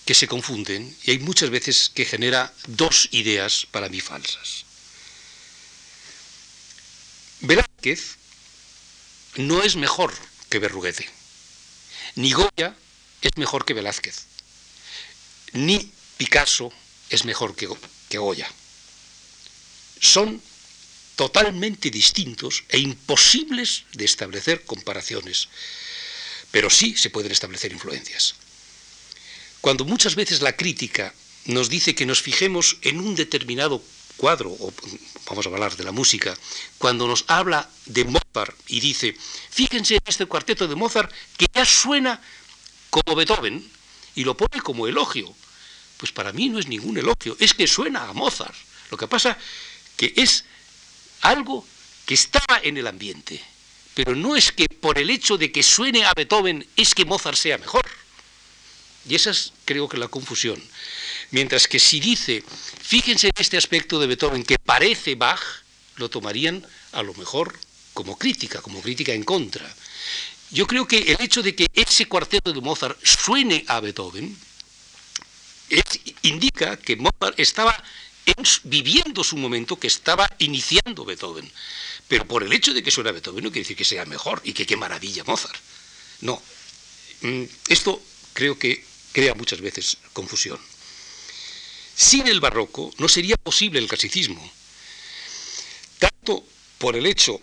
que 0.05 0.14
se 0.14 0.29
confunden 0.29 0.95
y 1.05 1.12
hay 1.12 1.19
muchas 1.21 1.49
veces 1.49 1.90
que 1.95 2.05
genera 2.05 2.53
dos 2.66 3.09
ideas 3.12 3.66
para 3.71 3.88
mí 3.88 4.03
falsas. 4.03 4.66
Velázquez 7.40 8.16
no 9.37 9.62
es 9.62 9.77
mejor 9.77 10.12
que 10.51 10.59
Berruguete, 10.59 11.09
ni 12.16 12.33
Goya 12.33 12.77
es 13.28 13.37
mejor 13.37 13.64
que 13.64 13.74
Velázquez, 13.74 14.24
ni 15.52 15.90
Picasso 16.16 16.72
es 17.09 17.24
mejor 17.24 17.54
que, 17.56 17.66
Goya. 18.18 18.50
Son 20.00 20.40
totalmente 21.16 21.90
distintos 21.90 22.64
e 22.68 22.78
imposibles 22.78 23.85
de 23.92 24.04
establecer 24.04 24.64
comparaciones, 24.64 25.48
pero 26.50 26.70
sí 26.70 26.96
se 26.96 27.11
pueden 27.11 27.33
establecer 27.33 27.72
influencias. 27.72 28.35
Cuando 29.61 29.85
muchas 29.85 30.14
veces 30.14 30.40
la 30.40 30.56
crítica 30.56 31.14
nos 31.44 31.68
dice 31.68 31.94
que 31.94 32.06
nos 32.06 32.22
fijemos 32.22 32.78
en 32.83 33.00
un 33.00 33.14
determinado 33.14 33.83
cuadro, 34.16 34.50
o 34.50 34.72
vamos 35.26 35.46
a 35.46 35.48
hablar 35.48 35.76
de 35.76 35.85
la 35.85 35.92
música, 35.92 36.37
cuando 36.78 37.06
nos 37.06 37.24
habla 37.28 37.68
de 37.87 38.04
Mozart 38.04 38.56
y 38.68 38.80
dice, 38.80 39.16
fíjense 39.50 39.94
en 39.94 40.02
este 40.06 40.26
cuarteto 40.26 40.68
de 40.68 40.74
Mozart 40.74 41.12
que 41.37 41.46
ya 41.54 41.64
suena 41.64 42.20
como 42.90 43.14
Beethoven 43.14 43.66
y 44.14 44.24
lo 44.24 44.37
pone 44.37 44.61
como 44.61 44.87
elogio. 44.87 45.35
Pues 45.96 46.12
para 46.12 46.33
mí 46.33 46.48
no 46.48 46.59
es 46.59 46.66
ningún 46.66 46.98
elogio, 46.98 47.37
es 47.38 47.55
que 47.55 47.66
suena 47.66 48.09
a 48.09 48.12
Mozart. 48.12 48.55
Lo 48.90 48.96
que 48.96 49.07
pasa 49.07 49.38
que 49.96 50.12
es 50.16 50.44
algo 51.22 51.66
que 52.07 52.14
estaba 52.14 52.61
en 52.62 52.76
el 52.76 52.87
ambiente, 52.87 53.40
pero 53.94 54.16
no 54.16 54.35
es 54.35 54.50
que 54.50 54.66
por 54.66 54.98
el 54.98 55.11
hecho 55.11 55.37
de 55.37 55.53
que 55.53 55.62
suene 55.62 56.05
a 56.05 56.14
Beethoven 56.14 56.66
es 56.76 56.94
que 56.94 57.05
Mozart 57.05 57.37
sea 57.37 57.59
mejor. 57.59 57.85
Y 59.09 59.14
esa 59.14 59.31
es 59.31 59.53
creo 59.64 59.88
que 59.88 59.96
la 59.96 60.09
confusión. 60.09 60.62
Mientras 61.31 61.68
que 61.68 61.79
si 61.79 62.00
dice, 62.00 62.42
fíjense 62.83 63.29
en 63.29 63.35
este 63.37 63.57
aspecto 63.57 64.00
de 64.00 64.07
Beethoven 64.07 64.42
que 64.42 64.59
parece 64.59 65.14
Bach, 65.14 65.40
lo 65.96 66.09
tomarían 66.09 66.66
a 66.92 67.03
lo 67.03 67.14
mejor 67.14 67.59
como 67.94 68.18
crítica, 68.18 68.61
como 68.62 68.81
crítica 68.81 69.12
en 69.12 69.22
contra. 69.22 69.68
Yo 70.51 70.67
creo 70.67 70.87
que 70.87 70.99
el 70.99 71.21
hecho 71.21 71.43
de 71.43 71.55
que 71.55 71.67
ese 71.75 72.07
cuarteto 72.07 72.53
de 72.53 72.61
Mozart 72.61 72.99
suene 73.05 73.65
a 73.69 73.81
Beethoven 73.81 74.37
indica 76.23 76.77
que 76.77 76.97
Mozart 76.97 77.39
estaba 77.39 77.81
viviendo 78.65 79.23
su 79.23 79.37
momento 79.37 79.79
que 79.79 79.87
estaba 79.87 80.29
iniciando 80.39 81.05
Beethoven. 81.05 81.51
Pero 82.09 82.27
por 82.27 82.43
el 82.43 82.53
hecho 82.53 82.75
de 82.75 82.83
que 82.83 82.91
suena 82.91 83.13
Beethoven 83.13 83.45
no 83.45 83.51
quiere 83.51 83.63
decir 83.63 83.77
que 83.77 83.85
sea 83.85 84.05
mejor 84.05 84.41
y 84.45 84.53
que 84.53 84.67
qué 84.67 84.77
maravilla 84.77 85.25
Mozart. 85.25 85.57
No. 86.21 86.43
Mm, 87.23 87.45
esto 87.69 88.03
creo 88.33 88.59
que 88.59 88.85
crea 89.13 89.35
muchas 89.35 89.61
veces 89.61 89.99
confusión. 90.13 90.59
Sin 91.95 92.27
el 92.27 92.41
barroco 92.41 92.93
no 92.99 93.09
sería 93.09 93.37
posible 93.37 93.79
el 93.79 93.89
clasicismo, 93.89 94.53
tanto 95.99 96.45
por 96.79 96.97
el 96.97 97.07
hecho 97.07 97.41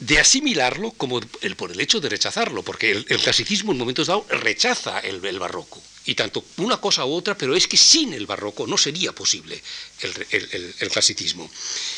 de 0.00 0.18
asimilarlo 0.18 0.90
como 0.92 1.20
por 1.56 1.70
el 1.70 1.80
hecho 1.80 2.00
de 2.00 2.08
rechazarlo, 2.08 2.62
porque 2.62 2.90
el, 2.90 3.04
clasicismo 3.04 3.72
en 3.72 3.78
momentos 3.78 4.08
dados 4.08 4.26
rechaza 4.28 4.98
el, 5.00 5.20
barroco, 5.38 5.82
y 6.04 6.14
tanto 6.14 6.44
una 6.56 6.78
cosa 6.78 7.04
u 7.04 7.14
otra, 7.14 7.36
pero 7.36 7.54
es 7.54 7.68
que 7.68 7.76
sin 7.76 8.12
el 8.12 8.26
barroco 8.26 8.66
no 8.66 8.76
sería 8.76 9.12
posible 9.12 9.62
el, 10.00 10.74
el 10.78 10.90
clasicismo, 10.90 11.50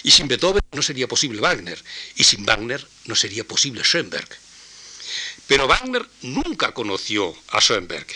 y 0.03 0.11
sin 0.11 0.29
Beethoven 0.29 0.63
no 0.73 0.83
sería 0.83 1.09
posible 1.09 1.41
Wagner, 1.41 1.83
y 2.17 2.25
sin 2.25 2.45
Wagner 2.45 2.87
no 3.07 3.15
sería 3.15 3.45
posible 3.45 3.83
Schoenberg. 3.83 4.29
Pero 5.47 5.67
Wagner 5.67 6.07
nunca 6.23 6.73
conoció 6.73 7.35
a 7.49 7.61
Schoenberg, 7.61 8.07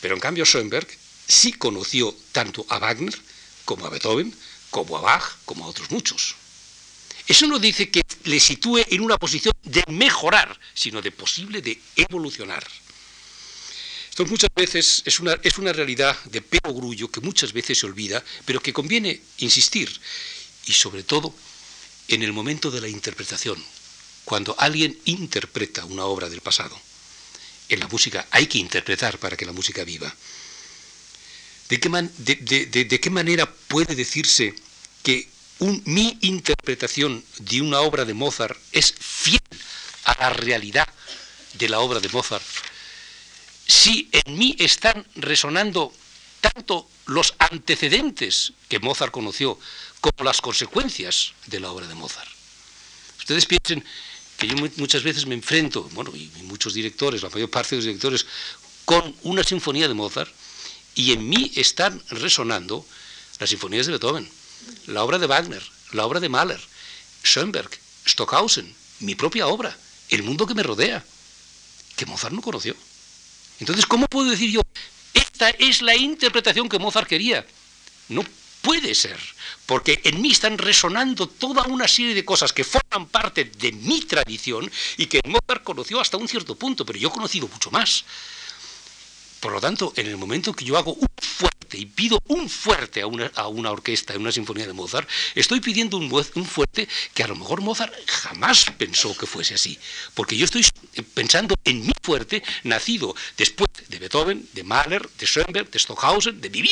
pero 0.00 0.14
en 0.14 0.20
cambio 0.20 0.44
Schoenberg 0.44 0.88
sí 1.26 1.52
conoció 1.52 2.14
tanto 2.32 2.66
a 2.68 2.78
Wagner 2.78 3.18
como 3.64 3.86
a 3.86 3.90
Beethoven, 3.90 4.34
como 4.70 4.98
a 4.98 5.00
Bach, 5.00 5.36
como 5.44 5.64
a 5.64 5.68
otros 5.68 5.90
muchos. 5.90 6.34
Eso 7.26 7.46
no 7.46 7.58
dice 7.58 7.90
que 7.90 8.02
le 8.24 8.40
sitúe 8.40 8.80
en 8.90 9.00
una 9.00 9.16
posición 9.16 9.54
de 9.62 9.84
mejorar, 9.88 10.58
sino 10.74 11.00
de 11.00 11.12
posible 11.12 11.62
de 11.62 11.80
evolucionar. 11.96 12.66
Esto 14.10 14.26
muchas 14.26 14.50
veces 14.54 15.02
es 15.06 15.20
una, 15.20 15.38
es 15.42 15.56
una 15.56 15.72
realidad 15.72 16.18
de 16.24 16.42
grullo 16.64 17.10
que 17.10 17.20
muchas 17.20 17.52
veces 17.52 17.78
se 17.78 17.86
olvida, 17.86 18.22
pero 18.44 18.60
que 18.60 18.72
conviene 18.72 19.22
insistir, 19.38 19.88
y 20.66 20.72
sobre 20.72 21.02
todo 21.02 21.34
en 22.08 22.22
el 22.22 22.32
momento 22.32 22.70
de 22.70 22.82
la 22.82 22.88
interpretación, 22.88 23.62
cuando 24.24 24.54
alguien 24.58 24.98
interpreta 25.06 25.86
una 25.86 26.04
obra 26.04 26.28
del 26.28 26.42
pasado. 26.42 26.78
En 27.68 27.80
la 27.80 27.88
música 27.88 28.26
hay 28.30 28.46
que 28.48 28.58
interpretar 28.58 29.18
para 29.18 29.36
que 29.36 29.46
la 29.46 29.52
música 29.52 29.82
viva. 29.84 30.14
¿De 31.70 31.80
qué, 31.80 32.84
de 32.84 33.00
qué 33.00 33.10
manera 33.10 33.50
puede 33.50 33.94
decirse 33.94 34.54
que 35.02 35.31
mi 35.62 36.18
interpretación 36.22 37.24
de 37.38 37.60
una 37.60 37.80
obra 37.80 38.04
de 38.04 38.14
Mozart 38.14 38.58
es 38.72 38.92
fiel 38.98 39.40
a 40.04 40.16
la 40.18 40.30
realidad 40.30 40.88
de 41.54 41.68
la 41.68 41.80
obra 41.80 42.00
de 42.00 42.08
Mozart, 42.08 42.44
si 43.66 44.08
en 44.12 44.36
mí 44.36 44.56
están 44.58 45.06
resonando 45.14 45.92
tanto 46.40 46.88
los 47.06 47.34
antecedentes 47.38 48.52
que 48.68 48.80
Mozart 48.80 49.12
conoció 49.12 49.58
como 50.00 50.24
las 50.24 50.40
consecuencias 50.40 51.32
de 51.46 51.60
la 51.60 51.70
obra 51.70 51.86
de 51.86 51.94
Mozart. 51.94 52.28
Ustedes 53.18 53.46
piensen 53.46 53.84
que 54.36 54.48
yo 54.48 54.56
muchas 54.56 55.04
veces 55.04 55.26
me 55.26 55.36
enfrento, 55.36 55.88
bueno, 55.92 56.10
y 56.16 56.28
muchos 56.42 56.74
directores, 56.74 57.22
la 57.22 57.30
mayor 57.30 57.50
parte 57.50 57.70
de 57.70 57.76
los 57.76 57.84
directores, 57.86 58.26
con 58.84 59.14
una 59.22 59.44
sinfonía 59.44 59.86
de 59.86 59.94
Mozart 59.94 60.32
y 60.96 61.12
en 61.12 61.28
mí 61.28 61.52
están 61.54 62.02
resonando 62.08 62.84
las 63.38 63.50
sinfonías 63.50 63.86
de 63.86 63.92
Beethoven 63.92 64.41
la 64.86 65.02
obra 65.04 65.18
de 65.18 65.26
Wagner, 65.26 65.62
la 65.92 66.06
obra 66.06 66.20
de 66.20 66.28
Mahler, 66.28 66.60
Schoenberg, 67.24 67.70
Stockhausen, 68.06 68.74
mi 69.00 69.14
propia 69.14 69.46
obra, 69.46 69.76
el 70.08 70.22
mundo 70.22 70.46
que 70.46 70.54
me 70.54 70.62
rodea, 70.62 71.04
que 71.96 72.06
Mozart 72.06 72.34
no 72.34 72.42
conoció. 72.42 72.74
Entonces, 73.60 73.86
¿cómo 73.86 74.06
puedo 74.06 74.30
decir 74.30 74.50
yo, 74.50 74.60
esta 75.14 75.50
es 75.50 75.82
la 75.82 75.94
interpretación 75.94 76.68
que 76.68 76.78
Mozart 76.78 77.08
quería? 77.08 77.46
No 78.08 78.24
puede 78.62 78.94
ser, 78.94 79.18
porque 79.66 80.00
en 80.04 80.20
mí 80.20 80.30
están 80.30 80.58
resonando 80.58 81.28
toda 81.28 81.64
una 81.64 81.86
serie 81.88 82.14
de 82.14 82.24
cosas 82.24 82.52
que 82.52 82.64
forman 82.64 83.08
parte 83.08 83.44
de 83.44 83.72
mi 83.72 84.02
tradición 84.02 84.70
y 84.96 85.06
que 85.06 85.20
Mozart 85.26 85.62
conoció 85.62 86.00
hasta 86.00 86.16
un 86.16 86.28
cierto 86.28 86.54
punto, 86.54 86.86
pero 86.86 86.98
yo 86.98 87.08
he 87.08 87.12
conocido 87.12 87.48
mucho 87.48 87.70
más. 87.70 88.04
Por 89.40 89.52
lo 89.52 89.60
tanto, 89.60 89.92
en 89.96 90.06
el 90.06 90.16
momento 90.16 90.52
que 90.54 90.64
yo 90.64 90.78
hago 90.78 90.94
un 90.94 91.08
fuerte 91.20 91.61
y 91.78 91.86
pido 91.86 92.20
un 92.28 92.48
fuerte 92.48 93.02
a 93.02 93.06
una, 93.06 93.30
a 93.34 93.48
una 93.48 93.70
orquesta, 93.70 94.14
en 94.14 94.20
una 94.20 94.32
sinfonía 94.32 94.66
de 94.66 94.72
Mozart, 94.72 95.08
estoy 95.34 95.60
pidiendo 95.60 95.96
un, 95.96 96.10
fuerte 96.46 96.88
que 97.14 97.22
a 97.22 97.28
lo 97.28 97.36
mejor 97.36 97.60
Mozart 97.60 97.94
jamás 98.06 98.66
pensó 98.76 99.16
que 99.16 99.26
fuese 99.26 99.54
así. 99.54 99.78
Porque 100.14 100.36
yo 100.36 100.44
estoy 100.44 100.64
pensando 101.14 101.54
en 101.64 101.86
mi 101.86 101.92
fuerte 102.02 102.42
nacido 102.64 103.14
después 103.36 103.68
de 103.88 103.98
Beethoven, 103.98 104.48
de 104.52 104.64
Mahler, 104.64 105.08
de 105.18 105.26
Schoenberg, 105.26 105.70
de 105.70 105.78
Stockhausen, 105.78 106.40
de 106.40 106.50
mí. 106.50 106.62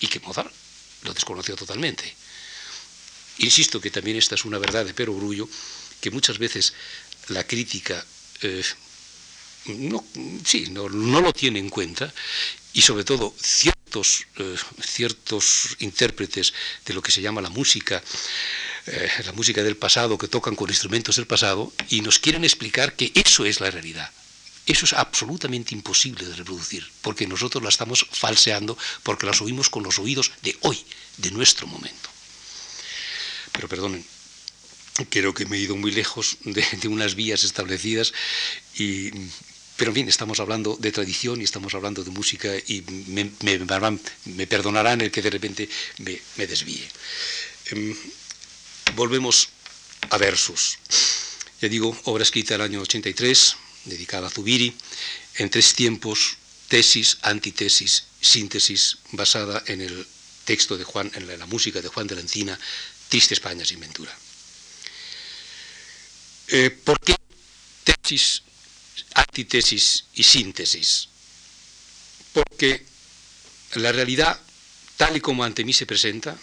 Y 0.00 0.06
que 0.06 0.20
Mozart 0.20 0.52
lo 1.02 1.14
desconoció 1.14 1.56
totalmente. 1.56 2.14
Insisto 3.38 3.80
que 3.80 3.90
también 3.90 4.16
esta 4.16 4.34
es 4.34 4.44
una 4.44 4.58
verdad 4.58 4.84
de 4.84 4.94
perogrullo, 4.94 5.48
que 6.00 6.10
muchas 6.10 6.38
veces 6.38 6.74
la 7.28 7.46
crítica 7.46 8.04
eh, 8.42 8.64
no, 9.66 10.04
sí, 10.44 10.66
no, 10.70 10.88
lo 10.88 11.32
tiene 11.32 11.58
en 11.58 11.68
cuenta 11.68 12.12
y 12.78 12.82
sobre 12.82 13.02
todo 13.02 13.34
ciertos, 13.42 14.24
eh, 14.36 14.54
ciertos 14.80 15.74
intérpretes 15.80 16.54
de 16.86 16.94
lo 16.94 17.02
que 17.02 17.10
se 17.10 17.20
llama 17.20 17.40
la 17.40 17.50
música, 17.50 18.00
eh, 18.86 19.10
la 19.24 19.32
música 19.32 19.64
del 19.64 19.76
pasado, 19.76 20.16
que 20.16 20.28
tocan 20.28 20.54
con 20.54 20.70
instrumentos 20.70 21.16
del 21.16 21.26
pasado, 21.26 21.72
y 21.88 22.02
nos 22.02 22.20
quieren 22.20 22.44
explicar 22.44 22.94
que 22.94 23.10
eso 23.16 23.44
es 23.44 23.58
la 23.58 23.72
realidad. 23.72 24.08
Eso 24.64 24.84
es 24.84 24.92
absolutamente 24.92 25.74
imposible 25.74 26.24
de 26.24 26.36
reproducir, 26.36 26.88
porque 27.02 27.26
nosotros 27.26 27.64
la 27.64 27.68
estamos 27.68 28.06
falseando, 28.12 28.78
porque 29.02 29.26
las 29.26 29.40
oímos 29.40 29.70
con 29.70 29.82
los 29.82 29.98
oídos 29.98 30.30
de 30.42 30.56
hoy, 30.60 30.78
de 31.16 31.32
nuestro 31.32 31.66
momento. 31.66 32.08
Pero 33.50 33.66
perdonen, 33.66 34.06
creo 35.10 35.34
que 35.34 35.46
me 35.46 35.56
he 35.56 35.62
ido 35.62 35.74
muy 35.74 35.90
lejos 35.90 36.36
de, 36.44 36.64
de 36.80 36.86
unas 36.86 37.16
vías 37.16 37.42
establecidas 37.42 38.12
y 38.76 39.10
pero 39.78 39.92
en 39.92 39.94
fin, 39.94 40.08
estamos 40.08 40.40
hablando 40.40 40.76
de 40.76 40.90
tradición 40.90 41.40
y 41.40 41.44
estamos 41.44 41.72
hablando 41.72 42.02
de 42.02 42.10
música 42.10 42.50
y 42.66 42.82
me, 43.06 43.26
perdonarán 44.46 45.00
el 45.00 45.12
que 45.12 45.22
de 45.22 45.30
repente 45.30 45.68
me, 45.98 46.46
desvíe. 46.48 46.82
Em, 47.70 47.94
volvemos 48.96 49.50
a 50.10 50.18
versus. 50.18 50.78
Ya 51.62 51.68
digo, 51.68 51.96
obra 52.04 52.24
escrita 52.24 52.56
el 52.56 52.62
año 52.62 52.80
83, 52.80 53.56
dedicada 53.84 54.26
a 54.26 54.30
Zubiri, 54.30 54.74
en 55.36 55.48
tres 55.48 55.74
tiempos, 55.74 56.38
tesis, 56.66 57.18
antitesis, 57.22 58.02
síntesis, 58.20 58.98
basada 59.12 59.62
en 59.68 59.80
el 59.80 60.06
texto 60.44 60.76
de 60.76 60.82
Juan, 60.82 61.08
en 61.14 61.38
la, 61.38 61.46
música 61.46 61.80
de 61.80 61.86
Juan 61.86 62.08
de 62.08 62.16
la 62.16 62.20
Encina, 62.22 62.58
Triste 63.08 63.34
España 63.34 63.64
sin 63.64 63.78
ventura. 63.78 64.10
Eh, 66.48 66.70
¿Por 66.70 66.98
qué 66.98 67.14
tesis 67.84 68.42
antitesis 69.14 70.04
y 70.14 70.22
síntesis. 70.22 71.08
Porque 72.32 72.84
la 73.74 73.92
realidad, 73.92 74.40
tal 74.96 75.16
y 75.16 75.20
como 75.20 75.44
ante 75.44 75.64
mí 75.64 75.72
se 75.72 75.86
presenta, 75.86 76.36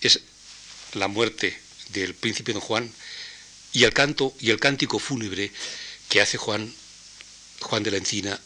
es 0.00 0.20
la 0.94 1.08
muerte 1.08 1.60
del 1.90 2.14
príncipe 2.14 2.52
don 2.52 2.60
Juan 2.60 2.92
y 3.72 3.84
el 3.84 3.92
canto 3.92 4.34
y 4.40 4.50
el 4.50 4.60
cántico 4.60 4.98
fúnebre 4.98 5.52
que 6.08 6.20
hace 6.20 6.38
Juan, 6.38 6.72
Juan 7.60 7.82
de 7.82 7.90
la 7.90 7.98
Encina 7.98 8.38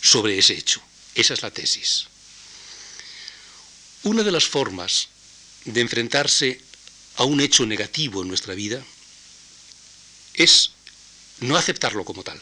sobre 0.00 0.38
ese 0.38 0.54
hecho. 0.54 0.82
Esa 1.14 1.34
es 1.34 1.42
la 1.42 1.50
tesis. 1.50 2.06
Una 4.02 4.22
de 4.22 4.32
las 4.32 4.44
formas 4.44 5.08
de 5.64 5.80
enfrentarse 5.80 6.60
a 7.16 7.24
un 7.24 7.40
hecho 7.40 7.64
negativo 7.64 8.22
en 8.22 8.28
nuestra 8.28 8.54
vida 8.54 8.84
es 10.34 10.72
no 11.40 11.56
aceptarlo 11.56 12.04
como 12.04 12.22
tal 12.22 12.40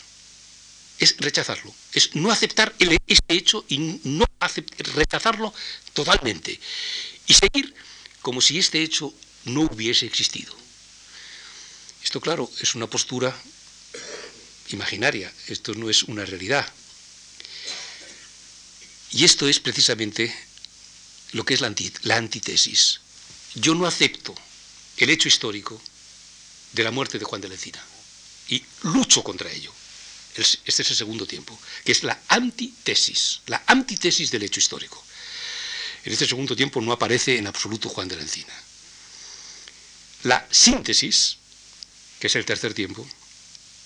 es 0.99 1.17
rechazarlo, 1.19 1.75
es 1.93 2.15
no 2.15 2.31
aceptar 2.31 2.75
el, 2.79 2.97
ese 3.07 3.23
hecho 3.29 3.65
y 3.69 3.79
no 4.05 4.25
rechazarlo 4.95 5.53
totalmente 5.93 6.59
y 7.27 7.35
seguir 7.35 7.75
como 8.21 8.41
si 8.41 8.59
este 8.59 8.83
hecho 8.83 9.13
no 9.45 9.63
hubiese 9.63 10.07
existido. 10.07 10.55
Esto, 12.03 12.21
claro, 12.21 12.51
es 12.61 12.75
una 12.75 12.89
postura 12.89 13.35
imaginaria, 14.71 15.33
esto 15.49 15.75
no 15.75 15.91
es 15.91 16.05
una 16.05 16.25
realidad. 16.25 16.67
Y 19.11 19.25
esto 19.25 19.47
es 19.49 19.61
precisamente 19.61 20.35
lo 21.33 21.45
que 21.45 21.55
es 21.55 21.61
la, 21.61 21.75
la 22.03 22.17
antítesis. 22.17 23.01
Yo 23.55 23.75
no 23.75 23.87
acepto 23.87 24.35
el 24.97 25.11
hecho 25.11 25.29
histórico 25.29 25.81
de 26.73 26.85
la 26.85 26.91
muerte 26.91 27.19
de 27.19 27.25
Juan 27.25 27.41
de 27.41 27.49
la 27.49 27.55
Encina 27.55 27.83
y 28.49 28.65
lucho 28.83 29.23
contra 29.23 29.51
ello. 29.51 29.73
Este 30.37 30.83
es 30.83 30.91
el 30.91 30.97
segundo 30.97 31.27
tiempo, 31.27 31.59
que 31.85 31.93
es 31.93 32.05
la 32.05 32.19
antítesis, 32.29 33.41
la 33.47 33.63
antítesis 33.67 34.31
del 34.31 34.45
hecho 34.45 34.61
histórico. 34.61 35.05
En 36.05 36.13
este 36.13 36.27
segundo 36.27 36.57
tiempo 36.57 36.81
no 36.81 36.93
aparece 36.93 37.37
en 37.37 37.47
absoluto 37.47 37.89
Juan 37.89 38.09
de 38.09 38.17
la 38.17 38.23
Encina. 38.23 38.55
La 40.25 40.47
síntesis, 40.51 41.37
que 42.19 42.29
es 42.29 42.37
el 42.37 42.45
tercer 42.45 42.75
tiempo, 42.75 43.07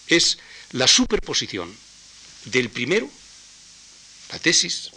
es 0.06 0.38
la 0.72 0.86
superposición 0.86 1.76
del 2.44 2.70
primero, 2.70 3.10
la 4.30 4.38
tesis, 4.38 4.90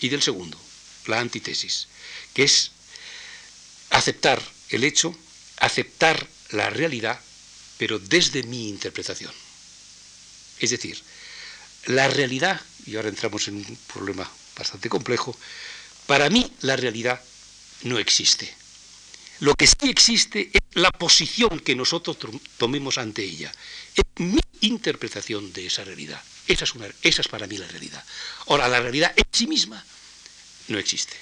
y 0.00 0.08
del 0.08 0.22
segundo, 0.22 0.58
la 1.06 1.20
antítesis, 1.20 1.88
que 2.34 2.42
es 2.42 2.72
aceptar 3.90 4.42
el 4.70 4.84
hecho, 4.84 5.16
aceptar 5.58 6.26
la 6.50 6.70
realidad, 6.70 7.20
pero 7.78 7.98
desde 7.98 8.42
mi 8.42 8.68
interpretación. 8.68 9.32
Es 10.62 10.70
decir, 10.70 10.96
la 11.86 12.08
realidad, 12.08 12.60
y 12.86 12.94
ahora 12.94 13.08
entramos 13.08 13.48
en 13.48 13.56
un 13.56 13.78
problema 13.92 14.30
bastante 14.56 14.88
complejo, 14.88 15.36
para 16.06 16.30
mí 16.30 16.50
la 16.60 16.76
realidad 16.76 17.20
no 17.82 17.98
existe. 17.98 18.54
Lo 19.40 19.54
que 19.54 19.66
sí 19.66 19.90
existe 19.90 20.50
es 20.52 20.60
la 20.74 20.92
posición 20.92 21.58
que 21.58 21.74
nosotros 21.74 22.16
tomemos 22.58 22.96
ante 22.96 23.24
ella. 23.24 23.52
Es 23.96 24.04
mi 24.22 24.38
interpretación 24.60 25.52
de 25.52 25.66
esa 25.66 25.82
realidad. 25.82 26.22
Esa 26.46 26.64
es, 26.64 26.72
esa 27.02 27.22
es 27.22 27.28
para 27.28 27.48
mí 27.48 27.58
la 27.58 27.66
realidad. 27.66 28.04
Ahora, 28.46 28.68
la 28.68 28.78
realidad 28.78 29.12
en 29.16 29.24
sí 29.32 29.48
misma 29.48 29.84
no 30.68 30.78
existe. 30.78 31.16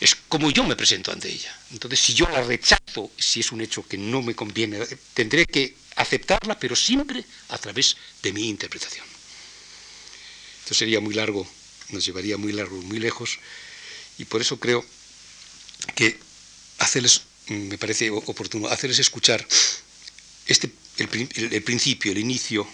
Es 0.00 0.14
como 0.28 0.50
yo 0.50 0.64
me 0.64 0.76
presento 0.76 1.10
ante 1.10 1.30
ella. 1.30 1.56
Entonces, 1.72 2.00
si 2.00 2.14
yo 2.14 2.28
la 2.28 2.42
rechazo, 2.42 3.10
si 3.18 3.40
es 3.40 3.52
un 3.52 3.60
hecho 3.60 3.86
que 3.86 3.96
no 3.96 4.22
me 4.22 4.34
conviene, 4.34 4.80
tendré 5.14 5.46
que 5.46 5.74
aceptarla, 5.96 6.58
pero 6.58 6.76
siempre 6.76 7.24
a 7.48 7.58
través 7.58 7.96
de 8.22 8.32
mi 8.32 8.48
interpretación. 8.48 9.06
Esto 10.60 10.74
sería 10.74 11.00
muy 11.00 11.14
largo, 11.14 11.48
nos 11.90 12.04
llevaría 12.04 12.36
muy 12.36 12.52
largo, 12.52 12.76
muy 12.82 12.98
lejos, 12.98 13.38
y 14.18 14.24
por 14.24 14.40
eso 14.40 14.58
creo 14.58 14.84
que 15.94 16.18
hacerles, 16.78 17.22
me 17.48 17.78
parece 17.78 18.10
oportuno, 18.10 18.68
hacerles 18.68 18.98
escuchar 18.98 19.46
este, 20.46 20.70
el, 20.98 21.62
principio, 21.62 22.12
el 22.12 22.18
inicio 22.18 22.66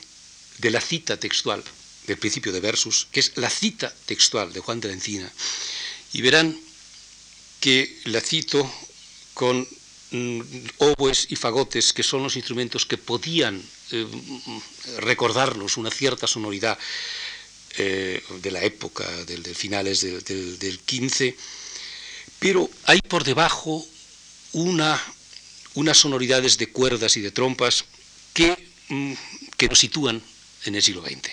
de 0.59 0.71
la 0.71 0.81
cita 0.81 1.19
textual 1.19 1.63
del 2.07 2.19
principio 2.19 2.53
de 2.53 2.61
Versus, 2.61 3.07
que 3.13 3.21
es 3.21 3.37
la 3.37 3.51
cita 3.51 3.95
textual 4.07 4.53
de 4.53 4.61
Juan 4.61 4.81
de 4.81 4.89
la 4.89 4.95
Encina, 4.95 5.33
y 6.13 6.23
verán 6.23 6.59
que 7.63 7.97
la 8.07 8.21
cito 8.21 8.69
con 9.35 9.67
mm, 10.11 10.41
oboes 10.79 11.29
y 11.31 11.37
fagotes, 11.37 11.93
que 11.93 12.03
son 12.03 12.25
los 12.25 12.35
instrumentos 12.35 12.85
que 12.85 12.99
podían 12.99 13.63
eh, 13.93 14.07
recordarnos 14.99 15.77
una 15.77 15.93
cierta 15.93 16.27
sonoridad 16.27 16.77
eh, 17.79 18.21
de 18.43 18.51
la 18.51 18.65
época, 18.65 19.07
de 19.25 19.55
finales 19.55 20.01
del, 20.01 20.25
del, 20.25 20.59
del 20.59 20.81
15, 20.81 21.37
pero 22.41 22.69
hay 22.85 23.01
por 23.01 23.23
debajo 23.23 23.87
una, 24.53 25.01
unas 25.75 25.99
sonoridades 25.99 26.59
de 26.59 26.67
cuerdas 26.67 27.17
y 27.17 27.21
de 27.21 27.31
trompas 27.31 27.85
que, 28.35 28.59
mm, 28.89 29.13
que 29.57 29.69
nos 29.69 29.79
sitúan 29.79 30.21
en 30.65 30.75
el 30.75 30.83
siglo 30.83 31.03
XX. 31.03 31.31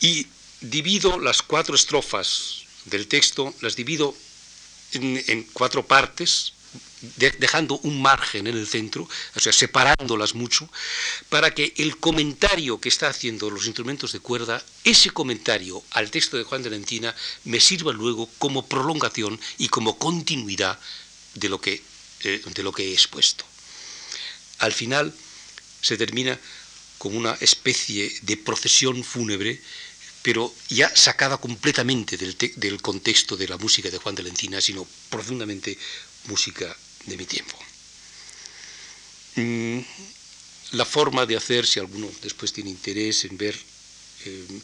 Y 0.00 0.26
divido 0.60 1.20
las 1.20 1.40
cuatro 1.40 1.76
estrofas 1.76 2.64
del 2.86 3.06
texto, 3.06 3.54
las 3.60 3.76
divido 3.76 4.12
en, 4.92 5.42
cuatro 5.52 5.86
partes, 5.86 6.52
dejando 7.38 7.78
un 7.82 8.02
margen 8.02 8.46
en 8.46 8.56
el 8.56 8.66
centro, 8.66 9.08
o 9.34 9.40
sea, 9.40 9.52
separándolas 9.52 10.34
mucho, 10.34 10.68
para 11.28 11.54
que 11.54 11.72
el 11.78 11.96
comentario 11.96 12.80
que 12.80 12.90
está 12.90 13.08
haciendo 13.08 13.50
los 13.50 13.66
instrumentos 13.66 14.12
de 14.12 14.20
cuerda, 14.20 14.62
ese 14.84 15.10
comentario 15.10 15.82
al 15.92 16.10
texto 16.10 16.36
de 16.36 16.44
Juan 16.44 16.62
de 16.62 16.70
Lentina, 16.70 17.14
me 17.44 17.60
sirva 17.60 17.92
luego 17.92 18.28
como 18.38 18.66
prolongación 18.66 19.40
y 19.58 19.68
como 19.68 19.98
continuidad 19.98 20.78
de 21.34 21.48
lo 21.48 21.60
que, 21.60 21.82
eh, 22.24 22.42
de 22.54 22.62
lo 22.62 22.72
que 22.72 22.88
he 22.88 22.92
expuesto. 22.92 23.44
Al 24.58 24.72
final 24.72 25.14
se 25.80 25.96
termina 25.96 26.38
con 26.98 27.16
una 27.16 27.32
especie 27.40 28.12
de 28.22 28.36
procesión 28.36 29.02
fúnebre 29.02 29.58
pero 30.22 30.54
ya 30.68 30.94
sacada 30.94 31.38
completamente 31.38 32.16
del, 32.16 32.82
contexto 32.82 33.36
de 33.36 33.48
la 33.48 33.56
música 33.56 33.90
de 33.90 33.98
Juan 33.98 34.14
de 34.14 34.22
la 34.22 34.28
Encina, 34.28 34.60
sino 34.60 34.86
profundamente 35.08 35.76
música 36.26 36.76
de 37.06 37.16
mi 37.16 37.24
tiempo. 37.24 37.56
Mm, 39.36 39.80
la 40.72 40.84
forma 40.84 41.26
de 41.26 41.36
hacer, 41.36 41.66
si 41.66 41.80
alguno 41.80 42.10
después 42.22 42.52
tiene 42.52 42.70
interés 42.70 43.24
en 43.24 43.38
ver, 43.38 43.58
eh, 44.26 44.60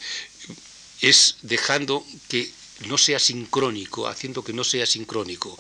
es 1.00 1.36
dejando 1.42 2.06
que 2.28 2.50
no 2.80 2.98
sea 2.98 3.18
sincrónico, 3.18 4.06
haciendo 4.06 4.44
que 4.44 4.52
no 4.52 4.62
sea 4.62 4.86
sincrónico 4.86 5.58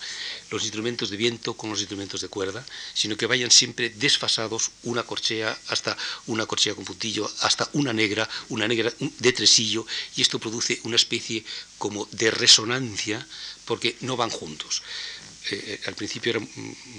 los 0.50 0.62
instrumentos 0.62 1.10
de 1.10 1.16
viento 1.16 1.54
con 1.54 1.70
los 1.70 1.80
instrumentos 1.80 2.20
de 2.20 2.28
cuerda, 2.28 2.64
sino 2.92 3.16
que 3.16 3.26
vayan 3.26 3.50
siempre 3.50 3.90
desfasados 3.90 4.70
una 4.82 5.02
corchea 5.02 5.58
hasta 5.68 5.96
una 6.26 6.46
corchea 6.46 6.74
con 6.74 6.84
puntillo, 6.84 7.30
hasta 7.40 7.68
una 7.72 7.92
negra, 7.92 8.28
una 8.50 8.68
negra 8.68 8.92
de 8.98 9.32
tresillo, 9.32 9.86
y 10.14 10.22
esto 10.22 10.38
produce 10.38 10.80
una 10.84 10.96
especie 10.96 11.44
como 11.78 12.06
de 12.12 12.30
resonancia 12.30 13.26
porque 13.64 13.96
no 14.00 14.16
van 14.16 14.30
juntos. 14.30 14.82
Eh, 15.50 15.54
eh, 15.54 15.80
al 15.86 15.94
principio 15.94 16.30
era 16.30 16.40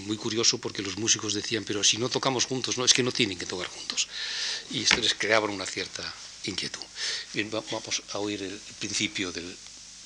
muy 0.05 0.15
curioso 0.17 0.57
porque 0.57 0.81
los 0.81 0.97
músicos 0.97 1.33
decían, 1.33 1.63
pero 1.65 1.83
si 1.83 1.97
no 1.97 2.09
tocamos 2.09 2.45
juntos, 2.45 2.77
no, 2.77 2.85
es 2.85 2.93
que 2.93 3.03
no 3.03 3.11
tienen 3.11 3.37
que 3.37 3.45
tocar 3.45 3.67
juntos. 3.67 4.07
Y 4.71 4.83
esto 4.83 4.97
les 4.97 5.13
creaba 5.13 5.47
una 5.47 5.65
cierta 5.65 6.01
inquietud. 6.45 6.81
Bien, 7.33 7.51
vamos 7.51 8.01
a 8.13 8.19
oír 8.19 8.41
el 8.41 8.57
principio 8.79 9.33
del, 9.33 9.57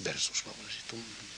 versos. 0.04 0.44
Vamos, 0.46 0.68
Bien, 0.68 1.31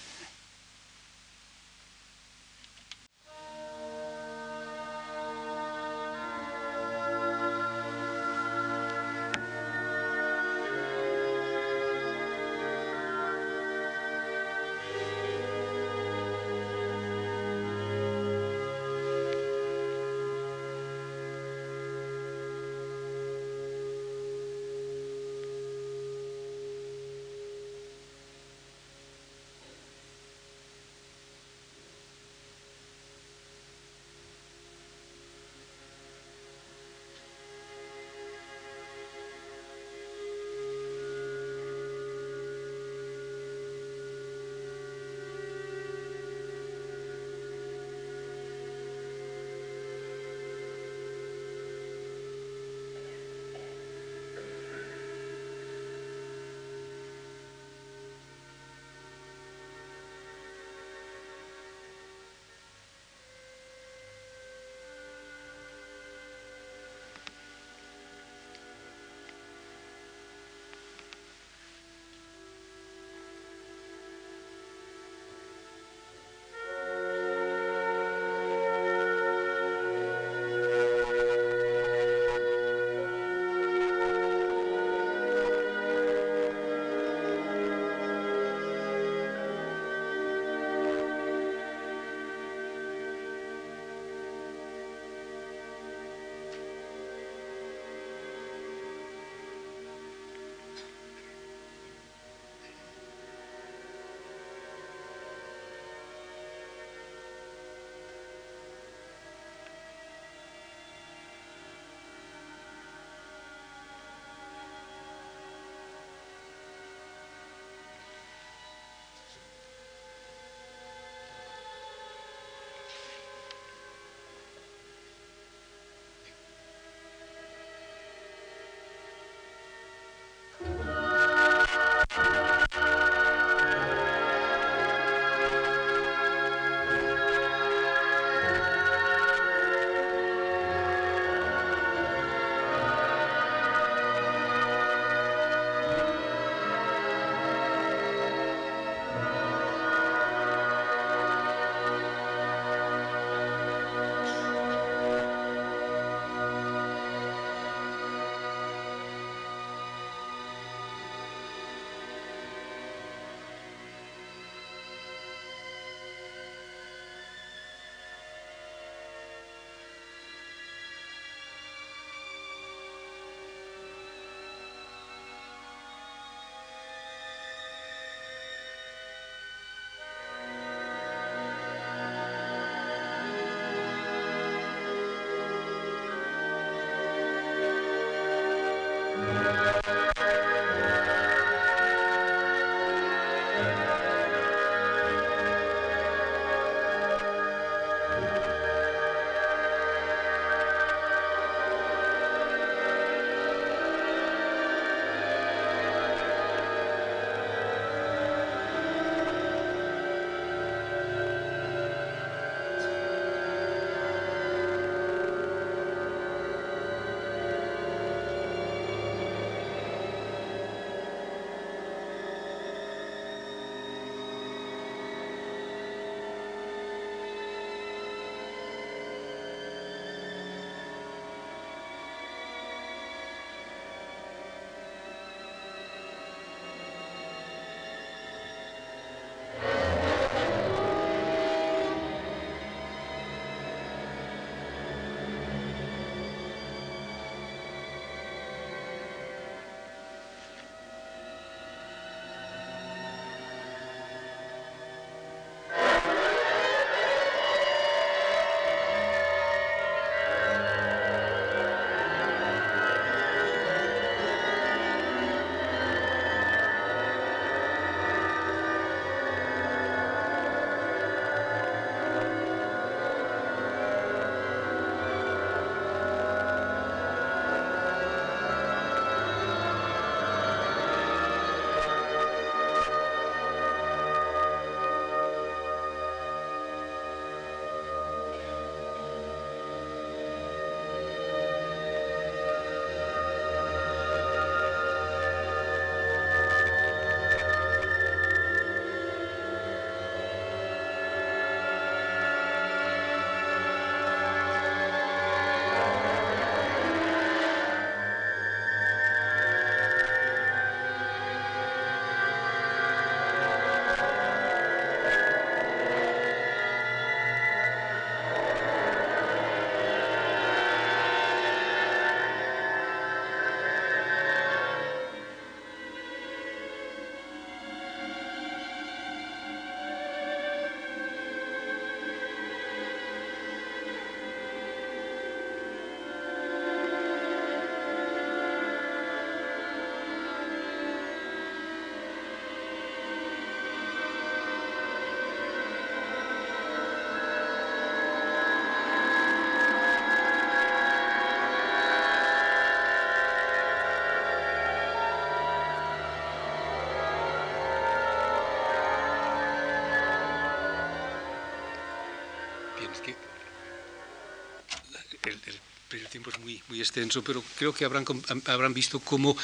muy, 366.74 366.82
extenso, 366.82 367.24
pero 367.24 367.44
creo 367.58 367.74
que 367.74 367.86
habrán, 367.86 368.06
habrán 368.46 368.74
visto 368.74 369.00
cómo 369.00 369.38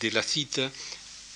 de 0.00 0.10
la 0.10 0.22
cita 0.22 0.70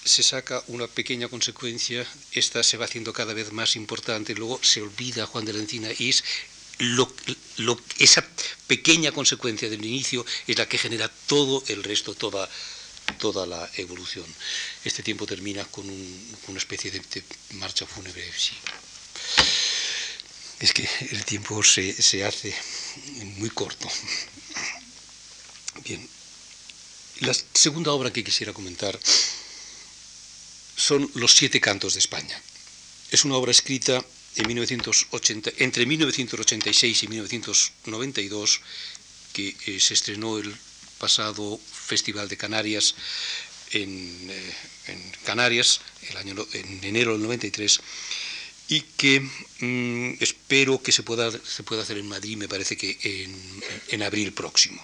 se 0.05 0.23
saca 0.23 0.63
una 0.67 0.89
pequeña 0.89 1.29
consecuencia, 1.29 2.05
esta 2.33 2.63
se 2.65 2.77
va 2.77 2.87
haciendo 2.87 3.13
cada 3.13 3.35
vez 3.35 3.53
más 3.53 3.77
importante, 3.77 4.35
luego 4.35 4.59
se 4.63 4.83
olvida 4.83 5.27
Juan 5.27 5.45
de 5.45 5.53
la 5.53 5.61
Encina 5.61 5.89
y 5.97 6.09
es 6.09 6.25
lo, 6.79 7.09
esa 7.99 8.27
pequeña 8.67 9.13
consecuencia 9.13 9.71
del 9.71 9.85
inicio 9.85 10.27
es 10.49 10.59
la 10.59 10.69
que 10.69 10.79
genera 10.79 11.09
todo 11.27 11.63
el 11.69 11.85
resto, 11.85 12.15
toda, 12.15 12.49
toda 13.19 13.47
la 13.47 13.71
evolución. 13.77 14.27
Este 14.85 15.05
tiempo 15.05 15.25
termina 15.25 15.65
con, 15.67 15.87
una 16.49 16.59
especie 16.59 16.91
de, 16.91 17.01
marcha 17.53 17.87
fúnebre. 17.87 18.29
Es 20.59 20.73
que 20.73 20.89
el 21.11 21.25
tiempo 21.25 21.63
se, 21.63 21.93
se 21.93 22.25
hace 22.25 22.53
muy 23.37 23.51
corto. 23.51 23.89
Bien, 25.85 26.09
la 27.21 27.35
segunda 27.55 27.93
obra 27.93 28.13
que 28.13 28.23
quisiera 28.25 28.53
comentar 28.53 28.99
son 30.77 31.11
Los 31.15 31.35
siete 31.35 31.61
cantos 31.61 31.95
de 31.95 32.01
España. 32.01 32.41
Es 33.11 33.25
una 33.25 33.37
obra 33.37 33.51
escrita 33.53 34.05
en 34.37 34.47
1980, 34.47 35.51
entre 35.59 35.87
1986 35.87 37.03
y 37.03 37.09
1992, 37.09 38.61
que 39.33 39.57
eh, 39.67 39.81
se 39.81 39.95
estrenó 39.95 40.39
el 40.39 40.55
pasado 40.99 41.59
Festival 41.59 42.29
de 42.29 42.37
Canarias 42.37 42.95
en, 43.73 44.29
eh, 44.31 45.13
Canarias, 45.25 45.81
en 46.53 46.85
enero 46.85 47.13
del 47.13 47.23
93, 47.23 47.81
y 48.69 48.81
que 48.97 49.21
mm, 49.21 50.23
espero 50.23 50.83
que 50.83 50.93
se 50.93 51.03
pueda, 51.03 51.31
se 51.31 51.63
pueda 51.63 51.83
hacer 51.83 51.99
en 51.99 52.09
Madrid, 52.09 52.37
me 52.37 52.49
parece 52.49 52.77
que 52.77 52.99
en, 53.91 54.03
abril 54.03 54.33
próximo. 54.33 54.83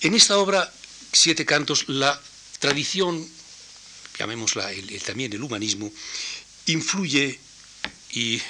En 0.00 0.14
esta 0.14 0.38
obra, 0.38 0.72
Siete 1.12 1.44
Cantos, 1.44 1.88
la 1.88 2.20
tradición, 2.60 3.28
llamémosla 4.18 4.70
también 5.04 5.32
el 5.32 5.42
humanismo, 5.42 5.92
influye 6.66 7.38
y 8.12 8.40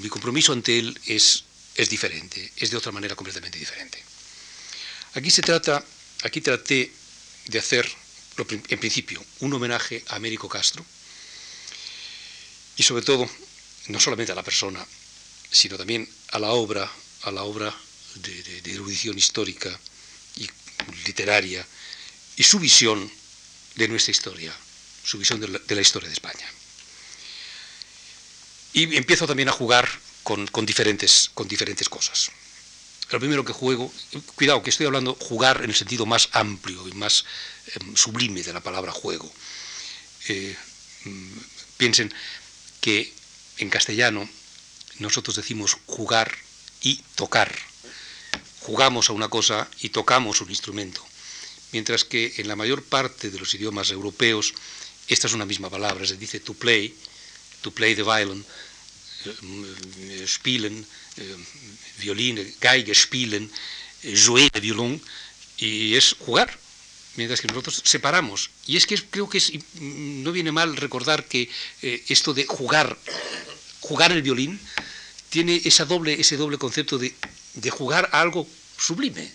mi 0.00 0.08
compromiso 0.08 0.52
ante 0.52 0.78
él 0.78 0.98
es, 1.06 1.44
diferente, 1.90 2.52
es 2.56 2.70
de 2.70 2.76
otra 2.76 2.92
manera 2.92 3.16
completamente 3.16 3.58
diferente. 3.58 4.02
Aquí 5.14 5.30
se 5.30 5.42
trata, 5.42 5.84
aquí 6.22 6.40
traté 6.40 6.92
de 7.46 7.58
hacer, 7.58 7.90
en 8.68 8.78
principio, 8.78 9.24
un 9.40 9.52
homenaje 9.54 10.04
a 10.08 10.16
Américo 10.16 10.48
Castro 10.48 10.84
y 12.76 12.82
sobre 12.84 13.02
todo, 13.02 13.28
no 13.88 13.98
solamente 13.98 14.32
a 14.32 14.36
la 14.36 14.44
persona, 14.44 14.86
sino 15.50 15.76
también 15.76 16.08
a 16.30 16.38
la 16.38 16.52
obra, 16.52 16.90
a 17.22 17.30
la 17.32 17.42
obra 17.42 17.74
de, 18.14 18.72
erudición 18.72 19.18
histórica 19.18 19.78
literaria 21.06 21.66
y 22.36 22.42
su 22.42 22.58
visión 22.58 23.10
de 23.76 23.88
nuestra 23.88 24.10
historia, 24.10 24.54
su 25.04 25.18
visión 25.18 25.40
de 25.40 25.74
la 25.74 25.80
historia 25.80 26.08
de 26.08 26.14
España. 26.14 26.46
Y 28.72 28.96
empiezo 28.96 29.26
también 29.26 29.48
a 29.48 29.52
jugar 29.52 29.88
con, 30.22 30.66
diferentes, 30.66 31.30
con 31.34 31.48
diferentes 31.48 31.88
cosas. 31.88 32.30
Lo 33.10 33.20
primero 33.20 33.44
que 33.44 33.52
juego, 33.52 33.92
cuidado 34.34 34.62
que 34.62 34.70
estoy 34.70 34.86
hablando 34.86 35.14
jugar 35.14 35.62
en 35.62 35.70
el 35.70 35.76
sentido 35.76 36.06
más 36.06 36.30
amplio 36.32 36.88
y 36.88 36.92
más 36.92 37.24
em, 37.74 37.94
sublime 37.96 38.42
de 38.42 38.52
la 38.52 38.60
palabra 38.60 38.92
juego. 38.92 39.30
Eh, 40.28 40.56
mm, 41.04 41.38
piensen 41.76 42.12
que 42.80 43.12
en 43.58 43.68
castellano 43.68 44.28
nosotros 44.98 45.36
decimos 45.36 45.76
jugar 45.84 46.34
y 46.80 47.02
tocar. 47.14 47.54
Jugamos 48.64 49.10
a 49.10 49.12
una 49.12 49.28
cosa 49.28 49.68
y 49.80 49.88
tocamos 49.88 50.40
un 50.40 50.50
instrumento. 50.50 51.04
Mientras 51.72 52.04
que 52.04 52.34
en 52.36 52.48
la 52.48 52.56
mayor 52.56 52.82
parte 52.82 53.30
de 53.30 53.38
los 53.38 53.54
idiomas 53.54 53.90
europeos 53.90 54.54
esta 55.08 55.26
es 55.26 55.32
una 55.32 55.46
misma 55.46 55.68
palabra, 55.68 56.06
se 56.06 56.16
dice 56.16 56.40
to 56.40 56.54
play 56.54 56.94
to 57.62 57.70
play 57.70 57.94
the 57.94 58.02
violin, 58.02 58.44
eh, 59.24 60.24
spielen, 60.26 60.84
eh, 61.16 61.36
violín, 61.98 62.38
geige 62.60 62.94
spielen, 62.94 63.50
eh, 64.02 64.16
jouer 64.16 64.50
de 64.50 64.60
violón, 64.60 65.00
y 65.56 65.94
es 65.94 66.16
jugar, 66.18 66.50
mientras 67.16 67.40
que 67.40 67.46
nosotros 67.46 67.80
separamos. 67.84 68.50
Y 68.66 68.76
es 68.76 68.86
que 68.86 68.98
creo 68.98 69.28
que 69.28 69.40
no 69.80 70.32
viene 70.32 70.50
mal 70.50 70.76
recordar 70.76 71.26
que 71.26 71.48
esto 71.82 72.34
de 72.34 72.46
jugar, 72.46 72.98
jugar 73.80 74.10
el 74.10 74.22
violín, 74.22 74.58
tiene 75.30 75.62
esa 75.64 75.84
doble, 75.84 76.20
ese 76.20 76.36
doble 76.36 76.58
concepto 76.58 76.98
de, 76.98 77.14
de 77.54 77.70
jugar 77.70 78.08
a 78.12 78.20
algo 78.20 78.48
sublime, 78.78 79.32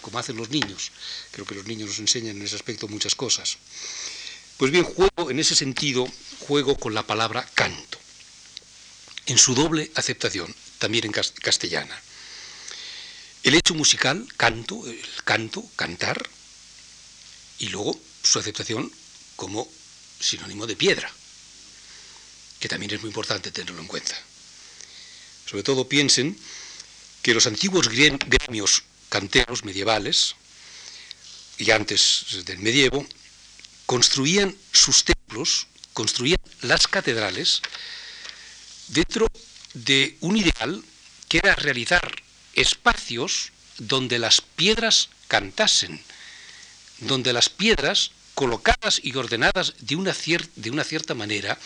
como 0.00 0.18
hacen 0.18 0.36
los 0.36 0.50
niños. 0.50 0.90
Creo 1.30 1.46
que 1.46 1.54
los 1.54 1.66
niños 1.66 1.90
nos 1.90 1.98
enseñan 1.98 2.36
en 2.36 2.42
ese 2.42 2.56
aspecto 2.56 2.88
muchas 2.88 3.14
cosas. 3.14 3.58
Pues 4.56 4.72
bien, 4.72 4.84
juego 4.84 5.30
en 5.30 5.38
ese 5.38 5.54
sentido, 5.54 6.08
juego 6.40 6.76
con 6.76 6.94
la 6.94 7.06
palabra 7.06 7.48
canto, 7.54 7.98
en 9.26 9.38
su 9.38 9.54
doble 9.54 9.90
aceptación, 9.94 10.54
también 10.78 11.06
en 11.06 11.12
castellana. 11.12 12.00
El 13.44 13.54
hecho 13.54 13.74
musical, 13.74 14.26
canto, 14.36 14.84
el 14.86 15.00
canto, 15.24 15.64
cantar, 15.76 16.28
y 17.60 17.68
luego 17.68 17.98
su 18.22 18.38
aceptación 18.38 18.92
como 19.36 19.68
sinónimo 20.20 20.66
de 20.66 20.76
piedra, 20.76 21.10
que 22.58 22.68
también 22.68 22.92
es 22.92 23.00
muy 23.00 23.08
importante 23.08 23.52
tenerlo 23.52 23.80
en 23.80 23.86
cuenta. 23.86 24.16
Sobre 25.46 25.62
todo 25.62 25.88
piensen 25.88 26.36
que 27.28 27.34
los 27.34 27.46
antiguos 27.46 27.90
gremios 27.90 28.84
canteros 29.10 29.62
medievales, 29.62 30.34
y 31.58 31.70
antes 31.72 32.24
del 32.46 32.56
medievo, 32.56 33.06
construían 33.84 34.56
sus 34.72 35.04
templos, 35.04 35.66
construían 35.92 36.40
las 36.62 36.88
catedrales 36.88 37.60
dentro 38.86 39.26
de 39.74 40.16
un 40.20 40.38
ideal 40.38 40.82
que 41.28 41.36
era 41.44 41.54
realizar 41.54 42.16
espacios 42.54 43.52
donde 43.76 44.18
las 44.18 44.40
piedras 44.40 45.10
cantasen, 45.26 46.02
donde 47.00 47.34
las 47.34 47.50
piedras 47.50 48.10
colocadas 48.34 49.02
y 49.02 49.14
ordenadas 49.14 49.74
de 49.80 49.96
una, 49.96 50.16
de 50.56 50.70
una 50.70 50.82
cierta 50.82 51.12
manera 51.12 51.58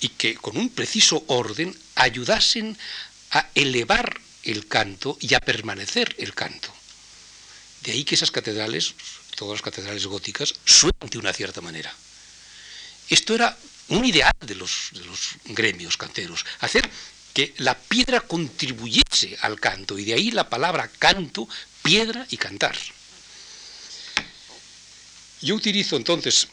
y 0.00 0.08
que 0.08 0.34
con 0.34 0.56
un 0.56 0.68
preciso 0.68 1.22
orden 1.28 1.78
ayudasen 1.94 2.76
a 3.30 3.46
elevar 3.54 4.25
el 4.46 4.66
canto 4.66 5.16
y 5.20 5.34
a 5.34 5.40
permanecer 5.40 6.14
el 6.18 6.34
canto. 6.34 6.72
De 7.82 7.92
ahí 7.92 8.04
que 8.04 8.14
esas 8.14 8.30
catedrales 8.30 8.94
todas 9.36 9.60
las 9.60 9.62
catedrales 9.62 10.06
góticas, 10.06 10.54
suenan 10.64 11.08
de 11.08 11.18
una 11.18 11.32
cierta 11.32 11.60
manera. 11.60 11.94
Esto 13.08 13.34
era 13.34 13.56
un 13.88 14.04
ideal 14.04 14.34
de 14.40 14.56
los, 14.56 14.90
gremios 15.44 15.96
canteros, 15.96 16.44
hacer 16.60 16.90
que 17.32 17.54
la 17.58 17.78
piedra 17.78 18.22
contribuyese 18.22 19.36
al 19.42 19.60
canto, 19.60 19.96
y 19.98 20.04
de 20.04 20.14
ahí 20.14 20.30
la 20.32 20.48
palabra 20.48 20.90
canto, 20.98 21.48
piedra 21.82 22.26
y 22.30 22.36
cantar. 22.38 22.76
Yo 25.42 25.54
utilizo 25.54 25.96
entonces 25.96 26.48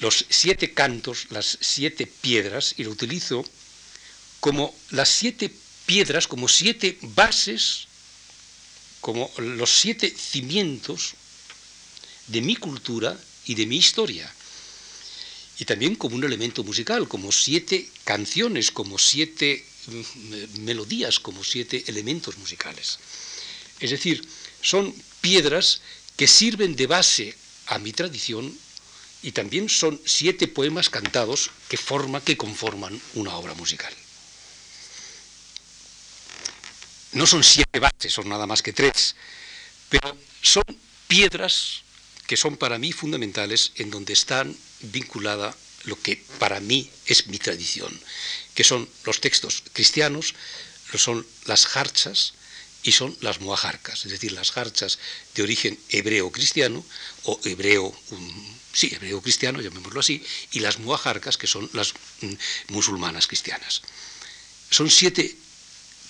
los 0.00 0.26
siete 0.28 0.74
cantos, 0.74 1.28
las 1.30 1.56
siete 1.60 2.06
piedras, 2.06 2.74
y 2.76 2.84
lo 2.84 2.90
utilizo 2.90 3.44
como 4.40 4.74
las 4.90 5.08
siete 5.08 5.54
piedras, 5.86 6.28
como 6.28 6.48
siete 6.48 6.98
bases, 7.02 7.86
como 9.00 9.30
los 9.38 9.70
siete 9.70 10.14
cimientos 10.16 11.14
de 12.28 12.40
mi 12.40 12.56
cultura 12.56 13.18
y 13.46 13.54
de 13.54 13.66
mi 13.66 13.76
historia. 13.76 14.32
Y 15.58 15.64
también 15.64 15.96
como 15.96 16.16
un 16.16 16.24
elemento 16.24 16.64
musical, 16.64 17.08
como 17.08 17.30
siete 17.30 17.88
canciones, 18.04 18.70
como 18.70 18.98
siete 18.98 19.64
mm, 19.86 20.60
melodías, 20.60 21.20
como 21.20 21.44
siete 21.44 21.84
elementos 21.86 22.38
musicales. 22.38 22.98
Es 23.80 23.90
decir, 23.90 24.26
son 24.62 24.94
piedras 25.20 25.80
que 26.16 26.26
sirven 26.26 26.76
de 26.76 26.86
base 26.86 27.34
a 27.66 27.78
mi 27.78 27.92
tradición 27.92 28.56
y 29.22 29.32
también 29.32 29.68
son 29.68 30.00
siete 30.04 30.48
poemas 30.48 30.90
cantados 30.90 31.50
que, 31.68 31.76
forman, 31.76 32.22
que 32.22 32.36
conforman 32.36 33.00
una 33.14 33.36
obra 33.36 33.54
musical. 33.54 33.92
No 37.12 37.26
son 37.26 37.44
siete 37.44 37.78
bases, 37.78 38.12
son 38.12 38.28
nada 38.28 38.46
más 38.46 38.62
que 38.62 38.72
tres, 38.72 39.16
pero 39.88 40.16
son 40.40 40.64
piedras 41.08 41.82
que 42.26 42.36
son 42.36 42.56
para 42.56 42.78
mí 42.78 42.92
fundamentales 42.92 43.72
en 43.76 43.90
donde 43.90 44.14
están 44.14 44.56
vinculada 44.80 45.54
lo 45.84 46.00
que 46.00 46.16
para 46.38 46.60
mí 46.60 46.90
es 47.06 47.26
mi 47.26 47.38
tradición, 47.38 47.92
que 48.54 48.64
son 48.64 48.88
los 49.04 49.20
textos 49.20 49.62
cristianos, 49.72 50.34
son 50.94 51.26
las 51.44 51.66
jarchas 51.66 52.34
y 52.82 52.92
son 52.92 53.16
las 53.20 53.40
muajarcas, 53.40 54.04
es 54.04 54.12
decir, 54.12 54.32
las 54.32 54.50
jarchas 54.50 54.98
de 55.34 55.42
origen 55.42 55.78
hebreo-cristiano 55.90 56.84
o 57.24 57.40
hebreo, 57.44 57.94
sí, 58.72 58.92
hebreo-cristiano, 58.94 59.60
llamémoslo 59.60 60.00
así, 60.00 60.24
y 60.52 60.60
las 60.60 60.78
muajarcas 60.78 61.36
que 61.36 61.46
son 61.46 61.68
las 61.72 61.94
mm, 62.20 62.32
musulmanas 62.68 63.26
cristianas. 63.26 63.82
Son 64.70 64.90
siete 64.90 65.36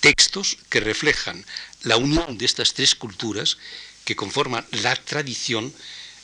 textos 0.03 0.57
que 0.67 0.81
reflejan 0.81 1.45
la 1.83 1.95
unión 1.95 2.37
de 2.37 2.43
estas 2.43 2.73
tres 2.73 2.93
culturas 2.93 3.57
que 4.03 4.17
conforman 4.17 4.67
la 4.83 4.97
tradición 4.97 5.73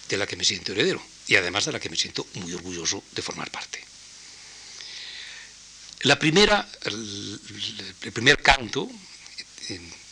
de 0.10 0.18
la 0.18 0.28
que 0.28 0.36
me 0.36 0.44
siento 0.44 0.74
heredero 0.74 1.02
y 1.28 1.38
además 1.38 1.64
de 1.64 1.72
la 1.72 1.80
que 1.80 1.90
me 1.90 1.96
siento 1.96 2.28
muy 2.34 2.52
orgulloso 2.54 3.02
de 3.16 3.22
formar 3.22 3.50
parte. 3.50 3.80
La 6.02 6.20
primera, 6.20 6.68
el, 6.84 7.40
primer 8.12 8.42
canto, 8.42 8.90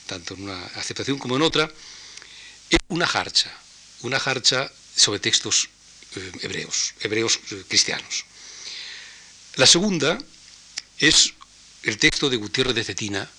tanto 0.05 0.35
en 0.35 0.43
una 0.43 0.65
aceptación 0.79 1.19
como 1.19 1.35
en 1.35 1.41
otra, 1.41 1.69
es 2.69 2.79
una 2.87 3.05
jarcha, 3.05 3.51
una 4.01 4.19
jarcha 4.19 4.71
sobre 4.95 5.19
textos 5.19 5.67
eh, 6.15 6.31
hebreos, 6.41 6.93
hebreos 7.01 7.39
eh, 7.51 7.63
cristianos. 7.67 8.23
La 9.55 9.67
segunda 9.67 10.17
es 10.99 11.33
el 11.83 11.97
texto 11.97 12.29
de 12.29 12.37
Gutiérrez 12.37 12.75
de 12.75 12.83
Cetina, 12.83 13.29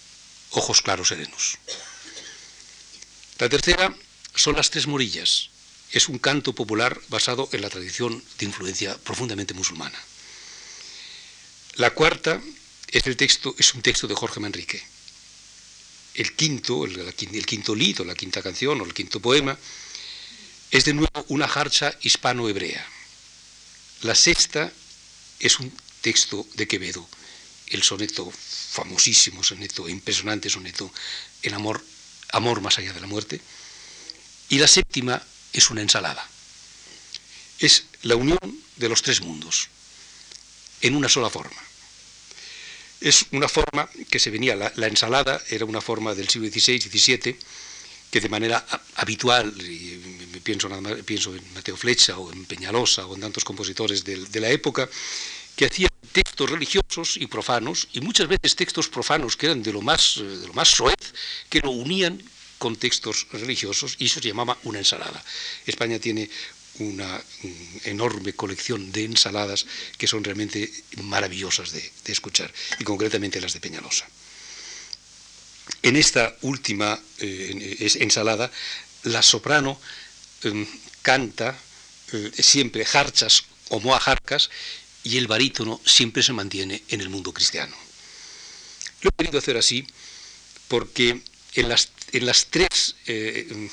Ojos 0.51 0.82
claros 0.82 1.09
serenos. 1.09 1.59
La 3.38 3.49
tercera 3.49 3.94
son 4.34 4.57
las 4.57 4.70
tres 4.70 4.86
morillas. 4.86 5.51
Es 5.92 6.09
un 6.09 6.18
canto 6.18 6.55
popular 6.55 7.01
basado 7.09 7.49
en 7.53 7.62
la 7.62 7.70
tradición 7.70 8.22
de 8.38 8.46
influencia 8.46 8.96
profundamente 8.99 9.55
musulmana. 9.55 9.99
La 11.74 11.90
cuarta 11.90 12.40
es, 12.88 13.07
el 13.07 13.16
texto, 13.16 13.55
es 13.59 13.74
un 13.74 13.82
texto 13.82 14.07
de 14.07 14.14
Jorge 14.14 14.40
Manrique. 14.40 14.82
El 16.14 16.34
quinto, 16.34 16.84
el, 16.84 16.99
el 16.99 17.46
quinto 17.46 17.74
lied, 17.74 18.01
o 18.01 18.05
la 18.05 18.14
quinta 18.14 18.42
canción, 18.42 18.80
o 18.80 18.84
el 18.84 18.92
quinto 18.92 19.20
poema, 19.20 19.57
es 20.70 20.84
de 20.84 20.94
nuevo 20.94 21.24
una 21.28 21.46
jarcha 21.46 21.96
hispano-hebrea. 22.03 22.84
La 24.03 24.14
sexta 24.14 24.72
es 25.38 25.61
un 25.61 25.72
texto 26.01 26.46
de 26.55 26.66
Quevedo, 26.66 27.09
el 27.70 27.82
soneto 27.82 28.30
famosísimo 28.30 29.42
soneto, 29.42 29.88
impresionante 29.88 30.50
soneto, 30.50 30.92
El 31.42 31.54
amor, 31.54 31.84
amor 32.32 32.60
más 32.60 32.78
allá 32.78 32.92
de 32.92 33.00
la 33.00 33.06
muerte. 33.06 33.40
Y 34.48 34.58
la 34.58 34.68
séptima 34.68 35.22
es 35.52 35.70
una 35.70 35.82
ensalada. 35.82 36.26
Es 37.58 37.84
la 38.02 38.16
unión 38.16 38.38
de 38.76 38.88
los 38.88 39.02
tres 39.02 39.20
mundos 39.20 39.68
en 40.80 40.94
una 40.94 41.08
sola 41.08 41.30
forma. 41.30 41.60
Es 43.00 43.26
una 43.32 43.48
forma 43.48 43.88
que 44.10 44.18
se 44.18 44.30
venía, 44.30 44.56
la, 44.56 44.86
ensalada 44.86 45.40
era 45.50 45.64
una 45.64 45.80
forma 45.80 46.14
del 46.14 46.28
siglo 46.28 46.48
XVI, 46.48 46.80
XVII, 46.80 47.36
que 48.10 48.20
de 48.20 48.28
manera 48.28 48.64
habitual, 48.96 49.54
y 49.60 50.40
pienso, 50.42 50.68
pienso 51.04 51.34
en 51.34 51.54
Mateo 51.54 51.76
Flecha 51.76 52.18
o 52.18 52.32
en 52.32 52.44
Peñalosa 52.46 53.06
o 53.06 53.14
en 53.14 53.20
tantos 53.20 53.44
compositores 53.44 54.04
de, 54.04 54.40
la 54.40 54.50
época, 54.50 54.88
que 55.54 55.66
hacían 55.66 55.90
textos 56.09 56.50
religiosos 56.50 57.16
y 57.16 57.26
profanos, 57.26 57.88
y 57.92 58.00
muchas 58.00 58.28
veces 58.28 58.56
textos 58.56 58.88
profanos 58.88 59.36
que 59.36 59.46
eran 59.46 59.62
de 59.62 59.72
lo 59.72 59.82
más, 59.82 60.16
eh, 60.18 60.24
de 60.24 60.46
lo 60.46 60.54
más 60.54 60.68
soez, 60.68 61.14
que 61.48 61.61
lo 61.61 61.70
unían 61.70 62.22
con 62.59 62.76
textos 62.76 63.26
religiosos, 63.32 63.96
y 63.98 64.06
eso 64.06 64.20
se 64.20 64.28
llamaba 64.28 64.59
una 64.64 64.78
ensalada. 64.78 65.22
España 65.66 65.98
tiene 65.98 66.28
una 66.80 67.18
mm, 67.18 67.50
enorme 67.84 68.32
colección 68.32 68.92
de 68.92 69.04
ensaladas 69.04 69.66
que 69.96 70.06
son 70.06 70.24
realmente 70.24 70.70
maravillosas 71.02 71.72
de, 71.72 71.92
escuchar, 72.06 72.52
y 72.78 72.84
concretamente 72.84 73.40
las 73.40 73.52
de 73.52 73.61
Peñalosa. 73.61 74.06
En 75.82 75.96
esta 75.96 76.36
última 76.42 76.98
eh, 77.18 77.76
ensalada, 78.00 78.50
la 79.04 79.22
soprano 79.22 79.78
em, 80.42 80.66
canta 81.02 81.56
eh, 82.12 82.32
siempre 82.42 82.84
jarchas 82.84 83.44
o 83.68 83.80
moajarcas 83.80 84.50
y 85.05 85.16
el 85.16 85.26
barítono 85.26 85.80
siempre 85.84 86.22
se 86.22 86.32
mantiene 86.32 86.82
en 86.88 87.01
el 87.01 87.09
mundo 87.09 87.32
cristiano. 87.32 87.76
Lo 89.01 89.11
he 89.11 89.12
querido 89.12 89.38
hacer 89.38 89.57
así 89.57 89.86
porque 90.68 91.20
en 91.55 91.68
las, 91.68 91.88
en 92.12 92.26
las 92.26 92.46
tres, 92.46 92.96
eh, 93.07 93.68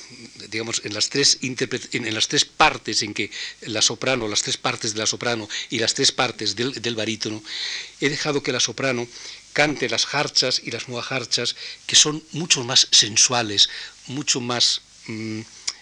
digamos, 0.49 0.82
en 0.86 0.93
las 0.93 1.09
tres, 1.09 2.45
partes 2.45 3.01
en 3.03 3.13
que 3.13 3.32
la 3.61 3.82
soprano, 3.82 4.28
las 4.28 4.43
tres 4.43 4.57
partes 4.57 4.93
de 4.93 4.99
la 4.99 5.05
soprano 5.05 5.47
y 5.69 5.80
las 5.80 5.93
tres 5.93 6.11
partes 6.11 6.55
del, 6.55 6.73
del 6.82 6.95
barítono, 6.95 7.43
he 8.01 8.09
dejado 8.09 8.41
que 8.41 8.51
la 8.51 8.59
soprano 8.59 9.07
cante 9.53 9.89
las 9.89 10.13
harchas 10.13 10.61
y 10.63 10.71
las 10.71 10.89
muajarchas, 10.89 11.55
que 11.88 11.95
son 11.95 12.21
mucho 12.34 12.63
más 12.63 12.88
sensuales, 12.91 13.69
mucho 14.07 14.41
más, 14.41 14.82
mm, 15.07 15.41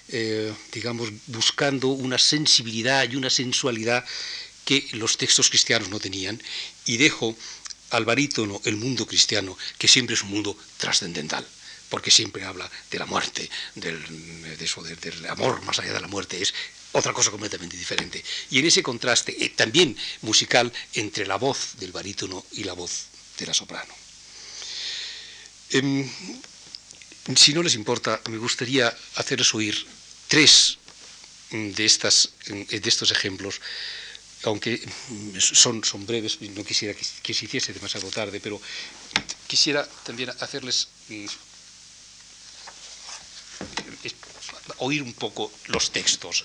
eh, 0.10 0.54
digamos, 0.72 1.10
buscando 1.28 1.88
una 1.88 2.20
sensibilidad 2.20 3.10
y 3.10 3.16
una 3.16 3.32
sensualidad 3.32 4.06
que 4.66 4.88
los 4.94 5.18
textos 5.18 5.50
cristianos 5.50 5.90
no 5.90 6.00
tenían, 6.00 6.42
y 6.86 6.98
dejo 6.98 7.36
al 7.92 8.06
barítono 8.06 8.62
el 8.66 8.76
mundo 8.76 9.06
cristiano, 9.06 9.58
que 9.78 9.88
siempre 9.88 10.16
es 10.16 10.24
un 10.24 10.32
mundo 10.32 10.58
trascendental, 10.78 11.48
porque 11.90 12.12
siempre 12.12 12.44
habla 12.44 12.70
de 12.90 13.00
la 13.00 13.06
muerte, 13.06 13.50
del, 13.76 14.02
del 14.58 15.26
amor 15.28 15.62
más 15.62 15.80
allá 15.80 15.94
de 15.94 16.02
la 16.02 16.08
muerte, 16.08 16.42
es 16.42 16.54
otra 16.94 17.14
cosa 17.14 17.32
completamente 17.32 17.78
diferente. 17.78 18.24
Y 18.50 18.60
en 18.60 18.66
ese 18.66 18.82
contraste, 18.82 19.36
eh, 19.44 19.50
también 19.50 19.98
musical, 20.22 20.72
entre 20.94 21.28
la 21.28 21.38
voz 21.38 21.74
del 21.80 21.92
barítono 21.92 22.46
y 22.54 22.64
la 22.64 22.74
voz 22.74 23.08
de 23.38 23.46
la 23.46 23.54
soprano. 23.54 23.94
Em, 25.72 26.08
si 27.36 27.54
no 27.54 27.64
les 27.64 27.76
importa, 27.76 28.22
me 28.30 28.38
gustaría 28.38 28.96
hacerles 29.16 29.54
oír 29.54 29.86
tres 30.28 30.78
de, 31.50 31.86
estas, 31.86 32.30
de 32.48 32.90
estos 32.90 33.12
ejemplos 33.12 33.60
aunque 34.44 34.82
son, 35.40 35.84
son 35.84 36.06
breves, 36.06 36.42
no 36.42 36.64
quisiera 36.64 36.94
que, 36.94 37.34
se 37.34 37.46
hiciese 37.46 37.74
demasiado 37.74 38.10
tarde, 38.10 38.40
pero 38.40 38.62
quisiera 39.48 39.88
también 40.04 40.30
hacerles 40.30 40.90
mm, 41.10 41.26
oír 44.78 45.02
un 45.02 45.14
poco 45.14 45.52
los 45.68 45.92
textos. 45.92 46.44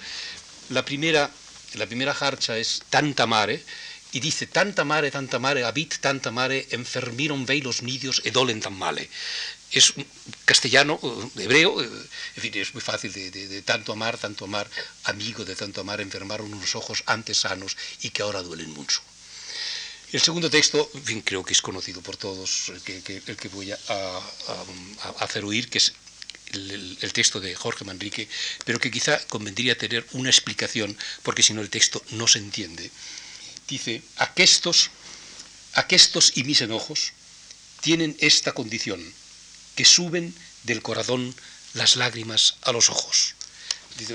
La 0.70 0.84
primera, 0.84 1.30
la 1.74 1.86
primera 1.86 2.12
harcha 2.12 2.56
es 2.56 2.82
Tanta 2.90 3.26
mare, 3.26 3.64
y 4.10 4.20
dice, 4.20 4.46
tanta 4.46 4.84
mare, 4.84 5.10
tanta 5.10 5.38
mare, 5.38 5.64
habit 5.64 5.98
tanta 6.00 6.30
mare, 6.30 6.66
enfermiron 6.70 7.44
vei 7.44 7.60
los 7.60 7.82
nidios 7.82 8.22
e 8.24 8.30
dolen 8.32 8.60
tan 8.60 8.72
male 8.72 9.10
es 9.72 9.92
castellano, 10.44 10.98
eh, 11.02 11.44
hebreo, 11.44 11.82
eh, 11.82 11.88
en 12.36 12.42
fin, 12.42 12.52
es 12.56 12.72
muy 12.74 12.80
fácil 12.80 13.12
de, 13.12 13.62
tanto 13.62 13.92
amar, 13.92 14.16
tanto 14.18 14.44
amar, 14.44 14.68
amigo 15.04 15.44
de 15.44 15.56
tanto 15.56 15.80
amar, 15.80 16.00
enfermaron 16.00 16.52
unos 16.52 16.74
ojos 16.74 17.02
antes 17.06 17.38
sanos 17.38 17.76
y 18.02 18.10
que 18.10 18.22
ahora 18.22 18.42
duelen 18.42 18.70
mucho. 18.70 19.00
El 20.10 20.22
segundo 20.22 20.48
texto, 20.48 20.90
en 20.94 21.04
fin, 21.04 21.20
creo 21.20 21.44
que 21.44 21.52
es 21.52 21.60
conocido 21.60 22.00
por 22.00 22.16
todos, 22.16 22.70
el 22.70 22.82
que, 22.82 23.48
voy 23.52 23.72
a, 23.72 23.76
hacer 25.18 25.44
oír, 25.44 25.68
que 25.68 25.76
es 25.76 25.92
el, 26.52 27.12
texto 27.12 27.40
de 27.40 27.54
Jorge 27.54 27.84
Manrique, 27.84 28.26
pero 28.64 28.80
que 28.80 28.90
quizá 28.90 29.20
convendría 29.26 29.76
tener 29.76 30.06
una 30.12 30.30
explicación, 30.30 30.96
porque 31.22 31.42
si 31.42 31.52
no 31.52 31.60
el 31.60 31.68
texto 31.68 32.02
no 32.12 32.26
se 32.26 32.38
entiende. 32.38 32.90
Dice, 33.68 34.00
aquestos, 34.16 34.90
aquestos 35.74 36.32
y 36.36 36.44
mis 36.44 36.62
enojos 36.62 37.12
tienen 37.82 38.16
esta 38.20 38.52
condición, 38.52 39.04
que 39.78 39.84
suben 39.84 40.34
del 40.64 40.82
corazón 40.82 41.32
las 41.74 41.94
lágrimas 41.94 42.56
a 42.62 42.72
los 42.72 42.90
ojos. 42.90 43.36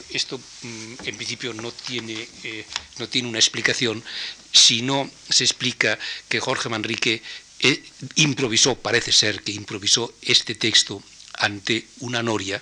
Esto 0.10 0.38
mm, 0.38 0.96
en 1.06 1.16
principio 1.16 1.54
no 1.54 1.72
tiene, 1.72 2.28
eh, 2.44 2.66
no 3.00 3.08
tiene 3.08 3.30
una 3.30 3.40
explicación, 3.40 4.04
sino 4.52 5.10
se 5.30 5.46
explica 5.46 5.98
que 6.28 6.42
Jorge 6.42 6.68
Manrique 6.68 7.24
eh, 7.62 7.82
improvisó, 8.16 8.76
parece 8.76 9.14
ser 9.14 9.42
que 9.42 9.54
improvisó 9.54 10.14
este 10.22 10.54
texto 10.54 11.02
ante 11.36 11.88
una 12.00 12.22
noria 12.22 12.62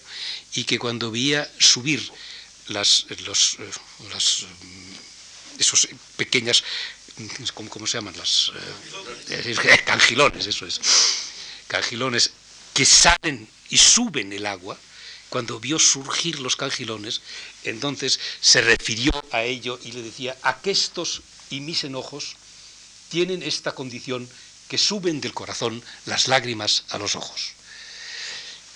y 0.54 0.66
que 0.66 0.78
cuando 0.78 1.10
veía 1.10 1.50
subir 1.58 2.08
las, 2.68 3.08
los, 3.26 3.58
eh, 3.58 3.72
las, 4.14 4.46
esos 5.58 5.88
pequeñas, 6.18 6.64
¿cómo, 7.56 7.88
se 7.88 7.98
llaman? 7.98 8.16
Las, 8.16 8.52
cangilones, 9.86 10.46
eso 10.46 10.68
es, 10.68 10.80
cangilones 11.68 12.32
que 12.82 12.86
salen 12.88 13.48
y 13.70 13.78
suben 13.78 14.34
el 14.34 14.48
agua, 14.48 14.76
cuando 15.30 15.60
vio 15.60 15.78
surgir 15.78 16.40
los 16.40 16.56
cangilones, 16.56 17.22
entonces 17.64 18.20
se 18.42 18.60
refirió 18.60 19.12
a 19.32 19.44
ello 19.44 19.80
y 19.84 19.92
le 19.92 20.02
decía, 20.02 20.36
aquestos 20.42 21.22
y 21.52 21.60
mis 21.60 21.84
enojos 21.84 22.38
tienen 23.10 23.44
esta 23.44 23.74
condición 23.76 24.28
que 24.68 24.80
suben 24.80 25.22
del 25.22 25.32
corazón 25.32 25.84
las 26.08 26.28
lágrimas 26.28 26.86
a 26.90 26.98
los 26.98 27.16
ojos. 27.16 27.52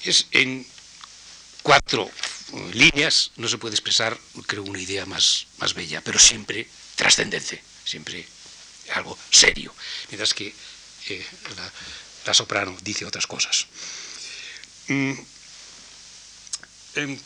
Es 0.03 0.27
en 0.29 0.67
cuatro 1.63 2.07
líneas, 2.73 3.31
no 3.37 3.47
se 3.47 3.57
puede 3.57 3.73
expresar, 3.73 4.15
creo, 4.45 4.61
una 4.61 4.79
idea 4.79 5.07
más, 5.07 5.47
más 5.57 5.73
bella, 5.73 6.01
pero 6.01 6.19
siempre 6.19 6.69
trascendente, 6.95 7.59
siempre 7.83 8.23
algo 8.93 9.17
serio, 9.31 9.73
mientras 10.09 10.35
que 10.35 10.53
eh, 11.09 11.25
la, 11.57 11.71
soprano 12.33 12.75
dice 12.81 13.05
otras 13.05 13.27
cosas. 13.27 13.67
Mm. 14.87 15.13
Em, 16.95 17.19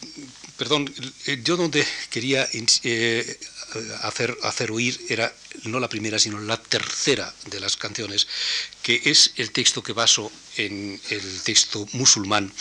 perdón, 0.57 0.91
eh, 1.27 1.41
yo 1.43 1.55
donde 1.55 1.85
quería 2.09 2.47
eh, 2.83 3.39
hacer, 4.01 4.35
hacer 4.41 4.71
oír 4.71 4.99
era 5.09 5.31
no 5.63 5.79
la 5.79 5.89
primera, 5.89 6.17
sino 6.17 6.39
la 6.39 6.57
tercera 6.57 7.33
de 7.45 7.59
las 7.59 7.77
canciones, 7.77 8.27
que 8.81 9.01
es 9.05 9.31
el 9.35 9.51
texto 9.51 9.83
que 9.83 9.93
baso 9.93 10.31
en 10.57 10.99
el 11.09 11.41
texto 11.43 11.87
musulmán, 11.93 12.51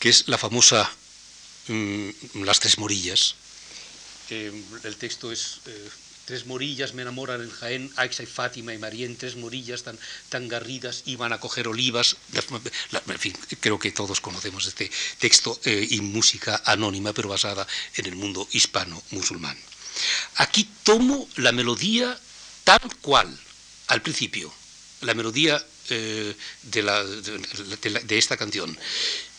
que 0.00 0.08
es 0.08 0.26
la 0.26 0.38
famosa 0.38 0.90
mm, 1.68 2.42
Las 2.42 2.58
Tres 2.58 2.78
Morillas. 2.78 3.36
Em, 4.30 4.64
el 4.82 4.96
texto 4.96 5.30
es 5.30 5.60
eh, 5.66 5.88
Tres 6.28 6.44
morillas 6.44 6.92
me 6.92 7.00
enamoran 7.00 7.40
en 7.40 7.50
Jaén, 7.50 7.90
Aixa 7.96 8.22
y 8.22 8.26
Fátima 8.26 8.74
y 8.74 8.78
María, 8.78 9.08
tres 9.16 9.34
morillas 9.36 9.82
tan, 9.82 9.98
tan 10.28 10.46
garridas 10.46 11.04
iban 11.06 11.32
a 11.32 11.40
coger 11.40 11.68
olivas. 11.68 12.18
En 12.34 13.18
fin, 13.18 13.32
creo 13.60 13.78
que 13.78 13.92
todos 13.92 14.20
conocemos 14.20 14.66
este 14.66 14.90
texto 15.16 15.58
eh, 15.64 15.88
y 15.88 16.02
música 16.02 16.60
anónima, 16.66 17.14
pero 17.14 17.30
basada 17.30 17.66
en 17.96 18.04
el 18.04 18.16
mundo 18.16 18.46
hispano-musulmán. 18.52 19.56
Aquí 20.36 20.68
tomo 20.82 21.26
la 21.36 21.52
melodía 21.52 22.20
tal 22.62 22.94
cual, 23.00 23.34
al 23.86 24.02
principio, 24.02 24.52
la 25.00 25.14
melodía 25.14 25.64
eh, 25.88 26.36
de, 26.64 28.02
de 28.04 28.18
esta 28.18 28.36
canción. 28.36 28.76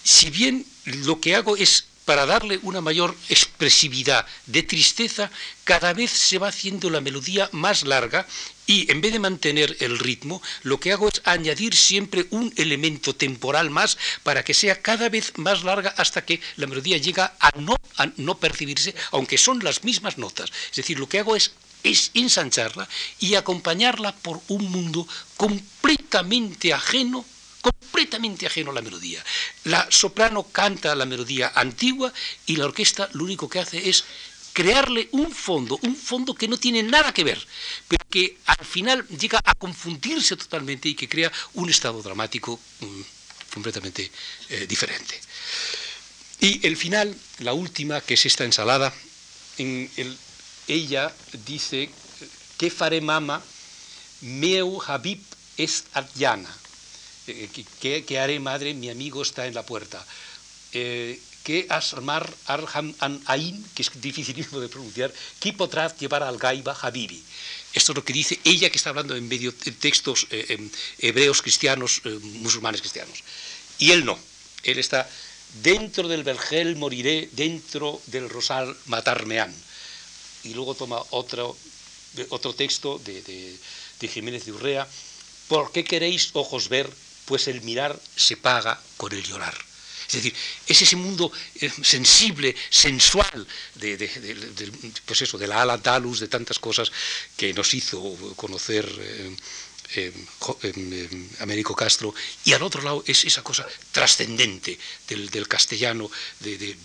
Si 0.03 0.31
bien 0.31 0.65
lo 0.85 1.21
que 1.21 1.35
hago 1.35 1.55
es 1.55 1.85
para 2.09 2.25
darle 2.25 2.59
una 2.63 2.81
mayor 2.81 3.15
expresividad 3.29 4.25
de 4.47 4.63
tristeza, 4.63 5.29
cada 5.63 5.93
vez 5.93 6.09
se 6.09 6.39
va 6.39 6.47
haciendo 6.47 6.89
la 6.89 7.01
melodía 7.01 7.47
más 7.51 7.83
larga 7.83 8.25
y 8.65 8.91
en 8.91 8.99
vez 8.99 9.13
de 9.13 9.19
mantener 9.19 9.77
el 9.79 9.99
ritmo, 9.99 10.41
lo 10.63 10.79
que 10.79 10.91
hago 10.91 11.07
es 11.07 11.21
añadir 11.25 11.75
siempre 11.75 12.25
un 12.31 12.51
elemento 12.57 13.13
temporal 13.13 13.69
más 13.69 13.99
para 14.23 14.43
que 14.43 14.55
sea 14.55 14.81
cada 14.81 15.07
vez 15.09 15.33
más 15.37 15.63
larga 15.63 15.93
hasta 15.97 16.25
que 16.25 16.41
la 16.55 16.65
melodía 16.65 16.97
llega 16.97 17.35
a 17.39 17.51
no, 17.59 17.75
a 17.97 18.07
no 18.17 18.39
percibirse, 18.39 18.95
aunque 19.11 19.37
son 19.37 19.63
las 19.63 19.83
mismas 19.83 20.17
notas. 20.17 20.49
Es 20.71 20.77
decir, 20.77 20.97
lo 20.97 21.07
que 21.07 21.19
hago 21.19 21.35
es 21.35 21.51
es 21.83 22.11
ensancharla 22.13 22.89
y 23.19 23.35
acompañarla 23.35 24.13
por 24.15 24.41
un 24.47 24.69
mundo 24.69 25.07
completamente 25.37 26.73
ajeno 26.73 27.23
completamente 28.09 28.47
ajeno 28.47 28.71
a 28.71 28.73
la 28.73 28.81
melodía. 28.81 29.23
La 29.65 29.85
soprano 29.91 30.43
canta 30.51 30.95
la 30.95 31.05
melodía 31.05 31.51
antigua 31.53 32.11
y 32.47 32.55
la 32.55 32.65
orquesta 32.65 33.07
lo 33.13 33.23
único 33.23 33.47
que 33.47 33.59
hace 33.59 33.87
es 33.87 34.03
crearle 34.51 35.09
un 35.11 35.31
fondo, 35.31 35.77
un 35.83 35.95
fondo 35.95 36.33
que 36.33 36.47
no 36.47 36.57
tiene 36.57 36.81
nada 36.81 37.13
que 37.13 37.23
ver, 37.23 37.39
pero 37.87 38.03
que 38.09 38.39
al 38.47 38.65
final 38.65 39.07
llega 39.09 39.39
a 39.45 39.53
confundirse 39.53 40.35
totalmente 40.35 40.89
y 40.89 40.95
que 40.95 41.07
crea 41.07 41.31
un 41.53 41.69
estado 41.69 42.01
dramático 42.01 42.59
mm, 42.79 43.01
completamente 43.53 44.09
eh, 44.49 44.65
diferente. 44.67 45.21
Y 46.41 46.65
el 46.65 46.75
final, 46.77 47.15
la 47.39 47.53
última, 47.53 48.01
que 48.01 48.15
es 48.15 48.25
esta 48.25 48.43
ensalada, 48.43 48.91
en 49.59 49.87
ella 50.67 51.13
dice, 51.45 51.91
¿qué 52.57 52.71
faré 52.71 53.01
mama? 53.01 53.43
Meu 54.21 54.81
habib 54.81 55.21
es 55.57 55.83
adyana 55.93 56.49
eh, 57.29 58.03
¿qué, 58.05 58.19
haré, 58.19 58.39
madre? 58.39 58.73
Mi 58.73 58.89
amigo 58.89 59.21
está 59.21 59.47
en 59.47 59.53
la 59.53 59.65
puerta. 59.65 60.05
Eh, 60.73 61.19
¿Qué 61.43 61.65
asmar 61.69 62.29
arham 62.45 62.93
an 62.99 63.21
ain, 63.25 63.65
que 63.73 63.81
es 63.81 63.89
dificilísimo 63.95 64.59
de 64.59 64.67
pronunciar, 64.67 65.13
¿qué 65.39 65.53
podrá 65.53 65.95
llevar 65.95 66.21
al 66.21 66.37
gaiba 66.37 66.77
habibi? 66.81 67.23
Esto 67.73 67.91
es 67.93 67.95
lo 67.95 68.03
que 68.03 68.13
dice 68.13 68.39
ella 68.43 68.69
que 68.69 68.77
está 68.77 68.89
hablando 68.89 69.15
en 69.15 69.27
medio 69.27 69.51
de 69.51 69.71
textos 69.71 70.27
eh, 70.31 70.69
hebreos 70.99 71.41
cristianos, 71.41 72.01
musulmanes 72.43 72.81
cristianos. 72.81 73.23
Y 73.77 73.91
él 73.91 74.05
no. 74.05 74.19
Él 74.63 74.77
está 74.79 75.09
dentro 75.63 76.07
del 76.07 76.23
vergel 76.23 76.75
moriré, 76.75 77.29
dentro 77.31 78.01
del 78.07 78.29
rosal 78.29 78.75
matarme 78.85 79.39
han. 79.39 79.55
Y 80.43 80.53
luego 80.53 80.75
toma 80.75 81.01
otro, 81.11 81.57
otro 82.29 82.53
texto 82.53 82.99
de, 82.99 83.21
de, 83.21 83.57
de 83.99 84.07
Jiménez 84.07 84.45
de 84.45 84.51
Urrea. 84.51 84.87
¿Por 85.47 85.71
qué 85.71 85.83
queréis 85.83 86.29
ojos 86.33 86.69
ver 86.69 86.89
pues 87.29 87.47
el 87.47 87.61
mirar 87.61 87.93
se 88.15 88.37
paga 88.37 88.81
con 88.97 89.13
el 89.13 89.21
llorar. 89.21 89.55
Es 90.07 90.13
decir, 90.13 90.33
es 90.65 90.81
ese 90.81 90.95
mundo 90.95 91.31
eh, 91.61 91.69
sensible, 91.83 92.55
sensual, 92.71 93.45
de, 93.75 93.95
pues 95.05 95.21
eso, 95.21 95.37
de 95.37 95.45
la 95.45 95.61
ala 95.61 95.77
talus, 95.77 96.21
de 96.21 96.27
tantas 96.27 96.57
cosas 96.57 96.91
que 97.37 97.53
nos 97.53 97.71
hizo 97.75 98.01
conocer 98.35 98.89
eh, 98.99 99.35
eh, 99.93 101.27
Américo 101.37 101.75
Castro, 101.75 102.15
y 102.45 102.53
al 102.53 102.63
otro 102.63 102.81
lado 102.81 103.03
es 103.05 103.23
esa 103.23 103.43
cosa 103.43 103.67
trascendente 103.91 104.79
del, 105.07 105.47
castellano, 105.47 106.09
de, 106.39 106.75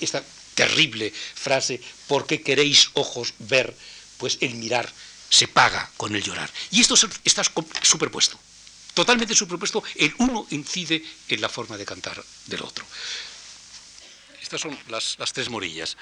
esta 0.00 0.24
terrible 0.56 1.12
frase, 1.12 1.80
¿por 2.08 2.26
qué 2.26 2.42
queréis 2.42 2.90
ojos 2.94 3.34
ver? 3.38 3.72
Pues 4.18 4.38
el 4.40 4.56
mirar 4.56 4.92
se 5.30 5.46
paga 5.46 5.92
con 5.96 6.16
el 6.16 6.24
llorar. 6.24 6.50
Y 6.72 6.80
esto 6.80 6.96
está 7.22 7.44
superpuesto 7.82 8.36
totalmente 8.94 9.34
superpuesto, 9.34 9.82
el 9.96 10.14
uno 10.18 10.46
incide 10.50 11.04
en 11.28 11.40
la 11.40 11.48
forma 11.48 11.76
de 11.76 11.84
cantar 11.84 12.22
del 12.46 12.62
otro. 12.62 12.86
Estas 14.40 14.60
son 14.60 14.78
las, 14.88 15.18
las 15.18 15.32
tres 15.32 15.48
morillas. 15.50 15.96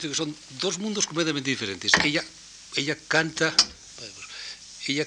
Que 0.00 0.14
son 0.14 0.34
dos 0.60 0.78
mundos 0.78 1.06
completamente 1.06 1.50
diferentes. 1.50 1.92
Ella, 2.02 2.24
ella 2.76 2.96
canta, 3.08 3.54
ella 4.86 5.06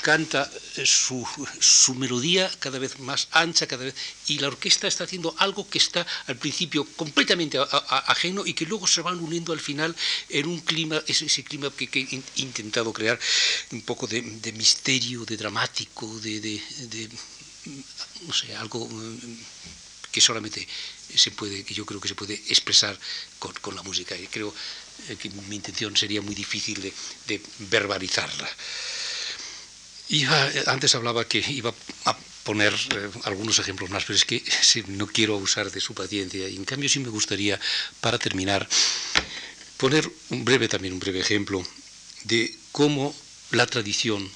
canta 0.00 0.50
eh, 0.76 0.86
su, 0.86 1.26
su, 1.60 1.94
melodía 1.94 2.50
cada 2.58 2.78
vez 2.78 2.98
más 3.00 3.28
ancha, 3.32 3.66
cada 3.66 3.84
vez, 3.84 3.94
y 4.26 4.38
la 4.38 4.48
orquesta 4.48 4.86
está 4.88 5.04
haciendo 5.04 5.34
algo 5.38 5.68
que 5.68 5.78
está 5.78 6.06
al 6.26 6.36
principio 6.36 6.84
completamente 6.96 7.58
ajeno 8.06 8.46
y 8.46 8.54
que 8.54 8.66
luego 8.66 8.86
se 8.86 9.02
van 9.02 9.18
uniendo 9.20 9.52
al 9.52 9.60
final 9.60 9.94
en 10.28 10.46
un 10.46 10.60
clima, 10.60 11.02
ese, 11.06 11.26
ese 11.26 11.44
clima 11.44 11.70
que, 11.70 11.88
he 11.92 12.40
intentado 12.40 12.92
crear, 12.92 13.18
un 13.72 13.82
poco 13.82 14.06
de, 14.06 14.22
misterio, 14.52 15.24
de 15.24 15.36
dramático, 15.36 16.06
de, 16.20 16.40
de, 16.40 17.10
no 18.26 18.32
sé, 18.32 18.54
algo 18.56 18.88
mm, 18.88 19.38
que 20.18 20.26
solamente 20.26 20.66
se 21.14 21.30
puede, 21.30 21.62
que 21.62 21.74
yo 21.74 21.86
creo 21.86 22.00
que 22.00 22.08
se 22.08 22.16
puede 22.16 22.34
expresar 22.34 22.98
con, 23.38 23.52
con 23.60 23.76
la 23.76 23.82
música. 23.82 24.16
Y 24.16 24.26
creo 24.26 24.52
eh, 25.08 25.16
que 25.16 25.30
mi 25.48 25.56
intención 25.56 25.96
sería 25.96 26.20
muy 26.20 26.34
difícil 26.34 26.92
de 27.26 27.40
verbalizarla. 27.70 28.48
antes 30.66 30.94
hablaba 30.96 31.26
que 31.26 31.38
iba 31.38 31.72
a 32.04 32.16
poner 32.42 32.74
eh, 32.74 33.10
algunos 33.24 33.60
ejemplos 33.60 33.90
más, 33.90 34.04
pero 34.04 34.16
es 34.16 34.24
que 34.24 34.42
no 34.88 35.06
quiero 35.06 35.36
abusar 35.36 35.70
de 35.70 35.80
su 35.80 35.94
paciencia. 35.94 36.48
Y 36.48 36.56
en 36.56 36.64
cambio 36.64 36.88
sí 36.88 36.98
me 36.98 37.10
gustaría, 37.10 37.60
para 38.00 38.18
terminar, 38.18 38.68
poner 39.76 40.10
un 40.30 40.44
breve 40.44 40.66
también 40.66 40.94
un 40.94 41.00
breve 41.00 41.20
ejemplo 41.20 41.62
de 42.24 42.52
cómo 42.72 43.14
la 43.52 43.66
tradición 43.66 44.28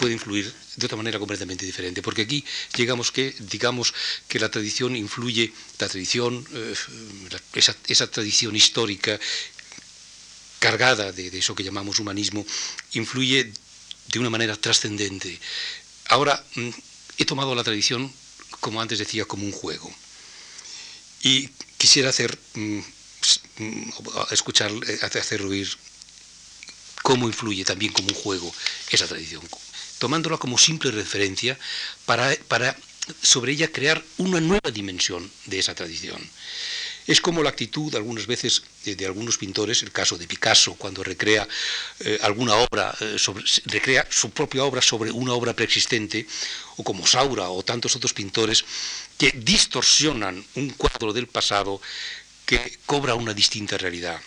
puede 0.00 0.14
influir 0.14 0.50
de 0.76 0.86
otra 0.86 0.96
manera 0.96 1.18
completamente 1.18 1.66
diferente, 1.66 2.00
porque 2.00 2.22
aquí 2.22 2.42
llegamos 2.74 3.12
que, 3.12 3.34
digamos, 3.52 3.92
que 4.28 4.40
la 4.40 4.50
tradición 4.50 4.96
influye, 4.96 5.52
la 5.78 5.88
tradición, 5.88 6.42
eh, 6.54 6.74
esa, 7.52 8.10
tradición 8.10 8.56
histórica 8.56 9.20
cargada 10.58 11.12
de, 11.12 11.30
de, 11.30 11.38
eso 11.38 11.54
que 11.54 11.64
llamamos 11.64 12.00
humanismo, 12.00 12.46
influye 12.94 13.52
de 14.08 14.18
una 14.18 14.30
manera 14.30 14.56
trascendente. 14.56 15.38
Ahora, 16.08 16.42
mm, 16.54 16.70
he 17.18 17.26
tomado 17.26 17.54
la 17.54 17.62
tradición, 17.62 18.10
como 18.60 18.80
antes 18.80 18.98
decía, 18.98 19.26
como 19.26 19.44
un 19.44 19.52
juego. 19.52 19.92
Y 21.22 21.48
quisiera 21.76 22.08
hacer, 22.08 22.38
mm, 22.54 22.78
mm, 23.58 23.90
escuchar, 24.30 24.72
eh, 24.88 24.98
hacer 25.02 25.42
oír 25.42 25.68
cómo 27.02 27.28
influye 27.28 27.66
también 27.66 27.92
como 27.92 28.08
un 28.08 28.14
juego 28.14 28.50
esa 28.90 29.06
tradición, 29.06 29.42
tomándola 30.00 30.38
como 30.38 30.58
simple 30.58 30.90
referencia 30.90 31.56
para, 32.06 32.34
sobre 33.22 33.52
ella 33.52 33.70
crear 33.70 34.02
una 34.16 34.40
nueva 34.40 34.70
dimensión 34.72 35.30
de 35.44 35.60
esa 35.60 35.74
tradición. 35.74 36.18
Es 37.06 37.20
como 37.20 37.42
la 37.42 37.50
actitud 37.50 37.94
algunas 37.94 38.26
veces 38.26 38.62
de, 38.84 39.04
algunos 39.04 39.36
pintores, 39.36 39.82
el 39.82 39.92
caso 39.92 40.16
de 40.16 40.26
Picasso, 40.26 40.74
cuando 40.74 41.02
recrea 41.02 41.46
eh, 42.00 42.18
alguna 42.22 42.54
obra, 42.54 42.94
eh, 43.00 43.16
recrea 43.66 44.06
su 44.10 44.30
propia 44.30 44.64
obra 44.64 44.80
sobre 44.80 45.10
una 45.10 45.34
obra 45.34 45.54
preexistente, 45.54 46.26
o 46.76 46.84
como 46.84 47.06
Saura 47.06 47.50
o 47.50 47.62
tantos 47.62 47.96
otros 47.96 48.14
pintores, 48.14 48.64
que 49.18 49.32
distorsionan 49.32 50.44
un 50.54 50.70
cuadro 50.70 51.12
del 51.12 51.26
pasado 51.26 51.80
que 52.46 52.78
cobra 52.86 53.14
una 53.16 53.34
distinta 53.34 53.76
realidad. 53.76 54.20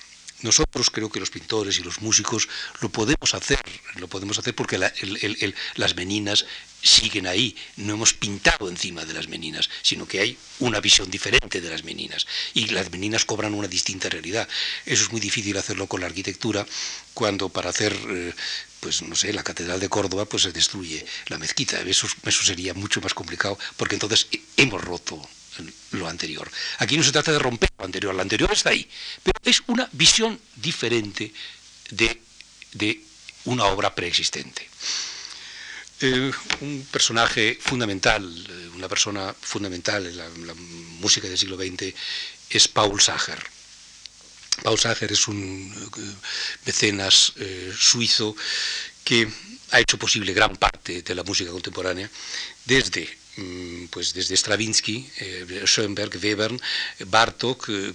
Nosotros 0.43 0.89
creo 0.89 1.09
que 1.09 1.19
los 1.19 1.29
pintores 1.29 1.79
y 1.79 1.83
los 1.83 2.01
músicos 2.01 2.47
lo 2.81 2.89
podemos 2.89 3.33
hacer, 3.33 3.63
lo 3.95 4.07
podemos 4.07 4.37
hacer 4.37 4.53
porque 4.53 4.77
las 4.77 5.95
meninas 5.95 6.45
siguen 6.81 7.27
ahí. 7.27 7.55
No 7.77 7.93
hemos 7.93 8.13
pintado 8.13 8.69
encima 8.69 9.05
de 9.05 9.13
las 9.13 9.27
meninas, 9.29 9.69
sino 9.81 10.05
que 10.05 10.19
hay 10.19 10.37
una 10.59 10.81
visión 10.81 11.09
diferente 11.09 11.61
de 11.61 11.69
las 11.69 11.83
meninas. 11.83 12.27
Y 12.53 12.67
las 12.67 12.91
meninas 12.91 13.25
cobran 13.25 13.53
una 13.53 13.67
distinta 13.67 14.09
realidad. 14.09 14.47
Eso 14.85 15.03
es 15.03 15.11
muy 15.11 15.21
difícil 15.21 15.57
hacerlo 15.57 15.87
con 15.87 16.01
la 16.01 16.07
arquitectura, 16.07 16.67
cuando 17.13 17.47
para 17.49 17.69
hacer, 17.69 17.97
eh, 18.09 18.33
pues 18.81 19.01
no 19.01 19.15
sé, 19.15 19.31
la 19.31 19.43
Catedral 19.43 19.79
de 19.79 19.89
Córdoba, 19.89 20.25
pues 20.25 20.43
se 20.43 20.51
destruye 20.51 21.05
la 21.27 21.37
mezquita. 21.37 21.79
Eso, 21.81 22.07
eso 22.25 22.43
sería 22.43 22.73
mucho 22.73 22.99
más 22.99 23.13
complicado, 23.13 23.57
porque 23.77 23.95
entonces 23.95 24.27
hemos 24.57 24.83
roto 24.83 25.21
lo 25.91 26.07
anterior. 26.07 26.49
Aquí 26.79 26.97
no 26.97 27.03
se 27.03 27.11
trata 27.11 27.31
de 27.31 27.39
romper 27.39 27.69
lo 27.77 27.85
anterior, 27.85 28.13
lo 28.13 28.21
anterior 28.21 28.51
está 28.51 28.69
ahí, 28.69 28.87
pero 29.21 29.39
es 29.43 29.61
una 29.67 29.87
visión 29.91 30.39
diferente 30.55 31.31
de, 31.91 32.21
de 32.73 33.03
una 33.45 33.65
obra 33.65 33.93
preexistente. 33.93 34.67
Eh, 36.05 36.31
un 36.59 36.85
personaje 36.91 37.57
fundamental, 37.61 38.23
eh, 38.25 38.69
una 38.75 38.89
persona 38.89 39.33
fundamental 39.39 40.05
en 40.05 40.17
la, 40.17 40.53
música 40.99 41.29
del 41.29 41.37
siglo 41.37 41.55
XX 41.55 41.93
es 42.49 42.67
Paul 42.67 42.99
Sager. 42.99 43.41
Paul 44.63 44.77
Sager 44.77 45.11
es 45.13 45.29
un 45.29 45.71
eh, 45.73 46.15
mecenas 46.65 47.33
suizo 47.77 48.35
que 49.05 49.29
ha 49.71 49.79
hecho 49.79 49.97
posible 49.97 50.33
gran 50.33 50.57
parte 50.57 51.03
de 51.03 51.15
la 51.15 51.23
música 51.23 51.51
contemporánea 51.51 52.09
desde 52.65 53.07
pues 53.89 54.13
desde 54.13 54.37
Stravinsky, 54.37 55.09
eh, 55.19 55.63
Schoenberg, 55.65 56.19
Webern, 56.21 56.59
Bartok, 57.07 57.69
eh, 57.69 57.93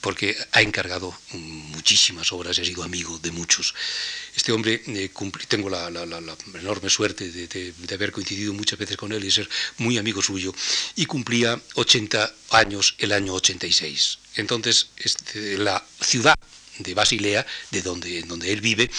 porque 0.00 0.34
ha 0.52 0.62
encargado 0.62 1.14
muchísimas 1.32 2.32
obras 2.32 2.56
y 2.56 2.62
ha 2.62 2.64
sido 2.64 2.82
amigo 2.82 3.18
de 3.18 3.30
muchos. 3.30 3.74
Este 4.34 4.52
hombre, 4.52 4.82
eh, 4.86 5.10
tengo 5.48 5.68
la, 5.68 5.88
enorme 6.54 6.88
suerte 6.88 7.30
de, 7.30 7.94
haber 7.94 8.10
coincidido 8.10 8.54
muchas 8.54 8.78
veces 8.78 8.96
con 8.96 9.12
él 9.12 9.22
y 9.24 9.30
ser 9.30 9.48
muy 9.78 9.98
amigo 9.98 10.22
suyo, 10.22 10.54
y 10.96 11.04
cumplía 11.04 11.60
80 11.74 12.34
años 12.50 12.94
el 12.98 13.12
año 13.12 13.34
86. 13.34 14.18
Entonces, 14.36 14.88
este, 14.96 15.58
la 15.58 15.84
ciudad 16.00 16.38
de 16.78 16.94
Basilea, 16.94 17.46
de 17.70 17.82
donde 17.82 18.52
él 18.52 18.60
vive, 18.62 18.90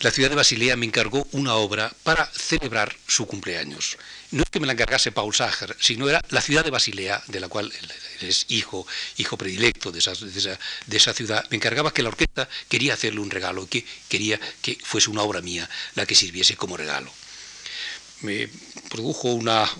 la 0.00 0.10
ciudad 0.10 0.30
de 0.30 0.36
Basilea 0.36 0.76
me 0.76 0.86
encargó 0.86 1.26
una 1.32 1.54
obra 1.54 1.92
para 2.02 2.26
celebrar 2.26 2.96
su 3.06 3.26
cumpleaños 3.26 3.96
no 4.30 4.42
es 4.42 4.50
que 4.50 4.60
me 4.60 4.66
la 4.66 4.74
encargase 4.74 5.12
Paul 5.12 5.34
Sager, 5.34 5.76
sino 5.80 6.08
era 6.08 6.22
la 6.30 6.40
ciudad 6.40 6.64
de 6.64 6.70
Basilea, 6.70 7.22
de 7.28 7.40
la 7.40 7.48
cual 7.48 7.72
él 7.80 8.28
es 8.28 8.46
hijo, 8.48 8.86
hijo 9.16 9.38
predilecto 9.38 9.90
de 9.90 10.00
esa, 10.00 11.14
ciudad, 11.14 11.46
me 11.50 11.56
encargaba 11.56 11.92
que 11.92 12.02
la 12.02 12.10
orquesta 12.10 12.48
quería 12.68 12.94
hacerle 12.94 13.20
un 13.20 13.30
regalo, 13.30 13.66
que 13.68 13.84
quería 14.08 14.38
que 14.60 14.78
fuese 14.82 15.10
una 15.10 15.22
obra 15.22 15.40
mía 15.40 15.68
la 15.94 16.04
que 16.04 16.14
sirviese 16.14 16.56
como 16.56 16.76
regalo. 16.76 17.10
Me 18.20 18.50
produjo 18.90 19.28
una, 19.28 19.70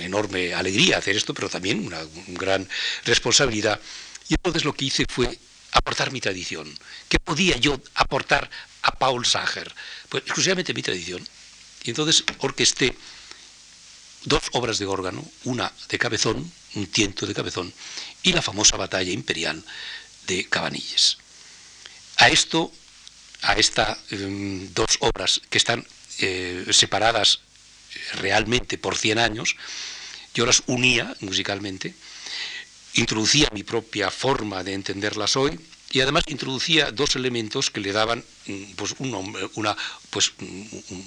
enorme 0.00 0.52
alegría 0.52 0.98
hacer 0.98 1.16
esto, 1.16 1.32
pero 1.32 1.48
también 1.48 1.86
una, 1.86 2.00
gran 2.28 2.68
responsabilidad. 3.04 3.80
Y 4.28 4.34
entonces 4.34 4.64
lo 4.64 4.74
que 4.74 4.86
hice 4.86 5.06
fue 5.08 5.38
aportar 5.72 6.12
mi 6.12 6.20
tradición. 6.20 6.76
¿Qué 7.08 7.18
podía 7.18 7.56
yo 7.56 7.80
aportar 7.94 8.50
a 8.84 8.92
Paul 8.92 9.26
Sager? 9.26 9.74
Pues 10.08 10.22
exclusivamente 10.22 10.74
mi 10.74 10.82
tradición. 10.82 11.26
Y 11.82 11.90
entonces 11.90 12.24
orquesté 12.38 12.96
dos 14.24 14.42
obras 14.52 14.78
de 14.78 14.86
órgano, 14.86 15.24
una 15.44 15.72
de 15.88 15.98
Cabezón, 15.98 16.50
un 16.74 16.86
tiento 16.86 17.26
de 17.26 17.34
Cabezón, 17.34 17.72
y 18.22 18.32
la 18.32 18.42
famosa 18.42 18.76
batalla 18.76 19.12
imperial 19.12 19.62
de 20.26 20.48
Cabanilles. 20.48 21.18
A 22.16 22.28
esto, 22.28 22.72
a 23.42 23.54
estas 23.54 23.98
em, 24.10 24.72
dos 24.72 24.96
obras 25.00 25.40
que 25.50 25.58
están 25.58 25.84
eh, 26.18 26.64
separadas 26.70 27.40
realmente 28.14 28.78
por 28.78 28.96
100 28.96 29.18
años, 29.18 29.56
yo 30.34 30.46
las 30.46 30.62
unía 30.66 31.14
musicalmente, 31.20 31.94
introducía 32.94 33.48
mi 33.52 33.62
propia 33.62 34.10
forma 34.10 34.64
de 34.64 34.74
entenderlas 34.74 35.36
hoy 35.36 35.60
y 35.90 36.00
además 36.00 36.24
introducía 36.26 36.90
dos 36.90 37.14
elementos 37.14 37.70
que 37.70 37.80
le 37.80 37.92
daban 37.92 38.24
pues, 38.76 38.94
una, 38.98 39.76
pues, 40.10 40.32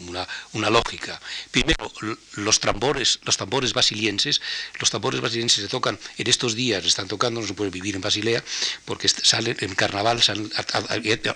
una, 0.08 0.28
una, 0.54 0.70
lógica. 0.70 1.20
Primero, 1.52 1.92
los 2.36 2.60
tambores, 2.60 3.20
los 3.24 3.38
tambores 3.38 3.74
basilienses. 3.74 4.42
Los 4.80 4.90
tambores 4.90 5.22
basilienses 5.22 5.64
se 5.64 5.70
tocan 5.70 6.00
en 6.18 6.28
estos 6.28 6.56
días, 6.56 6.86
están 6.86 7.08
tocando, 7.08 7.42
no 7.42 7.48
se 7.48 7.54
puede 7.54 7.70
vivir 7.70 7.96
en 7.96 8.02
Basilea, 8.02 8.44
porque 8.86 9.08
salen 9.08 9.56
en 9.60 9.76
carnaval, 9.76 10.22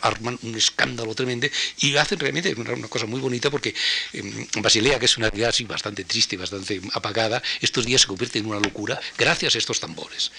arman 0.02 0.40
un 0.42 0.56
escándalo 0.56 1.14
tremendo 1.16 1.48
y 1.80 1.96
hacen 1.98 2.20
realmente 2.20 2.54
una, 2.56 2.88
cosa 2.88 3.06
muy 3.06 3.20
bonita 3.20 3.50
porque 3.50 3.74
em, 4.14 4.48
Basilea, 4.58 5.00
que 5.00 5.06
es 5.06 5.18
una 5.18 5.30
ciudad 5.30 5.50
así 5.50 5.64
bastante 5.64 6.04
triste, 6.04 6.38
bastante 6.38 6.82
apagada, 6.94 7.42
estos 7.62 7.86
días 7.86 8.02
se 8.02 8.08
convierte 8.08 8.40
en 8.40 8.48
una 8.48 8.60
locura 8.60 9.00
gracias 9.18 9.56
a 9.56 9.58
estos 9.58 9.80
tambores. 9.80 10.32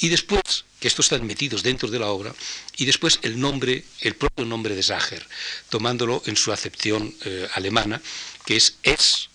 Y 0.00 0.08
después, 0.08 0.64
que 0.80 0.88
estos 0.88 1.06
están 1.06 1.26
metidos 1.26 1.62
dentro 1.62 1.88
de 1.88 1.98
la 1.98 2.08
obra, 2.08 2.34
y 2.76 2.84
después 2.84 3.18
el 3.22 3.40
nombre, 3.40 3.84
el 4.00 4.14
propio 4.14 4.44
nombre 4.44 4.76
de 4.76 4.82
Sager, 4.98 5.26
tomándolo 5.68 6.22
en 6.26 6.36
su 6.36 6.52
acepción 6.52 7.14
eh, 7.24 7.48
alemana, 7.54 8.00
que 8.44 8.56
es 8.56 8.76
es, 8.82 9.28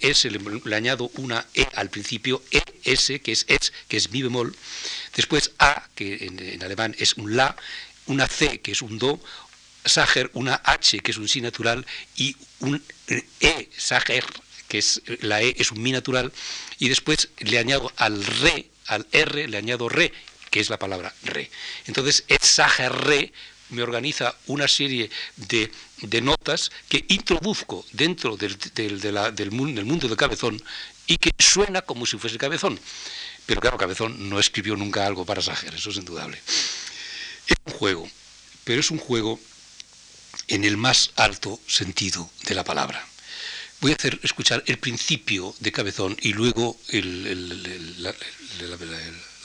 es 0.00 0.24
le, 0.24 0.74
añado 0.74 1.10
una 1.16 1.46
E 1.54 1.66
al 1.74 1.90
principio, 1.90 2.42
ES, 2.50 3.20
que 3.22 3.32
es 3.32 3.44
es, 3.48 3.72
que 3.88 3.96
es 3.96 4.10
mi 4.10 4.22
bemol, 4.22 4.54
después 5.14 5.52
A, 5.58 5.88
que 5.94 6.26
en, 6.26 6.62
alemán 6.62 6.94
es 6.98 7.14
un 7.14 7.36
La, 7.36 7.56
una 8.06 8.26
C, 8.26 8.60
que 8.60 8.72
es 8.72 8.82
un 8.82 8.98
Do, 8.98 9.20
Sager, 9.84 10.30
una 10.34 10.54
H, 10.64 11.00
que 11.00 11.10
es 11.10 11.18
un 11.18 11.28
Si 11.28 11.40
natural, 11.40 11.86
y 12.16 12.36
un 12.60 12.82
E, 13.40 13.68
Sager, 13.76 14.24
que 14.68 14.78
es 14.78 15.02
la 15.20 15.42
E, 15.42 15.54
es 15.58 15.70
un 15.70 15.82
Mi 15.82 15.92
natural, 15.92 16.32
y 16.78 16.88
después 16.88 17.28
le 17.38 17.58
añado 17.58 17.92
al 17.96 18.24
Re, 18.24 18.70
al 18.86 19.06
R, 19.12 19.48
le 19.48 19.56
añado 19.56 19.88
Re, 19.88 20.12
que 20.50 20.60
es 20.60 20.70
la 20.70 20.78
palabra 20.78 21.12
re. 21.24 21.50
Entonces, 21.86 22.24
re 22.88 23.32
me 23.70 23.82
organiza 23.82 24.34
una 24.46 24.68
serie 24.68 25.10
de, 25.36 25.70
notas 26.22 26.70
que 26.88 27.04
introduzco 27.08 27.84
dentro 27.92 28.36
del, 28.36 28.58
del, 28.74 29.50
mundo, 29.50 30.08
de 30.08 30.16
Cabezón 30.16 30.62
y 31.06 31.16
que 31.16 31.30
suena 31.38 31.82
como 31.82 32.06
si 32.06 32.18
fuese 32.18 32.38
Cabezón. 32.38 32.78
Pero 33.46 33.60
claro, 33.60 33.76
Cabezón 33.76 34.28
no 34.28 34.38
escribió 34.38 34.76
nunca 34.76 35.06
algo 35.06 35.24
para 35.26 35.42
Sager, 35.42 35.74
eso 35.74 35.90
es 35.90 35.96
indudable. 35.96 36.40
Es 37.46 37.56
un 37.66 37.72
juego, 37.72 38.08
pero 38.64 38.80
es 38.80 38.90
un 38.90 38.98
juego 38.98 39.38
en 40.48 40.64
el 40.64 40.76
más 40.76 41.10
alto 41.16 41.60
sentido 41.66 42.30
de 42.46 42.54
la 42.54 42.64
palabra. 42.64 43.06
Voy 43.80 43.92
a 43.92 43.96
hacer 43.96 44.18
escuchar 44.22 44.62
el 44.66 44.78
principio 44.78 45.54
de 45.60 45.72
Cabezón 45.72 46.16
y 46.22 46.32
luego 46.32 46.78
la, 47.98 48.14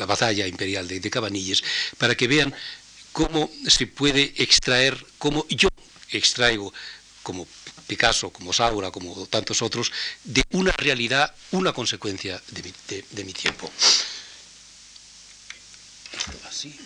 batalla 0.06 0.48
imperial 0.48 0.88
de, 0.88 1.02
de 1.02 1.10
Cabanilles 1.10 1.62
para 1.98 2.16
que 2.16 2.28
vean 2.30 2.54
cómo 3.12 3.50
se 3.68 3.88
puede 3.88 4.34
extraer, 4.38 5.06
cómo 5.18 5.46
yo 5.50 5.70
extraigo, 6.12 6.74
como 7.24 7.48
Picasso, 7.88 8.30
como 8.32 8.54
Saura, 8.54 8.92
como 8.92 9.26
tantos 9.28 9.62
otros, 9.62 9.92
de 10.24 10.44
una 10.52 10.72
realidad, 10.72 11.34
una 11.52 11.74
consecuencia 11.74 12.42
de 12.52 13.24
mi, 13.24 13.34
tiempo. 13.34 13.70
así, 16.48 16.80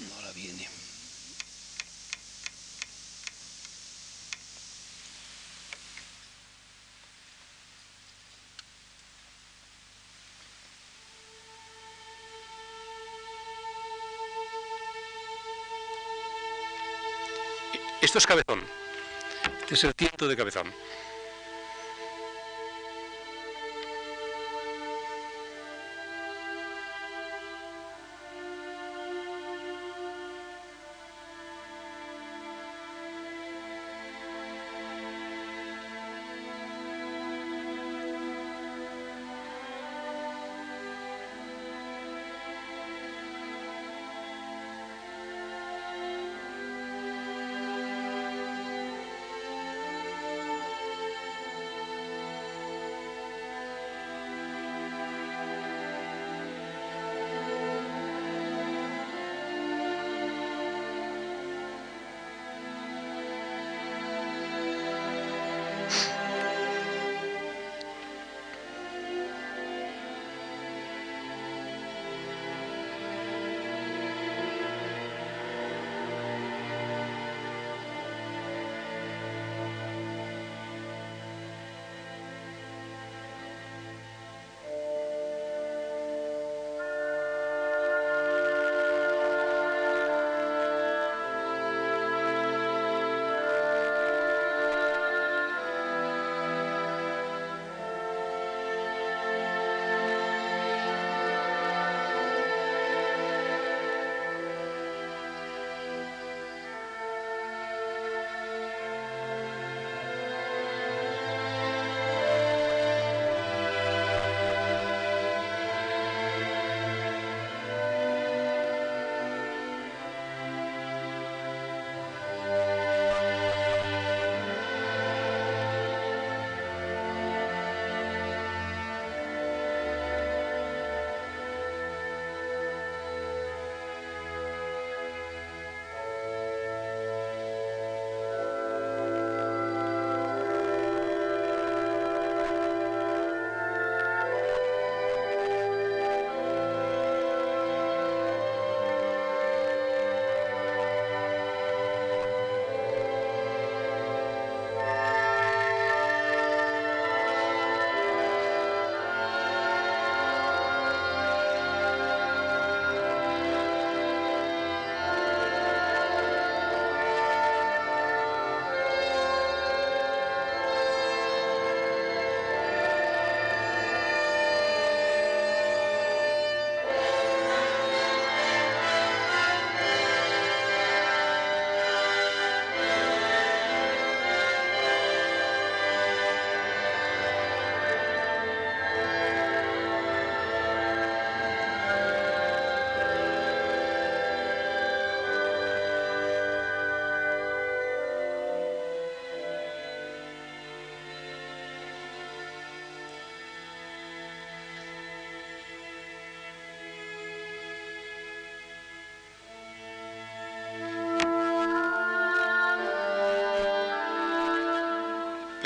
Esto 18.13 18.19
es 18.19 18.27
cabezón. 18.27 18.63
Este 19.61 19.73
es 19.73 19.83
el 19.85 19.95
tiento 19.95 20.27
de 20.27 20.37
cabezón. 20.37 20.71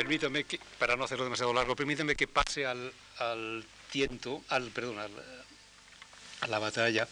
Permítame 0.08 0.45
que, 0.45 0.58
para 0.80 0.95
no 0.95 1.03
hacerlo 1.03 1.26
demasiado 1.26 1.53
largo, 1.53 1.76
permítame 1.76 2.16
que 2.16 2.28
pase 2.28 2.66
al, 2.66 2.93
al 3.18 3.66
tiento, 3.91 4.41
al, 4.47 4.70
perdón, 4.70 4.95
a 4.99 6.47
la 6.47 6.60
batalla 6.60 7.05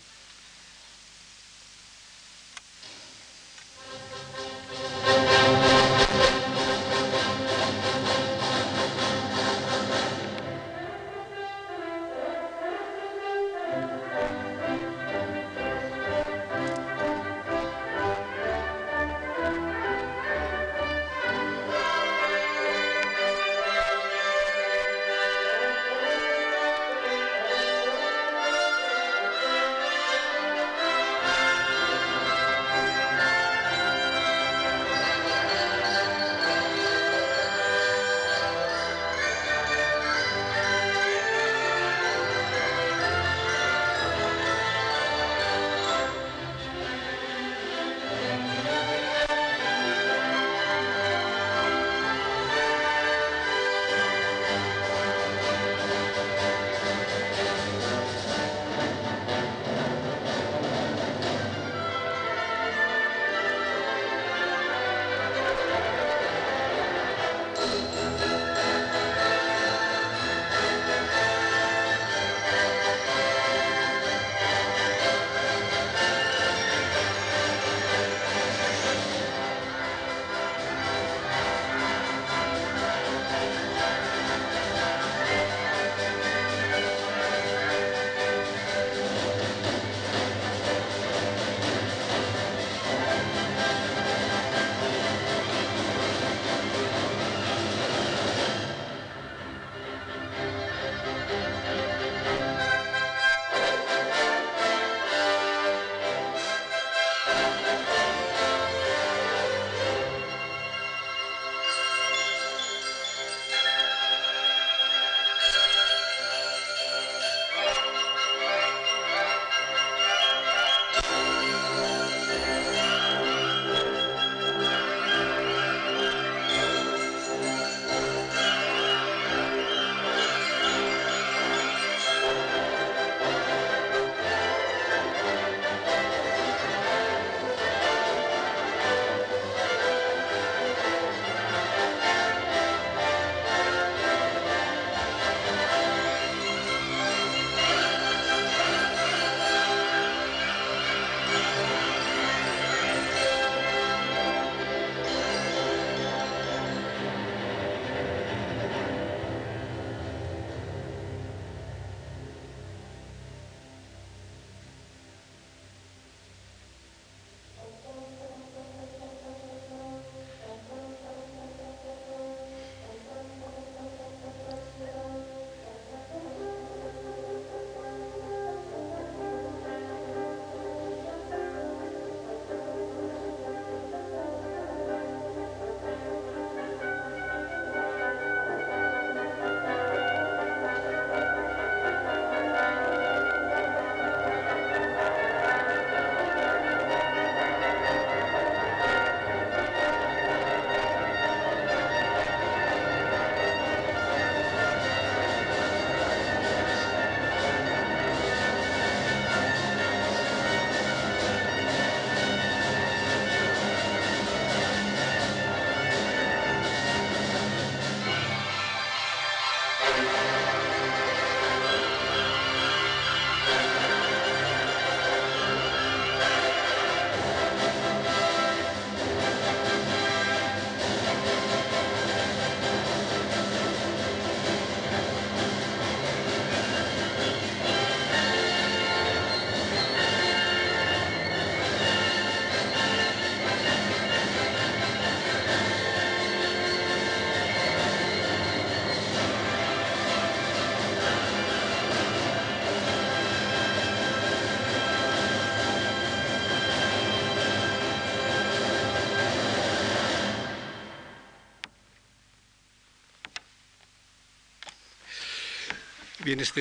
Bien, 266.35 266.43
esta 266.43 266.59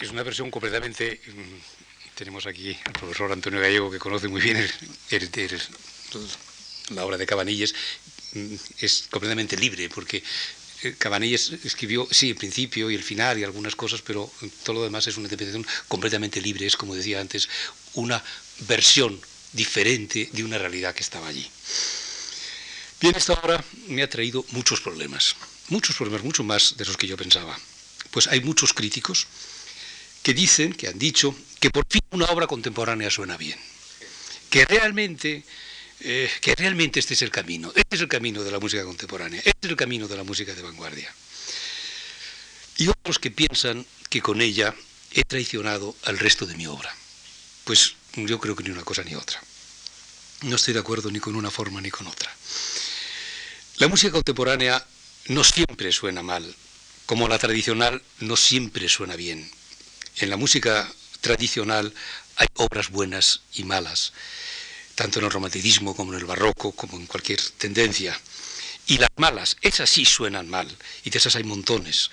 es, 0.00 0.10
una 0.10 0.24
versión 0.24 0.50
completamente... 0.50 1.20
Mm, 1.28 2.16
tenemos 2.16 2.44
aquí 2.44 2.76
al 2.86 2.92
profesor 2.92 3.30
Antonio 3.30 3.60
Gallego, 3.60 3.88
que 3.88 4.00
conoce 4.00 4.26
muy 4.26 4.40
bien 4.40 4.58
la 6.90 7.04
obra 7.04 7.16
de 7.16 7.24
Cabanilles. 7.24 7.72
Mm, 8.32 8.54
es 8.80 9.06
completamente 9.08 9.56
libre, 9.56 9.88
porque 9.90 10.24
eh, 10.82 10.96
Cabanilles 10.98 11.52
escribió, 11.62 12.08
sí, 12.10 12.30
el 12.30 12.34
principio 12.34 12.90
y 12.90 12.96
el 12.96 13.04
final 13.04 13.38
y 13.38 13.44
algunas 13.44 13.76
cosas, 13.76 14.02
pero 14.02 14.28
todo 14.64 14.74
lo 14.74 14.82
demás 14.82 15.06
es 15.06 15.16
una 15.16 15.26
interpretación 15.26 15.64
completamente 15.86 16.40
libre. 16.40 16.66
Es, 16.66 16.76
como 16.76 16.96
decía 16.96 17.20
antes, 17.20 17.48
una 17.94 18.20
versión 18.66 19.20
diferente 19.52 20.30
de 20.32 20.42
una 20.42 20.58
realidad 20.58 20.96
que 20.96 21.02
estaba 21.02 21.28
allí. 21.28 21.48
Bien, 23.00 23.14
esta 23.14 23.34
obra 23.34 23.64
me 23.86 24.02
ha 24.02 24.10
traído 24.10 24.44
muchos 24.50 24.80
problemas, 24.80 25.36
muchos 25.68 25.94
problemas, 25.94 26.24
mucho 26.24 26.42
más 26.42 26.76
de 26.76 26.84
los 26.84 26.96
que 26.96 27.06
yo 27.06 27.16
pensaba. 27.16 27.56
Pues 28.16 28.28
hay 28.28 28.40
muchos 28.40 28.72
críticos 28.72 29.26
que 30.22 30.32
dicen, 30.32 30.72
que 30.72 30.88
han 30.88 30.98
dicho, 30.98 31.36
que 31.60 31.68
por 31.68 31.84
fin 31.86 32.00
una 32.12 32.24
obra 32.24 32.46
contemporánea 32.46 33.10
suena 33.10 33.36
bien, 33.36 33.58
que 34.48 34.64
realmente, 34.64 35.44
eh, 36.00 36.30
que 36.40 36.54
realmente 36.54 36.98
este 36.98 37.12
es 37.12 37.20
el 37.20 37.30
camino, 37.30 37.70
este 37.74 37.96
es 37.96 38.00
el 38.00 38.08
camino 38.08 38.42
de 38.42 38.50
la 38.50 38.58
música 38.58 38.84
contemporánea, 38.84 39.42
este 39.44 39.66
es 39.66 39.70
el 39.70 39.76
camino 39.76 40.08
de 40.08 40.16
la 40.16 40.24
música 40.24 40.54
de 40.54 40.62
vanguardia. 40.62 41.14
Y 42.78 42.88
otros 42.88 43.18
que 43.18 43.30
piensan 43.30 43.84
que 44.08 44.22
con 44.22 44.40
ella 44.40 44.74
he 45.12 45.22
traicionado 45.22 45.94
al 46.04 46.18
resto 46.18 46.46
de 46.46 46.54
mi 46.54 46.66
obra. 46.66 46.96
Pues 47.64 47.96
yo 48.14 48.40
creo 48.40 48.56
que 48.56 48.64
ni 48.64 48.70
una 48.70 48.82
cosa 48.82 49.04
ni 49.04 49.14
otra. 49.14 49.42
No 50.40 50.56
estoy 50.56 50.72
de 50.72 50.80
acuerdo 50.80 51.10
ni 51.10 51.20
con 51.20 51.36
una 51.36 51.50
forma 51.50 51.82
ni 51.82 51.90
con 51.90 52.06
otra. 52.06 52.34
La 53.76 53.88
música 53.88 54.12
contemporánea 54.12 54.82
no 55.26 55.44
siempre 55.44 55.92
suena 55.92 56.22
mal, 56.22 56.56
como 57.06 57.28
la 57.28 57.38
tradicional 57.38 58.02
no 58.20 58.36
siempre 58.36 58.88
suena 58.88 59.16
bien. 59.16 59.48
En 60.16 60.28
la 60.28 60.36
música 60.36 60.92
tradicional 61.20 61.94
hay 62.36 62.48
obras 62.54 62.90
buenas 62.90 63.42
y 63.54 63.64
malas, 63.64 64.12
tanto 64.94 65.20
en 65.20 65.26
el 65.26 65.30
romanticismo 65.30 65.94
como 65.94 66.12
en 66.12 66.18
el 66.18 66.26
barroco, 66.26 66.72
como 66.72 66.96
en 66.96 67.06
cualquier 67.06 67.40
tendencia. 67.58 68.18
Y 68.88 68.98
las 68.98 69.10
malas, 69.16 69.56
esas 69.62 69.88
sí 69.88 70.04
suenan 70.04 70.48
mal, 70.48 70.68
y 71.04 71.10
de 71.10 71.18
esas 71.18 71.36
hay 71.36 71.44
montones. 71.44 72.10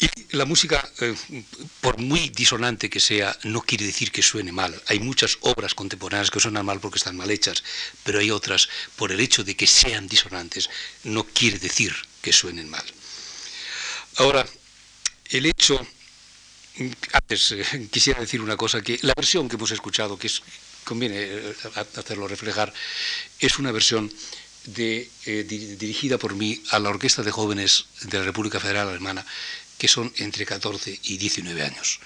Y 0.00 0.36
la 0.36 0.46
música, 0.46 0.88
eh, 1.00 1.14
por 1.80 1.98
muy 1.98 2.28
disonante 2.30 2.90
que 2.90 2.98
sea, 2.98 3.36
no 3.44 3.60
quiere 3.60 3.86
decir 3.86 4.10
que 4.10 4.22
suene 4.22 4.50
mal. 4.50 4.80
Hay 4.88 4.98
muchas 4.98 5.38
obras 5.42 5.74
contemporáneas 5.74 6.30
que 6.30 6.40
suenan 6.40 6.66
mal 6.66 6.80
porque 6.80 6.98
están 6.98 7.16
mal 7.16 7.30
hechas, 7.30 7.62
pero 8.02 8.18
hay 8.18 8.32
otras, 8.32 8.68
por 8.96 9.12
el 9.12 9.20
hecho 9.20 9.44
de 9.44 9.54
que 9.54 9.68
sean 9.68 10.08
disonantes, 10.08 10.70
no 11.04 11.24
quiere 11.24 11.60
decir 11.60 11.94
que 12.20 12.32
suenen 12.32 12.68
mal. 12.68 12.84
Ahora, 14.16 14.46
el 15.30 15.46
hecho, 15.46 15.80
antes 17.12 17.52
eh, 17.52 17.88
quisiera 17.90 18.20
decir 18.20 18.40
una 18.40 18.56
cosa, 18.56 18.82
que 18.82 18.98
la 19.02 19.14
versión 19.16 19.48
que 19.48 19.56
hemos 19.56 19.70
escuchado, 19.70 20.18
que 20.18 20.26
es, 20.26 20.42
conviene 20.84 21.16
eh, 21.18 21.54
hacerlo 21.96 22.28
reflejar, 22.28 22.72
es 23.38 23.58
una 23.58 23.72
versión 23.72 24.12
dirigida 24.64 26.18
por 26.18 26.36
mí 26.36 26.62
a 26.70 26.78
la 26.78 26.90
Orquesta 26.90 27.22
de 27.22 27.32
Jóvenes 27.32 27.86
de 28.02 28.18
la 28.18 28.24
República 28.24 28.60
Federal 28.60 28.88
Alemana, 28.88 29.26
que 29.76 29.88
son 29.88 30.12
entre 30.18 30.46
14 30.46 31.00
y 31.02 31.16
19 31.16 31.62
años. 31.62 31.98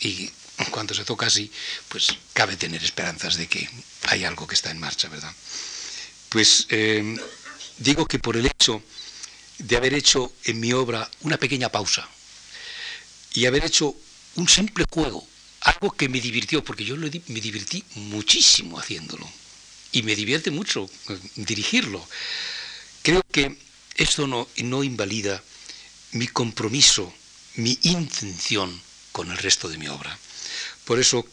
Y 0.00 0.30
cuando 0.70 0.94
se 0.94 1.04
toca 1.04 1.26
así, 1.26 1.50
pues 1.88 2.16
cabe 2.32 2.56
tener 2.56 2.82
esperanzas 2.82 3.36
de 3.36 3.46
que 3.46 3.68
hay 4.06 4.24
algo 4.24 4.46
que 4.46 4.54
está 4.54 4.70
en 4.70 4.80
marcha, 4.80 5.08
¿verdad? 5.08 5.32
Pues 6.28 6.66
eh, 6.70 7.16
digo 7.78 8.06
que 8.06 8.18
por 8.18 8.36
el 8.36 8.46
hecho 8.46 8.82
de 9.58 9.76
haber 9.76 9.94
hecho 9.94 10.32
en 10.44 10.60
mi 10.60 10.72
obra 10.72 11.10
una 11.22 11.36
pequeña 11.36 11.68
pausa 11.68 12.08
y 13.34 13.46
haber 13.46 13.64
hecho 13.64 13.94
un 14.36 14.48
simple 14.48 14.84
juego, 14.90 15.26
algo 15.60 15.90
que 15.90 16.08
me 16.08 16.20
divirtió, 16.20 16.62
porque 16.62 16.84
yo 16.84 16.96
me 16.96 17.10
divertí 17.40 17.84
muchísimo 17.94 18.78
haciéndolo 18.78 19.28
y 19.92 20.02
me 20.02 20.14
divierte 20.14 20.50
mucho 20.50 20.88
eh, 21.08 21.18
dirigirlo. 21.36 22.06
Creo 23.02 23.22
que 23.32 23.56
esto 23.96 24.26
no, 24.26 24.48
no 24.58 24.84
invalida 24.84 25.42
mi 26.12 26.28
compromiso, 26.28 27.12
mi 27.56 27.78
intención 27.82 28.80
con 29.12 29.30
el 29.30 29.38
resto 29.38 29.68
de 29.68 29.78
mi 29.78 29.88
obra. 29.88 30.16
Por 30.84 30.98
eso 31.00 31.26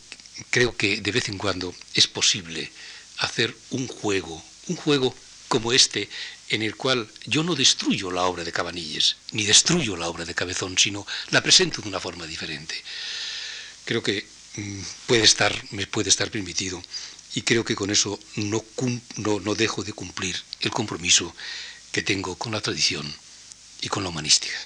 creo 0.49 0.75
que 0.75 1.01
de 1.01 1.11
vez 1.11 1.29
en 1.29 1.37
cuando 1.37 1.73
es 1.93 2.07
posible 2.07 2.71
hacer 3.17 3.55
un 3.69 3.87
juego, 3.87 4.43
un 4.67 4.75
juego 4.75 5.15
como 5.47 5.71
este, 5.71 6.09
en 6.49 6.61
el 6.61 6.75
cual 6.75 7.09
yo 7.25 7.43
no 7.43 7.55
destruyo 7.55 8.11
la 8.11 8.23
obra 8.23 8.43
de 8.43 8.51
Cabanilles, 8.51 9.17
ni 9.31 9.43
destruyo 9.45 9.97
la 9.97 10.07
obra 10.07 10.25
de 10.25 10.35
Cabezón, 10.35 10.77
sino 10.77 11.05
la 11.31 11.41
presento 11.41 11.81
de 11.81 11.89
una 11.89 11.99
forma 11.99 12.25
diferente. 12.27 12.75
Creo 13.85 14.03
que 14.03 14.25
mm, 14.55 14.81
puede 15.07 15.23
estar, 15.23 15.53
me 15.71 15.87
puede 15.87 16.09
estar 16.09 16.29
permitido 16.29 16.81
y 17.33 17.41
creo 17.41 17.65
que 17.65 17.75
con 17.75 17.89
eso 17.89 18.19
no, 18.35 18.63
no, 19.17 19.39
no 19.39 19.55
dejo 19.55 19.83
de 19.83 19.93
cumplir 19.93 20.41
el 20.61 20.71
compromiso 20.71 21.35
que 21.91 22.01
tengo 22.01 22.35
con 22.35 22.51
la 22.51 22.61
tradición 22.61 23.11
y 23.81 23.89
con 23.89 24.03
la 24.03 24.09
humanística. 24.09 24.57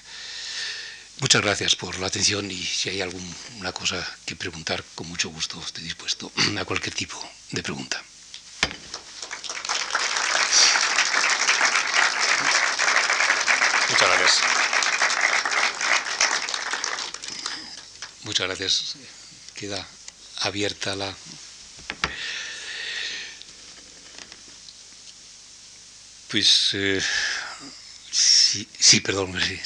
Muchas 1.20 1.42
gracias 1.42 1.76
por 1.76 1.98
la 1.98 2.06
atención 2.06 2.50
y 2.50 2.56
si 2.62 2.88
hay 2.88 3.02
alguna 3.02 3.72
cosa 3.72 4.06
que 4.24 4.36
preguntar, 4.36 4.82
con 4.94 5.06
mucho 5.06 5.28
gusto 5.28 5.62
estoy 5.64 5.84
dispuesto 5.84 6.32
a 6.58 6.64
cualquier 6.64 6.94
tipo 6.94 7.16
de 7.50 7.62
pregunta. 7.62 8.02
Muchas 13.90 14.08
gracias. 14.38 16.14
Muchas 18.22 18.46
gracias. 18.46 18.94
Queda 19.54 19.86
abierta 20.40 20.94
la... 20.96 21.14
Pues... 26.28 26.70
Eh, 26.74 27.02
Sí, 28.10 28.66
sí 28.78 29.00
perdón, 29.00 29.32
sí, 29.40 29.60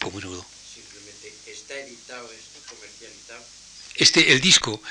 como 0.00 0.18
Simplemente, 0.20 1.32
¿está 1.46 1.78
editado 1.78 2.28
esto, 2.32 2.74
comercializado? 2.74 3.44
Este, 3.94 4.32
el 4.32 4.40
disco, 4.40 4.82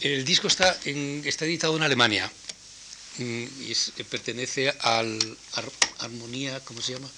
el 0.00 0.24
disco 0.24 0.48
está, 0.48 0.78
está 1.24 1.46
editado 1.46 1.76
en 1.76 1.82
Alemania 1.82 2.30
mm, 3.18 3.44
y 3.62 3.72
eh, 3.72 4.04
pertenece 4.04 4.74
al 4.80 5.38
Armonía, 6.00 6.60
¿cómo 6.60 6.82
se 6.82 6.92
llama? 6.92 7.08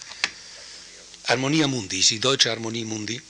Armonía 1.27 1.67
Mundi, 1.67 2.03
sí, 2.03 2.19
Deutsche 2.19 2.51
Harmonie 2.51 2.85
Mundi, 2.85 3.21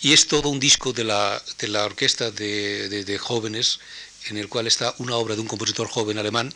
y 0.00 0.12
es 0.12 0.28
todo 0.28 0.48
un 0.48 0.60
disco 0.60 0.92
de 0.92 1.04
la, 1.04 1.42
de 1.58 1.68
la 1.68 1.84
orquesta 1.84 2.30
de, 2.30 2.88
de 2.88 3.18
jóvenes 3.18 3.80
en 4.28 4.38
el 4.38 4.48
cual 4.48 4.66
está 4.66 4.94
una 4.98 5.16
obra 5.16 5.34
de 5.34 5.40
un 5.40 5.46
compositor 5.46 5.88
joven 5.88 6.18
alemán, 6.18 6.54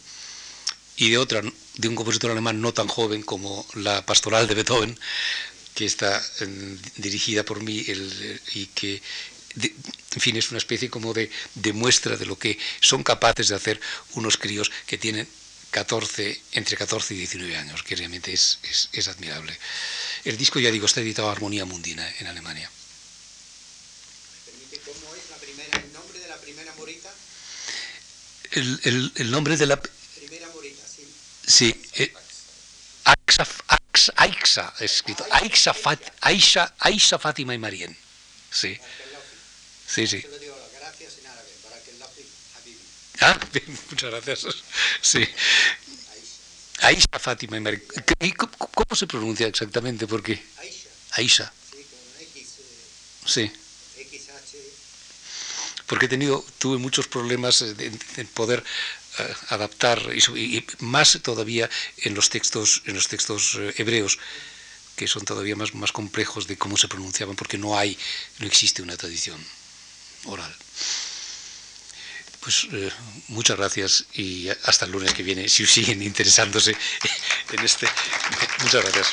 y 0.99 1.11
de 1.11 1.19
otra, 1.19 1.43
de 1.77 1.89
un 1.89 1.95
compositor 1.95 2.33
alemán 2.33 2.61
no 2.61 2.75
tan 2.75 2.89
joven 2.89 3.23
como 3.23 3.65
la 3.75 4.05
Pastoral 4.05 4.49
de 4.49 4.55
Beethoven, 4.55 4.99
que 5.75 5.85
está 5.85 6.21
dirigida 6.97 7.45
por 7.45 7.63
mí 7.63 7.85
y 8.55 8.67
que, 8.67 9.01
en 9.55 10.21
fin, 10.21 10.37
es 10.37 10.51
una 10.51 10.59
especie 10.59 10.91
como 10.91 11.15
de, 11.15 11.31
de, 11.55 11.73
muestra 11.73 12.17
de 12.17 12.27
lo 12.27 12.37
que 12.37 12.59
son 12.81 13.05
capaces 13.05 13.49
de 13.49 13.55
hacer 13.55 13.81
unos 14.15 14.37
críos 14.37 14.73
que 14.89 14.99
tienen 14.99 15.29
14, 15.71 16.41
entre 16.53 16.77
14 16.77 17.15
y 17.15 17.19
19 17.19 17.57
años, 17.57 17.85
que 17.85 17.95
realmente 17.95 18.33
es, 18.33 18.59
es, 18.93 19.09
admirable. 19.09 19.57
El 20.29 20.37
disco, 20.37 20.61
ya 20.61 20.71
digo, 20.71 20.85
está 20.85 21.01
editado 21.01 21.31
Armonía 21.31 21.65
Mundina 21.65 22.07
en 22.19 22.27
Alemania. 22.27 22.71
¿Cómo 24.85 25.15
es 25.15 25.31
la 25.31 25.37
primera, 25.39 25.79
el 25.79 25.91
nombre 25.95 26.21
de 26.21 26.29
la 26.29 26.37
primera 26.37 26.75
morita? 26.75 27.11
El, 28.51 28.79
el, 28.85 29.13
el 29.15 29.31
nombre 29.31 29.57
de 29.57 29.65
la 29.65 29.81
Sí, 31.47 31.75
eh, 31.95 32.13
Aixa, 34.17 34.75
escrito. 34.81 35.25
Aixa, 35.31 35.73
Fat, 35.73 35.99
Aisha, 36.21 36.75
Aisha, 36.79 37.19
Fátima 37.19 37.55
y 37.55 37.59
Marien. 37.59 37.97
Sí. 38.51 38.79
Sí, 39.87 40.07
sí. 40.07 40.23
Ah, 43.21 43.41
bien, 43.55 43.79
muchas 43.91 44.11
gracias. 44.11 44.57
Sí. 45.01 45.27
Aisha, 46.83 47.19
Fátima 47.19 47.57
y 47.57 47.61
Marien. 47.61 47.83
¿Y 48.21 48.33
cómo, 48.33 48.95
se 48.95 49.07
pronuncia 49.07 49.47
exactamente? 49.47 50.07
Porque 50.07 50.43
Aisha. 51.13 51.53
Sí. 53.27 53.51
Porque 55.87 56.07
he 56.07 56.09
tenido, 56.09 56.45
tuve 56.59 56.79
muchos 56.79 57.09
problemas 57.09 57.63
en 57.63 58.27
poder 58.35 58.63
eh, 59.19 59.35
adaptar 59.49 59.99
y, 60.15 60.65
más 60.79 61.19
todavía 61.23 61.69
en 62.05 62.15
los 62.15 62.29
textos 62.29 62.83
en 62.87 62.95
los 62.95 63.09
textos 63.09 63.57
eh, 63.59 63.75
hebreos 63.79 64.19
que 64.95 65.09
son 65.09 65.25
todavía 65.25 65.57
más, 65.57 65.75
más 65.75 65.91
complejos 65.91 66.47
de 66.47 66.57
cómo 66.57 66.77
se 66.77 66.87
pronunciaban 66.87 67.35
porque 67.35 67.59
no 67.59 67.77
hay 67.77 67.99
no 68.39 68.47
existe 68.47 68.81
una 68.81 68.97
tradición 68.97 69.45
oral 70.27 70.55
pues 72.41 72.69
eh, 72.73 72.91
muchas 73.29 73.57
gracias 73.57 74.05
y 74.15 74.49
hasta 74.65 74.87
el 74.87 74.93
lunes 74.93 75.13
que 75.13 75.23
viene 75.23 75.49
si 75.49 75.67
siguen 75.67 76.03
interesándose 76.03 76.77
en 77.53 77.65
este. 77.65 77.89
Muchas 78.63 78.83
gracias 78.83 79.13